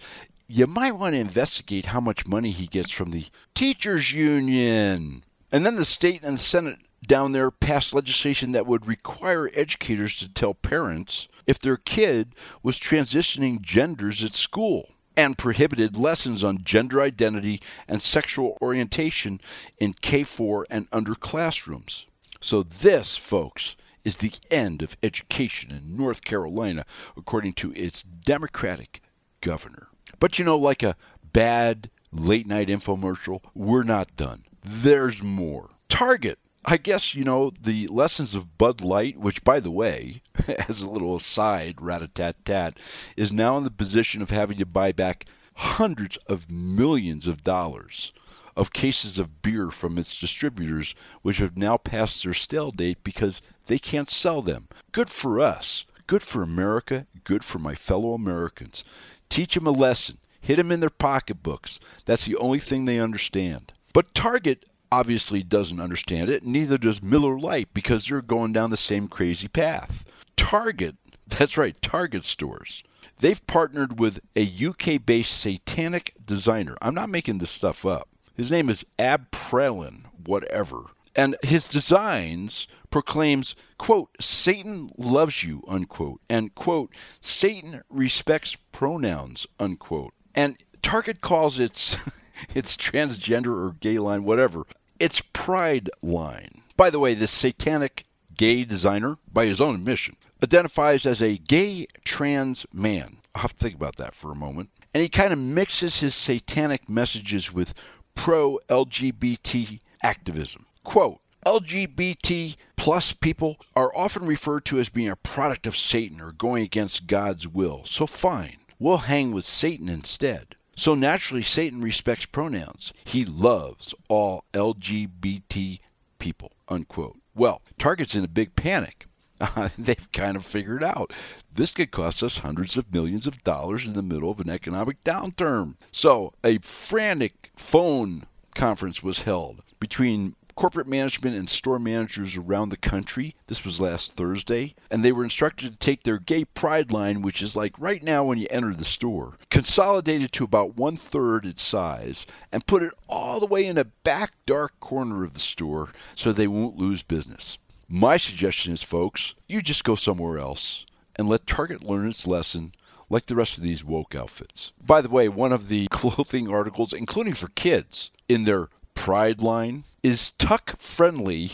You 0.48 0.68
might 0.68 0.98
want 0.98 1.16
to 1.16 1.20
investigate 1.20 1.88
how 1.88 2.00
much 2.00 2.28
money 2.28 2.52
he 2.52 2.68
gets 2.68 2.92
from 2.92 3.12
the 3.12 3.26
teachers 3.56 4.14
union. 4.14 5.24
And 5.56 5.66
then 5.66 5.78
the 5.78 5.86
state 5.86 6.22
and 6.22 6.38
the 6.38 6.44
Senate 6.44 6.80
down 7.08 7.32
there 7.32 7.50
passed 7.50 7.94
legislation 7.94 8.52
that 8.52 8.68
would 8.68 8.86
require 8.86 9.50
educators 9.54 10.18
to 10.18 10.28
tell 10.28 10.54
parents 10.54 11.30
if 11.48 11.60
their 11.60 11.78
kid 11.78 12.36
was 12.62 12.78
transitioning 12.78 13.62
genders 13.62 14.22
at 14.22 14.34
school 14.34 14.90
and 15.16 15.38
prohibited 15.38 15.96
lessons 15.96 16.44
on 16.44 16.66
gender 16.66 17.00
identity 17.00 17.62
and 17.88 18.02
sexual 18.02 18.58
orientation 18.62 19.40
in 19.78 19.94
K 19.94 20.24
4 20.24 20.68
and 20.70 20.90
under 20.92 21.16
classrooms. 21.16 22.06
So, 22.42 22.62
this, 22.62 23.16
folks, 23.16 23.78
is 24.04 24.18
the 24.18 24.34
end 24.52 24.82
of 24.82 24.98
education 25.02 25.72
in 25.72 25.96
North 25.96 26.26
Carolina, 26.26 26.86
according 27.16 27.54
to 27.54 27.72
its 27.78 28.04
Democratic 28.04 29.00
governor. 29.40 29.88
But 30.20 30.38
you 30.38 30.44
know, 30.44 30.58
like 30.58 30.84
a 30.84 30.98
bad 31.32 31.90
late 32.12 32.46
night 32.46 32.68
infomercial, 32.68 33.40
we're 33.54 33.84
not 33.84 34.18
done. 34.18 34.44
There's 34.66 35.24
more. 35.24 35.70
Target 35.90 36.40
I 36.68 36.78
guess, 36.78 37.14
you 37.14 37.24
know, 37.24 37.52
the 37.62 37.86
lessons 37.88 38.34
of 38.34 38.58
Bud 38.58 38.82
Light, 38.82 39.20
which, 39.20 39.44
by 39.44 39.60
the 39.60 39.70
way, 39.70 40.24
as 40.68 40.82
a 40.82 40.90
little 40.90 41.16
aside, 41.16 41.80
rat 41.80 42.02
a 42.02 42.08
tat 42.08 42.44
tat, 42.44 42.80
is 43.16 43.32
now 43.32 43.56
in 43.58 43.64
the 43.64 43.70
position 43.70 44.24
of 44.24 44.32
having 44.32 44.58
to 44.58 44.66
buy 44.66 44.92
back 44.92 45.28
hundreds 45.58 46.18
of 46.26 46.50
millions 46.50 47.28
of 47.28 47.44
dollars 47.44 48.12
of 48.56 48.74
cases 48.74 49.20
of 49.20 49.44
beer 49.44 49.70
from 49.70 49.98
its 49.98 50.20
distributors, 50.20 50.96
which 51.22 51.38
have 51.38 51.58
now 51.58 51.78
passed 51.78 52.24
their 52.24 52.34
stale 52.34 52.72
date 52.72 53.04
because 53.04 53.42
they 53.68 53.78
can't 53.78 54.10
sell 54.10 54.42
them. 54.42 54.68
Good 54.92 55.10
for 55.10 55.40
us. 55.40 55.86
Good 56.08 56.24
for 56.24 56.42
America. 56.42 57.06
Good 57.26 57.44
for 57.44 57.60
my 57.60 57.76
fellow 57.76 58.14
Americans. 58.14 58.84
Teach 59.30 59.56
them 59.56 59.68
a 59.68 59.72
lesson. 59.72 60.18
Hit 60.40 60.56
them 60.56 60.72
in 60.72 60.80
their 60.80 60.90
pocketbooks. 60.90 61.80
That's 62.06 62.26
the 62.26 62.38
only 62.38 62.60
thing 62.60 62.86
they 62.86 63.00
understand. 63.00 63.74
But 63.96 64.14
Target 64.14 64.66
obviously 64.92 65.42
doesn't 65.42 65.80
understand 65.80 66.30
it, 66.30 66.44
neither 66.44 66.78
does 66.78 67.02
Miller 67.02 67.40
Lite 67.40 67.74
because 67.74 68.04
they're 68.04 68.22
going 68.22 68.52
down 68.52 68.70
the 68.70 68.76
same 68.76 69.08
crazy 69.08 69.48
path. 69.48 70.04
Target, 70.36 70.98
that's 71.28 71.58
right, 71.58 71.82
Target 71.82 72.26
stores. 72.26 72.84
They've 73.20 73.48
partnered 73.48 73.98
with 73.98 74.20
a 74.36 74.44
UK 74.44 75.06
based 75.06 75.40
satanic 75.40 76.14
designer. 76.26 76.76
I'm 76.82 76.94
not 76.94 77.08
making 77.08 77.38
this 77.38 77.52
stuff 77.52 77.86
up. 77.86 78.10
His 78.36 78.52
name 78.52 78.68
is 78.68 78.86
Abprallen, 79.00 80.08
whatever. 80.26 80.88
And 81.16 81.38
his 81.42 81.66
designs 81.66 82.68
proclaims, 82.90 83.56
quote, 83.78 84.10
Satan 84.20 84.90
loves 84.98 85.46
you, 85.46 85.64
unquote, 85.70 86.20
and, 86.30 86.54
quote, 86.54 86.92
Satan 87.22 87.82
respects 87.90 88.58
pronouns, 88.74 89.48
unquote. 89.58 90.14
And 90.36 90.58
Target 90.82 91.22
calls 91.22 91.60
its 91.60 91.96
its 92.56 92.76
transgender 92.76 93.48
or 93.48 93.76
gay 93.80 94.00
line, 94.00 94.24
whatever, 94.24 94.66
its 95.00 95.22
pride 95.22 95.90
line. 96.02 96.62
By 96.78 96.90
the 96.90 97.00
way, 97.00 97.14
this 97.14 97.32
satanic 97.32 98.06
gay 98.38 98.64
designer, 98.64 99.18
by 99.32 99.46
his 99.46 99.62
own 99.62 99.76
admission, 99.76 100.18
identifies 100.44 101.06
as 101.06 101.22
a 101.22 101.38
gay 101.38 101.88
trans 102.04 102.66
man. 102.74 103.18
I'll 103.34 103.44
have 103.44 103.54
to 103.54 103.58
think 103.58 103.76
about 103.76 103.98
that 103.98 104.14
for 104.14 104.32
a 104.32 104.36
moment. 104.36 104.70
And 104.94 105.02
he 105.02 105.10
kind 105.10 105.34
of 105.34 105.40
mixes 105.40 106.00
his 106.00 106.16
satanic 106.16 106.88
messages 106.88 107.52
with 107.52 107.74
pro 108.16 108.60
LGBT 108.70 109.80
activism. 110.02 110.66
Quote, 110.84 111.20
LGBT 111.46 112.56
plus 112.76 113.14
people 113.14 113.58
are 113.76 113.96
often 113.96 114.26
referred 114.26 114.66
to 114.66 114.80
as 114.80 114.90
being 114.90 115.10
a 115.10 115.16
product 115.16 115.68
of 115.68 115.78
Satan 115.78 116.20
or 116.20 116.32
going 116.32 116.64
against 116.64 117.08
God's 117.08 117.48
will. 117.48 117.84
So 117.86 118.08
fine, 118.08 118.58
we'll 118.80 118.98
hang 119.00 119.32
with 119.32 119.46
Satan 119.46 119.90
instead. 119.90 120.56
So 120.76 120.94
naturally, 120.94 121.44
Satan 121.44 121.82
respects 121.82 122.26
pronouns. 122.26 122.94
He 123.04 123.26
loves 123.26 123.94
all 124.10 124.44
LGBT 124.54 125.80
people, 126.20 126.52
unquote. 126.68 127.18
Well, 127.34 127.62
Target's 127.80 128.16
in 128.16 128.24
a 128.24 128.30
big 128.30 128.56
panic. 128.56 129.08
They've 129.78 130.12
kind 130.14 130.38
of 130.38 130.46
figured 130.46 130.84
out 130.84 131.12
this 131.54 131.72
could 131.72 131.92
cost 131.92 132.24
us 132.24 132.40
hundreds 132.40 132.78
of 132.78 132.94
millions 132.94 133.28
of 133.28 133.44
dollars 133.44 133.88
in 133.88 133.94
the 133.94 134.02
middle 134.02 134.32
of 134.32 134.40
an 134.40 134.50
economic 134.50 135.04
downturn. 135.04 135.76
So, 135.92 136.34
a 136.44 136.60
frantic 136.60 137.52
phone 137.56 138.28
conference 138.56 139.04
was 139.04 139.24
held 139.24 139.62
between 139.80 140.36
corporate 140.56 140.88
management 140.88 141.36
and 141.36 141.50
store 141.50 141.80
managers 141.80 142.38
around 142.38 142.70
the 142.70 142.78
country. 142.78 143.36
This 143.48 143.66
was 143.66 143.82
last 143.82 144.16
Thursday. 144.16 144.76
And 144.90 145.04
they 145.04 145.12
were 145.12 145.24
instructed 145.24 145.72
to 145.72 145.78
take 145.78 146.04
their 146.04 146.18
gay 146.18 146.46
pride 146.46 146.92
line, 146.92 147.22
which 147.22 147.42
is 147.42 147.56
like 147.56 147.74
right 147.78 148.02
now 148.02 148.24
when 148.24 148.38
you 148.38 148.48
enter 148.50 148.74
the 148.74 148.86
store, 148.86 149.38
consolidate 149.50 150.22
it 150.22 150.32
to 150.34 150.44
about 150.44 150.78
one 150.78 150.98
third 150.98 151.46
its 151.46 151.64
size, 151.64 152.26
and 152.52 152.66
put 152.66 152.84
it 152.84 152.94
all 153.08 153.40
the 153.40 153.46
way 153.46 153.66
in 153.66 153.78
a 153.78 153.86
back 153.86 154.34
dark 154.46 154.80
corner 154.80 155.24
of 155.24 155.34
the 155.34 155.40
store 155.40 155.90
so 156.16 156.32
they 156.32 156.48
won't 156.48 156.78
lose 156.78 157.04
business. 157.04 157.58
My 157.88 158.18
suggestion 158.18 158.74
is, 158.74 158.82
folks, 158.82 159.36
you 159.48 159.62
just 159.62 159.84
go 159.84 159.96
somewhere 159.96 160.40
else 160.40 160.86
and 161.16 161.30
let 161.30 161.46
Target 161.46 161.84
learn 161.84 162.08
its 162.08 162.26
lesson 162.26 162.74
like 163.10 163.28
the 163.28 163.36
rest 163.36 163.58
of 163.58 163.64
these 163.64 163.84
woke 163.84 164.16
outfits. 164.16 164.72
By 164.84 165.02
the 165.02 165.10
way, 165.10 165.30
one 165.30 165.52
of 165.52 165.68
the 165.68 165.88
clothing 165.92 166.50
articles, 166.50 166.94
including 166.94 167.36
for 167.36 167.50
kids, 167.50 168.10
in 168.28 168.46
their 168.46 168.70
Pride 168.96 169.42
line 169.42 169.84
is 170.06 170.30
tuck 170.38 170.80
friendly. 170.80 171.54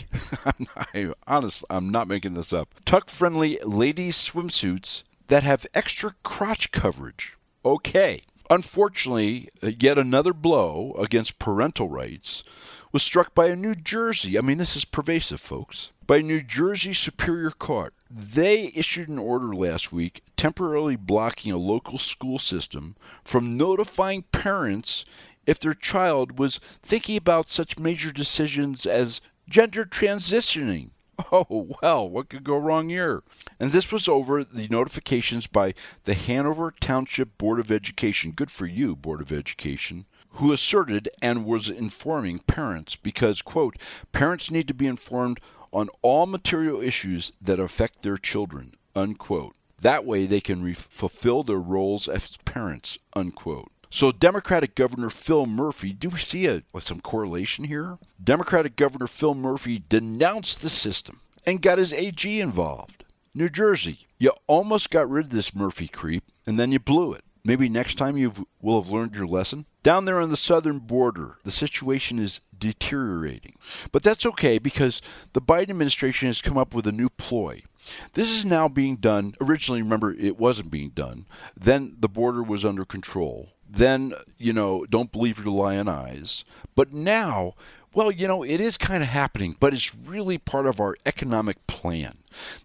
Honest, 1.26 1.64
I'm 1.70 1.88
not 1.88 2.06
making 2.06 2.34
this 2.34 2.52
up. 2.52 2.68
Tuck 2.84 3.08
friendly 3.08 3.58
ladies 3.64 4.16
swimsuits 4.16 5.04
that 5.28 5.42
have 5.42 5.64
extra 5.72 6.14
crotch 6.22 6.70
coverage. 6.70 7.38
Okay. 7.64 8.20
Unfortunately, 8.50 9.48
uh, 9.62 9.70
yet 9.80 9.96
another 9.96 10.34
blow 10.34 10.94
against 10.98 11.38
parental 11.38 11.88
rights 11.88 12.44
was 12.92 13.02
struck 13.02 13.34
by 13.34 13.46
a 13.46 13.56
New 13.56 13.74
Jersey. 13.74 14.36
I 14.36 14.42
mean, 14.42 14.58
this 14.58 14.76
is 14.76 14.84
pervasive, 14.84 15.40
folks. 15.40 15.88
by 16.06 16.20
New 16.20 16.42
Jersey 16.42 16.92
Superior 16.92 17.52
Court. 17.52 17.94
They 18.10 18.70
issued 18.74 19.08
an 19.08 19.18
order 19.18 19.54
last 19.54 19.92
week 19.92 20.22
temporarily 20.36 20.96
blocking 20.96 21.52
a 21.52 21.56
local 21.56 21.98
school 21.98 22.38
system 22.38 22.96
from 23.24 23.56
notifying 23.56 24.24
parents 24.30 25.06
if 25.46 25.58
their 25.58 25.74
child 25.74 26.38
was 26.38 26.60
thinking 26.82 27.16
about 27.16 27.50
such 27.50 27.78
major 27.78 28.12
decisions 28.12 28.86
as 28.86 29.20
gender 29.48 29.84
transitioning. 29.84 30.90
Oh, 31.30 31.76
well, 31.82 32.08
what 32.08 32.28
could 32.28 32.42
go 32.42 32.56
wrong 32.56 32.88
here? 32.88 33.22
And 33.60 33.70
this 33.70 33.92
was 33.92 34.08
over 34.08 34.42
the 34.42 34.66
notifications 34.68 35.46
by 35.46 35.74
the 36.04 36.14
Hanover 36.14 36.72
Township 36.80 37.38
Board 37.38 37.60
of 37.60 37.70
Education. 37.70 38.32
Good 38.32 38.50
for 38.50 38.66
you, 38.66 38.96
Board 38.96 39.20
of 39.20 39.30
Education. 39.30 40.06
Who 40.36 40.52
asserted 40.52 41.08
and 41.20 41.44
was 41.44 41.68
informing 41.68 42.40
parents 42.40 42.96
because, 42.96 43.42
quote, 43.42 43.76
parents 44.12 44.50
need 44.50 44.68
to 44.68 44.74
be 44.74 44.86
informed 44.86 45.38
on 45.72 45.88
all 46.00 46.26
material 46.26 46.80
issues 46.80 47.32
that 47.40 47.60
affect 47.60 48.02
their 48.02 48.16
children, 48.16 48.74
unquote. 48.94 49.54
That 49.80 50.04
way 50.04 50.26
they 50.26 50.40
can 50.40 50.62
re- 50.62 50.74
fulfill 50.74 51.42
their 51.42 51.58
roles 51.58 52.08
as 52.08 52.36
parents, 52.44 52.98
unquote. 53.14 53.71
So, 53.94 54.10
Democratic 54.10 54.74
Governor 54.74 55.10
Phil 55.10 55.44
Murphy, 55.44 55.92
do 55.92 56.08
we 56.08 56.18
see 56.18 56.46
a, 56.46 56.62
some 56.80 57.02
correlation 57.02 57.64
here? 57.64 57.98
Democratic 58.24 58.74
Governor 58.74 59.06
Phil 59.06 59.34
Murphy 59.34 59.84
denounced 59.86 60.62
the 60.62 60.70
system 60.70 61.20
and 61.44 61.60
got 61.60 61.76
his 61.76 61.92
AG 61.92 62.40
involved. 62.40 63.04
New 63.34 63.50
Jersey, 63.50 64.06
you 64.18 64.32
almost 64.46 64.88
got 64.88 65.10
rid 65.10 65.26
of 65.26 65.30
this 65.30 65.54
Murphy 65.54 65.88
creep, 65.88 66.24
and 66.46 66.58
then 66.58 66.72
you 66.72 66.78
blew 66.78 67.12
it. 67.12 67.22
Maybe 67.44 67.68
next 67.68 67.96
time 67.96 68.16
you 68.16 68.46
will 68.62 68.80
have 68.80 68.90
learned 68.90 69.14
your 69.14 69.26
lesson. 69.26 69.66
Down 69.82 70.06
there 70.06 70.20
on 70.20 70.30
the 70.30 70.38
southern 70.38 70.78
border, 70.78 71.36
the 71.44 71.50
situation 71.50 72.18
is 72.18 72.40
deteriorating. 72.58 73.56
But 73.90 74.02
that's 74.02 74.24
okay 74.24 74.58
because 74.58 75.02
the 75.34 75.42
Biden 75.42 75.68
administration 75.68 76.28
has 76.28 76.40
come 76.40 76.56
up 76.56 76.72
with 76.72 76.86
a 76.86 76.92
new 76.92 77.10
ploy. 77.10 77.62
This 78.14 78.30
is 78.30 78.46
now 78.46 78.68
being 78.68 78.96
done. 78.96 79.34
Originally, 79.38 79.82
remember, 79.82 80.14
it 80.14 80.38
wasn't 80.38 80.70
being 80.70 80.90
done. 80.90 81.26
Then 81.54 81.96
the 81.98 82.08
border 82.08 82.42
was 82.42 82.64
under 82.64 82.86
control. 82.86 83.50
Then, 83.74 84.12
you 84.36 84.52
know, 84.52 84.84
don't 84.88 85.10
believe 85.10 85.42
your 85.42 85.52
lion 85.52 85.88
eyes. 85.88 86.44
But 86.74 86.92
now, 86.92 87.54
well, 87.94 88.10
you 88.10 88.28
know, 88.28 88.42
it 88.42 88.60
is 88.60 88.76
kind 88.76 89.02
of 89.02 89.08
happening, 89.08 89.56
but 89.58 89.72
it's 89.72 89.94
really 89.94 90.36
part 90.36 90.66
of 90.66 90.78
our 90.78 90.94
economic 91.06 91.66
plan. 91.66 92.18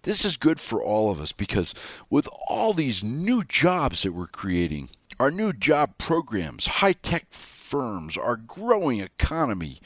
This 0.03 0.25
is 0.25 0.35
good 0.35 0.59
for 0.59 0.83
all 0.83 1.09
of 1.09 1.21
us 1.21 1.31
because 1.31 1.73
with 2.09 2.27
all 2.47 2.73
these 2.73 3.03
new 3.03 3.43
jobs 3.43 4.03
that 4.03 4.11
we're 4.11 4.27
creating, 4.27 4.89
our 5.19 5.31
new 5.31 5.53
job 5.53 5.97
programs, 5.97 6.67
high 6.67 6.93
tech 6.93 7.27
firms, 7.31 8.17
our 8.17 8.35
growing 8.35 8.99
economy, 8.99 9.79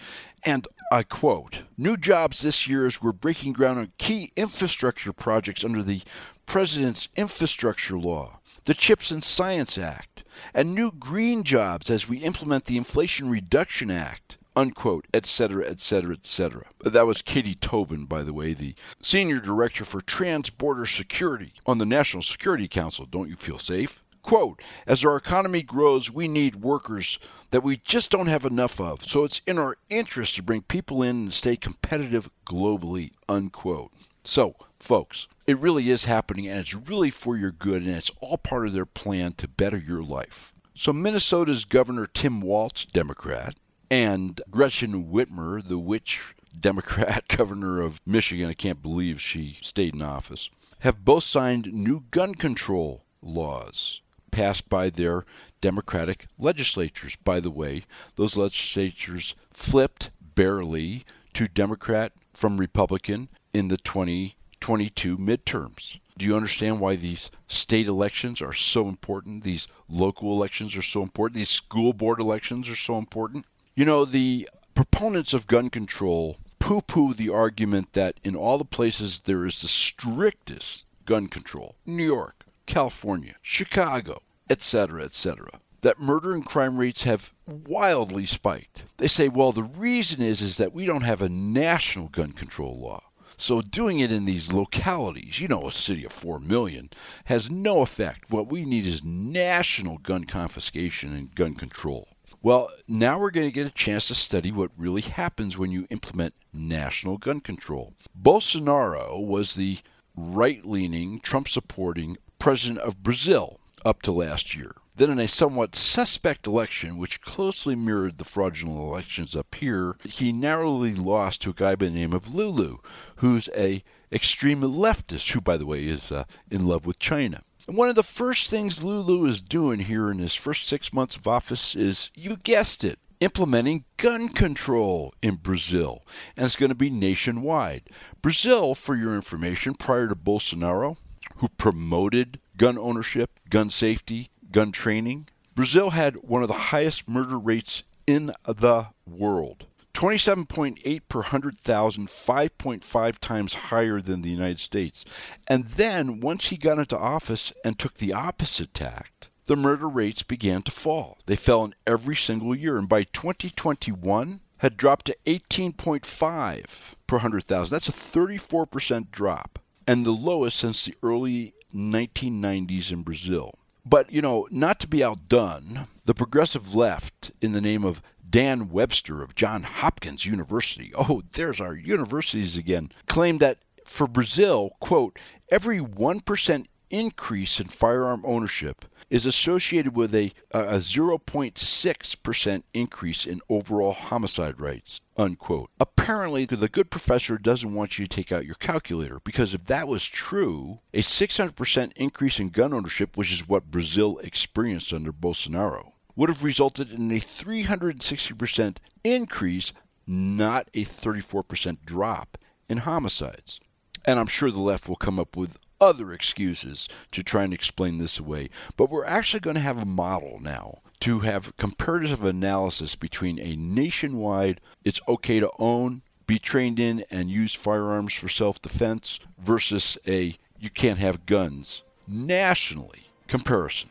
and 0.43 0.67
I 0.91 1.03
quote, 1.03 1.63
new 1.77 1.97
jobs 1.97 2.41
this 2.41 2.67
year 2.67 2.85
as 2.87 3.01
we're 3.01 3.11
breaking 3.11 3.53
ground 3.53 3.79
on 3.79 3.91
key 3.97 4.31
infrastructure 4.35 5.13
projects 5.13 5.63
under 5.63 5.83
the 5.83 6.01
President's 6.45 7.07
Infrastructure 7.15 7.97
Law, 7.97 8.40
the 8.65 8.73
CHIPS 8.73 9.11
and 9.11 9.23
Science 9.23 9.77
Act, 9.77 10.23
and 10.53 10.75
new 10.75 10.91
green 10.91 11.43
jobs 11.43 11.89
as 11.89 12.07
we 12.07 12.17
implement 12.19 12.65
the 12.65 12.77
Inflation 12.77 13.29
Reduction 13.29 13.89
Act 13.89 14.37
unquote, 14.55 15.05
etc., 15.13 15.65
etc., 15.65 16.13
etc. 16.13 16.65
That 16.83 17.05
was 17.05 17.21
Katie 17.21 17.55
Tobin, 17.55 18.05
by 18.05 18.23
the 18.23 18.33
way, 18.33 18.53
the 18.53 18.75
Senior 19.01 19.39
Director 19.39 19.85
for 19.85 20.01
Trans-Border 20.01 20.85
Security 20.85 21.53
on 21.65 21.77
the 21.77 21.85
National 21.85 22.23
Security 22.23 22.67
Council. 22.67 23.05
Don't 23.05 23.29
you 23.29 23.35
feel 23.35 23.59
safe? 23.59 24.03
Quote, 24.23 24.61
as 24.85 25.03
our 25.03 25.15
economy 25.15 25.63
grows, 25.63 26.11
we 26.11 26.27
need 26.27 26.57
workers 26.57 27.17
that 27.49 27.63
we 27.63 27.77
just 27.77 28.11
don't 28.11 28.27
have 28.27 28.45
enough 28.45 28.79
of, 28.79 29.03
so 29.03 29.23
it's 29.23 29.41
in 29.47 29.57
our 29.57 29.77
interest 29.89 30.35
to 30.35 30.43
bring 30.43 30.61
people 30.61 31.01
in 31.01 31.15
and 31.15 31.33
stay 31.33 31.55
competitive 31.55 32.29
globally, 32.45 33.11
unquote. 33.27 33.91
So, 34.23 34.55
folks, 34.79 35.27
it 35.47 35.57
really 35.57 35.89
is 35.89 36.05
happening 36.05 36.47
and 36.47 36.59
it's 36.59 36.73
really 36.73 37.09
for 37.09 37.37
your 37.37 37.51
good 37.51 37.83
and 37.83 37.95
it's 37.95 38.11
all 38.19 38.37
part 38.37 38.67
of 38.67 38.73
their 38.73 38.85
plan 38.85 39.33
to 39.33 39.47
better 39.47 39.77
your 39.77 40.03
life. 40.03 40.53
So, 40.75 40.93
Minnesota's 40.93 41.65
Governor 41.65 42.05
Tim 42.05 42.41
Walz, 42.41 42.85
Democrat, 42.85 43.55
and 43.89 44.39
Gretchen 44.49 45.11
Whitmer, 45.11 45.67
the 45.67 45.77
witch 45.77 46.35
Democrat 46.57 47.27
governor 47.37 47.81
of 47.81 47.99
Michigan, 48.05 48.49
I 48.49 48.53
can't 48.53 48.81
believe 48.81 49.21
she 49.21 49.57
stayed 49.61 49.95
in 49.95 50.01
office, 50.01 50.49
have 50.79 51.05
both 51.05 51.23
signed 51.23 51.73
new 51.73 52.03
gun 52.11 52.35
control 52.35 53.03
laws 53.21 54.01
passed 54.31 54.69
by 54.69 54.89
their 54.89 55.25
Democratic 55.59 56.27
legislatures. 56.39 57.17
By 57.17 57.39
the 57.39 57.51
way, 57.51 57.83
those 58.15 58.37
legislatures 58.37 59.35
flipped 59.51 60.09
barely 60.35 61.03
to 61.33 61.47
Democrat 61.47 62.13
from 62.33 62.57
Republican 62.57 63.29
in 63.53 63.67
the 63.67 63.77
2022 63.77 65.17
midterms. 65.17 65.99
Do 66.17 66.25
you 66.25 66.35
understand 66.35 66.79
why 66.79 66.95
these 66.95 67.31
state 67.47 67.87
elections 67.87 68.41
are 68.41 68.53
so 68.53 68.87
important? 68.87 69.43
These 69.43 69.67
local 69.89 70.31
elections 70.33 70.75
are 70.75 70.81
so 70.81 71.01
important? 71.01 71.37
These 71.37 71.49
school 71.49 71.93
board 71.93 72.19
elections 72.19 72.69
are 72.69 72.75
so 72.75 72.97
important? 72.97 73.45
You 73.75 73.85
know, 73.85 74.05
the 74.05 74.49
proponents 74.75 75.33
of 75.33 75.47
gun 75.47 75.69
control 75.69 76.37
poo 76.61 76.81
poo 76.81 77.13
the 77.13 77.29
argument 77.29 77.93
that 77.93 78.19
in 78.23 78.35
all 78.35 78.57
the 78.57 78.63
places 78.63 79.21
there 79.25 79.45
is 79.45 79.61
the 79.61 79.67
strictest 79.67 80.85
gun 81.05 81.27
control 81.27 81.75
New 81.85 82.05
York, 82.05 82.45
California, 82.67 83.35
Chicago, 83.41 84.21
etc., 84.49 85.03
etc. 85.03 85.59
That 85.81 85.99
murder 85.99 86.33
and 86.35 86.45
crime 86.45 86.77
rates 86.77 87.03
have 87.03 87.33
wildly 87.47 88.27
spiked. 88.27 88.85
They 88.97 89.07
say, 89.07 89.27
well, 89.27 89.51
the 89.51 89.63
reason 89.63 90.21
is 90.21 90.41
is 90.41 90.57
that 90.57 90.73
we 90.73 90.85
don't 90.85 91.01
have 91.01 91.21
a 91.21 91.29
national 91.29 92.09
gun 92.09 92.33
control 92.33 92.79
law. 92.79 93.01
So 93.41 93.59
doing 93.59 93.99
it 94.01 94.11
in 94.11 94.25
these 94.25 94.53
localities, 94.53 95.39
you 95.39 95.47
know, 95.47 95.67
a 95.67 95.71
city 95.71 96.05
of 96.05 96.13
4 96.13 96.37
million, 96.37 96.91
has 97.25 97.49
no 97.49 97.81
effect. 97.81 98.29
What 98.29 98.51
we 98.51 98.65
need 98.65 98.85
is 98.85 99.03
national 99.03 99.97
gun 99.97 100.25
confiscation 100.25 101.11
and 101.15 101.33
gun 101.33 101.55
control. 101.55 102.09
Well, 102.43 102.69
now 102.87 103.19
we're 103.19 103.31
going 103.31 103.47
to 103.47 103.51
get 103.51 103.65
a 103.65 103.71
chance 103.71 104.07
to 104.09 104.15
study 104.15 104.51
what 104.51 104.69
really 104.77 105.01
happens 105.01 105.57
when 105.57 105.71
you 105.71 105.87
implement 105.89 106.35
national 106.53 107.17
gun 107.17 107.39
control. 107.39 107.95
Bolsonaro 108.15 109.25
was 109.25 109.55
the 109.55 109.79
right 110.15 110.63
leaning, 110.63 111.19
Trump 111.19 111.49
supporting 111.49 112.17
president 112.37 112.79
of 112.81 113.01
Brazil 113.01 113.59
up 113.83 114.03
to 114.03 114.11
last 114.11 114.53
year. 114.53 114.75
Then, 115.01 115.09
in 115.09 115.17
a 115.17 115.27
somewhat 115.27 115.75
suspect 115.75 116.45
election, 116.45 116.99
which 116.99 117.21
closely 117.21 117.75
mirrored 117.75 118.19
the 118.19 118.23
fraudulent 118.23 118.77
elections 118.77 119.35
up 119.35 119.55
here, 119.55 119.97
he 120.03 120.31
narrowly 120.31 120.93
lost 120.93 121.41
to 121.41 121.49
a 121.49 121.53
guy 121.53 121.73
by 121.73 121.87
the 121.87 121.91
name 121.91 122.13
of 122.13 122.31
Lulu, 122.35 122.77
who's 123.15 123.49
a 123.55 123.83
extreme 124.11 124.61
leftist, 124.61 125.31
who, 125.31 125.41
by 125.41 125.57
the 125.57 125.65
way, 125.65 125.85
is 125.85 126.11
uh, 126.11 126.25
in 126.51 126.67
love 126.67 126.85
with 126.85 126.99
China. 126.99 127.41
And 127.67 127.75
one 127.75 127.89
of 127.89 127.95
the 127.95 128.03
first 128.03 128.51
things 128.51 128.83
Lulu 128.83 129.25
is 129.25 129.41
doing 129.41 129.79
here 129.79 130.11
in 130.11 130.19
his 130.19 130.35
first 130.35 130.67
six 130.67 130.93
months 130.93 131.15
of 131.15 131.25
office 131.25 131.75
is, 131.75 132.11
you 132.13 132.37
guessed 132.37 132.83
it, 132.83 132.99
implementing 133.21 133.85
gun 133.97 134.29
control 134.29 135.15
in 135.23 135.37
Brazil. 135.37 136.05
And 136.37 136.45
it's 136.45 136.55
going 136.55 136.69
to 136.69 136.75
be 136.75 136.91
nationwide. 136.91 137.89
Brazil, 138.21 138.75
for 138.75 138.95
your 138.95 139.15
information, 139.15 139.73
prior 139.73 140.07
to 140.07 140.15
Bolsonaro, 140.15 140.97
who 141.37 141.49
promoted 141.49 142.39
gun 142.55 142.77
ownership, 142.77 143.39
gun 143.49 143.71
safety, 143.71 144.29
gun 144.51 144.71
training, 144.71 145.27
Brazil 145.55 145.91
had 145.91 146.15
one 146.17 146.41
of 146.41 146.47
the 146.47 146.53
highest 146.53 147.07
murder 147.07 147.37
rates 147.37 147.83
in 148.07 148.31
the 148.45 148.87
world. 149.05 149.65
27.8 149.93 151.01
per 151.09 151.19
100,000, 151.19 152.07
5.5 152.07 153.19
times 153.19 153.53
higher 153.53 154.01
than 154.01 154.21
the 154.21 154.29
United 154.29 154.59
States. 154.59 155.05
And 155.47 155.65
then, 155.65 156.21
once 156.21 156.47
he 156.47 156.57
got 156.57 156.79
into 156.79 156.97
office 156.97 157.51
and 157.63 157.77
took 157.77 157.95
the 157.95 158.13
opposite 158.13 158.73
tact, 158.73 159.29
the 159.45 159.55
murder 159.55 159.89
rates 159.89 160.23
began 160.23 160.61
to 160.63 160.71
fall. 160.71 161.17
They 161.25 161.35
fell 161.35 161.65
in 161.65 161.75
every 161.85 162.15
single 162.15 162.55
year, 162.55 162.77
and 162.77 162.87
by 162.87 163.03
2021 163.03 164.39
had 164.59 164.77
dropped 164.77 165.07
to 165.07 165.17
18.5 165.25 166.65
per 167.05 167.15
100,000. 167.17 167.75
That's 167.75 167.89
a 167.89 167.91
34% 167.91 169.11
drop, 169.11 169.59
and 169.85 170.05
the 170.05 170.11
lowest 170.11 170.57
since 170.57 170.85
the 170.85 170.95
early 171.03 171.53
1990s 171.75 172.91
in 172.91 173.01
Brazil. 173.01 173.55
But, 173.85 174.11
you 174.11 174.21
know, 174.21 174.47
not 174.51 174.79
to 174.81 174.87
be 174.87 175.03
outdone, 175.03 175.87
the 176.05 176.13
progressive 176.13 176.75
left, 176.75 177.31
in 177.41 177.51
the 177.51 177.61
name 177.61 177.83
of 177.83 178.01
Dan 178.27 178.69
Webster 178.69 179.21
of 179.21 179.35
Johns 179.35 179.65
Hopkins 179.65 180.25
University, 180.25 180.91
oh, 180.97 181.23
there's 181.33 181.59
our 181.59 181.75
universities 181.75 182.57
again, 182.57 182.91
claimed 183.07 183.39
that 183.39 183.59
for 183.85 184.07
Brazil, 184.07 184.71
quote, 184.79 185.17
every 185.49 185.79
1% 185.79 186.65
increase 186.91 187.59
in 187.59 187.67
firearm 187.67 188.21
ownership 188.25 188.85
is 189.09 189.25
associated 189.25 189.95
with 189.95 190.15
a, 190.15 190.31
a 190.51 190.77
0.6% 190.77 192.63
increase 192.73 193.25
in 193.25 193.41
overall 193.49 193.93
homicide 193.93 194.59
rates, 194.59 195.01
unquote. 195.17 195.69
Apparently, 195.79 196.45
the 196.45 196.69
good 196.69 196.89
professor 196.89 197.37
doesn't 197.37 197.73
want 197.73 197.99
you 197.99 198.05
to 198.05 198.15
take 198.15 198.31
out 198.31 198.45
your 198.45 198.55
calculator 198.55 199.19
because 199.23 199.53
if 199.53 199.65
that 199.65 199.87
was 199.87 200.05
true, 200.05 200.79
a 200.93 201.01
600% 201.01 201.91
increase 201.95 202.39
in 202.39 202.49
gun 202.49 202.73
ownership, 202.73 203.17
which 203.17 203.33
is 203.33 203.47
what 203.47 203.71
Brazil 203.71 204.17
experienced 204.19 204.93
under 204.93 205.11
Bolsonaro, 205.11 205.91
would 206.15 206.29
have 206.29 206.43
resulted 206.43 206.91
in 206.91 207.11
a 207.11 207.19
360% 207.19 208.77
increase, 209.03 209.73
not 210.07 210.69
a 210.73 210.85
34% 210.85 211.77
drop 211.85 212.37
in 212.69 212.79
homicides. 212.79 213.59
And 214.05 214.19
I'm 214.19 214.27
sure 214.27 214.51
the 214.51 214.59
left 214.59 214.87
will 214.87 214.95
come 214.95 215.19
up 215.19 215.35
with 215.35 215.57
other 215.81 216.13
excuses 216.13 216.87
to 217.11 217.23
try 217.23 217.43
and 217.43 217.53
explain 217.53 217.97
this 217.97 218.19
away. 218.19 218.49
But 218.77 218.89
we're 218.89 219.03
actually 219.03 219.41
going 219.41 219.55
to 219.55 219.61
have 219.61 219.81
a 219.81 219.85
model 219.85 220.39
now 220.39 220.79
to 221.01 221.19
have 221.19 221.57
comparative 221.57 222.23
analysis 222.23 222.95
between 222.95 223.39
a 223.39 223.55
nationwide, 223.55 224.61
it's 224.85 225.01
okay 225.07 225.39
to 225.39 225.51
own, 225.57 226.03
be 226.27 226.37
trained 226.37 226.79
in, 226.79 227.03
and 227.09 227.29
use 227.29 227.55
firearms 227.55 228.13
for 228.13 228.29
self 228.29 228.61
defense 228.61 229.19
versus 229.39 229.97
a 230.07 230.37
you 230.59 230.69
can't 230.69 230.99
have 230.99 231.25
guns 231.25 231.81
nationally 232.07 233.07
comparison. 233.27 233.89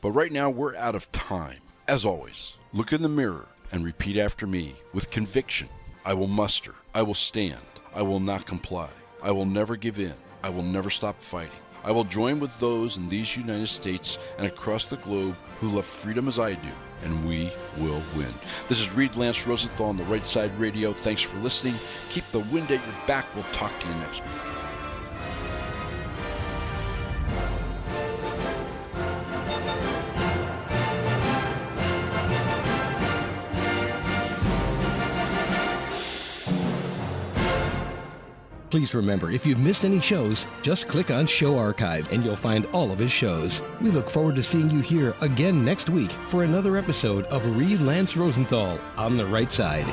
But 0.00 0.10
right 0.10 0.32
now 0.32 0.50
we're 0.50 0.74
out 0.74 0.96
of 0.96 1.10
time. 1.12 1.60
As 1.86 2.04
always, 2.04 2.54
look 2.72 2.92
in 2.92 3.02
the 3.02 3.08
mirror 3.08 3.46
and 3.70 3.84
repeat 3.84 4.16
after 4.16 4.46
me 4.46 4.74
with 4.92 5.10
conviction 5.10 5.68
I 6.04 6.14
will 6.14 6.26
muster, 6.26 6.74
I 6.92 7.02
will 7.02 7.14
stand, 7.14 7.60
I 7.94 8.02
will 8.02 8.18
not 8.18 8.44
comply, 8.44 8.90
I 9.22 9.30
will 9.30 9.46
never 9.46 9.76
give 9.76 10.00
in, 10.00 10.14
I 10.42 10.48
will 10.50 10.62
never 10.62 10.90
stop 10.90 11.20
fighting. 11.22 11.52
I 11.84 11.92
will 11.92 12.04
join 12.04 12.40
with 12.40 12.56
those 12.58 12.96
in 12.96 13.08
these 13.08 13.36
United 13.36 13.68
States 13.68 14.18
and 14.38 14.46
across 14.46 14.86
the 14.86 14.96
globe 14.98 15.36
who 15.60 15.68
love 15.68 15.86
freedom 15.86 16.28
as 16.28 16.38
I 16.38 16.52
do, 16.54 16.68
and 17.02 17.26
we 17.26 17.52
will 17.76 18.02
win. 18.16 18.32
This 18.68 18.80
is 18.80 18.92
Reed 18.92 19.16
Lance 19.16 19.46
Rosenthal 19.46 19.86
on 19.86 19.96
the 19.96 20.04
Right 20.04 20.26
Side 20.26 20.56
Radio. 20.58 20.92
Thanks 20.92 21.22
for 21.22 21.36
listening. 21.38 21.74
Keep 22.10 22.30
the 22.30 22.40
wind 22.40 22.70
at 22.70 22.84
your 22.84 23.06
back. 23.06 23.26
We'll 23.34 23.44
talk 23.52 23.72
to 23.80 23.88
you 23.88 23.94
next 23.94 24.20
week. 24.20 24.51
Please 38.72 38.94
remember, 38.94 39.30
if 39.30 39.44
you've 39.44 39.58
missed 39.58 39.84
any 39.84 40.00
shows, 40.00 40.46
just 40.62 40.88
click 40.88 41.10
on 41.10 41.26
Show 41.26 41.58
Archive 41.58 42.10
and 42.10 42.24
you'll 42.24 42.36
find 42.36 42.64
all 42.72 42.90
of 42.90 42.98
his 42.98 43.12
shows. 43.12 43.60
We 43.82 43.90
look 43.90 44.08
forward 44.08 44.34
to 44.36 44.42
seeing 44.42 44.70
you 44.70 44.80
here 44.80 45.14
again 45.20 45.62
next 45.62 45.90
week 45.90 46.10
for 46.28 46.42
another 46.42 46.78
episode 46.78 47.26
of 47.26 47.58
Reed 47.58 47.82
Lance 47.82 48.16
Rosenthal 48.16 48.80
on 48.96 49.18
the 49.18 49.26
right 49.26 49.52
side. 49.52 49.84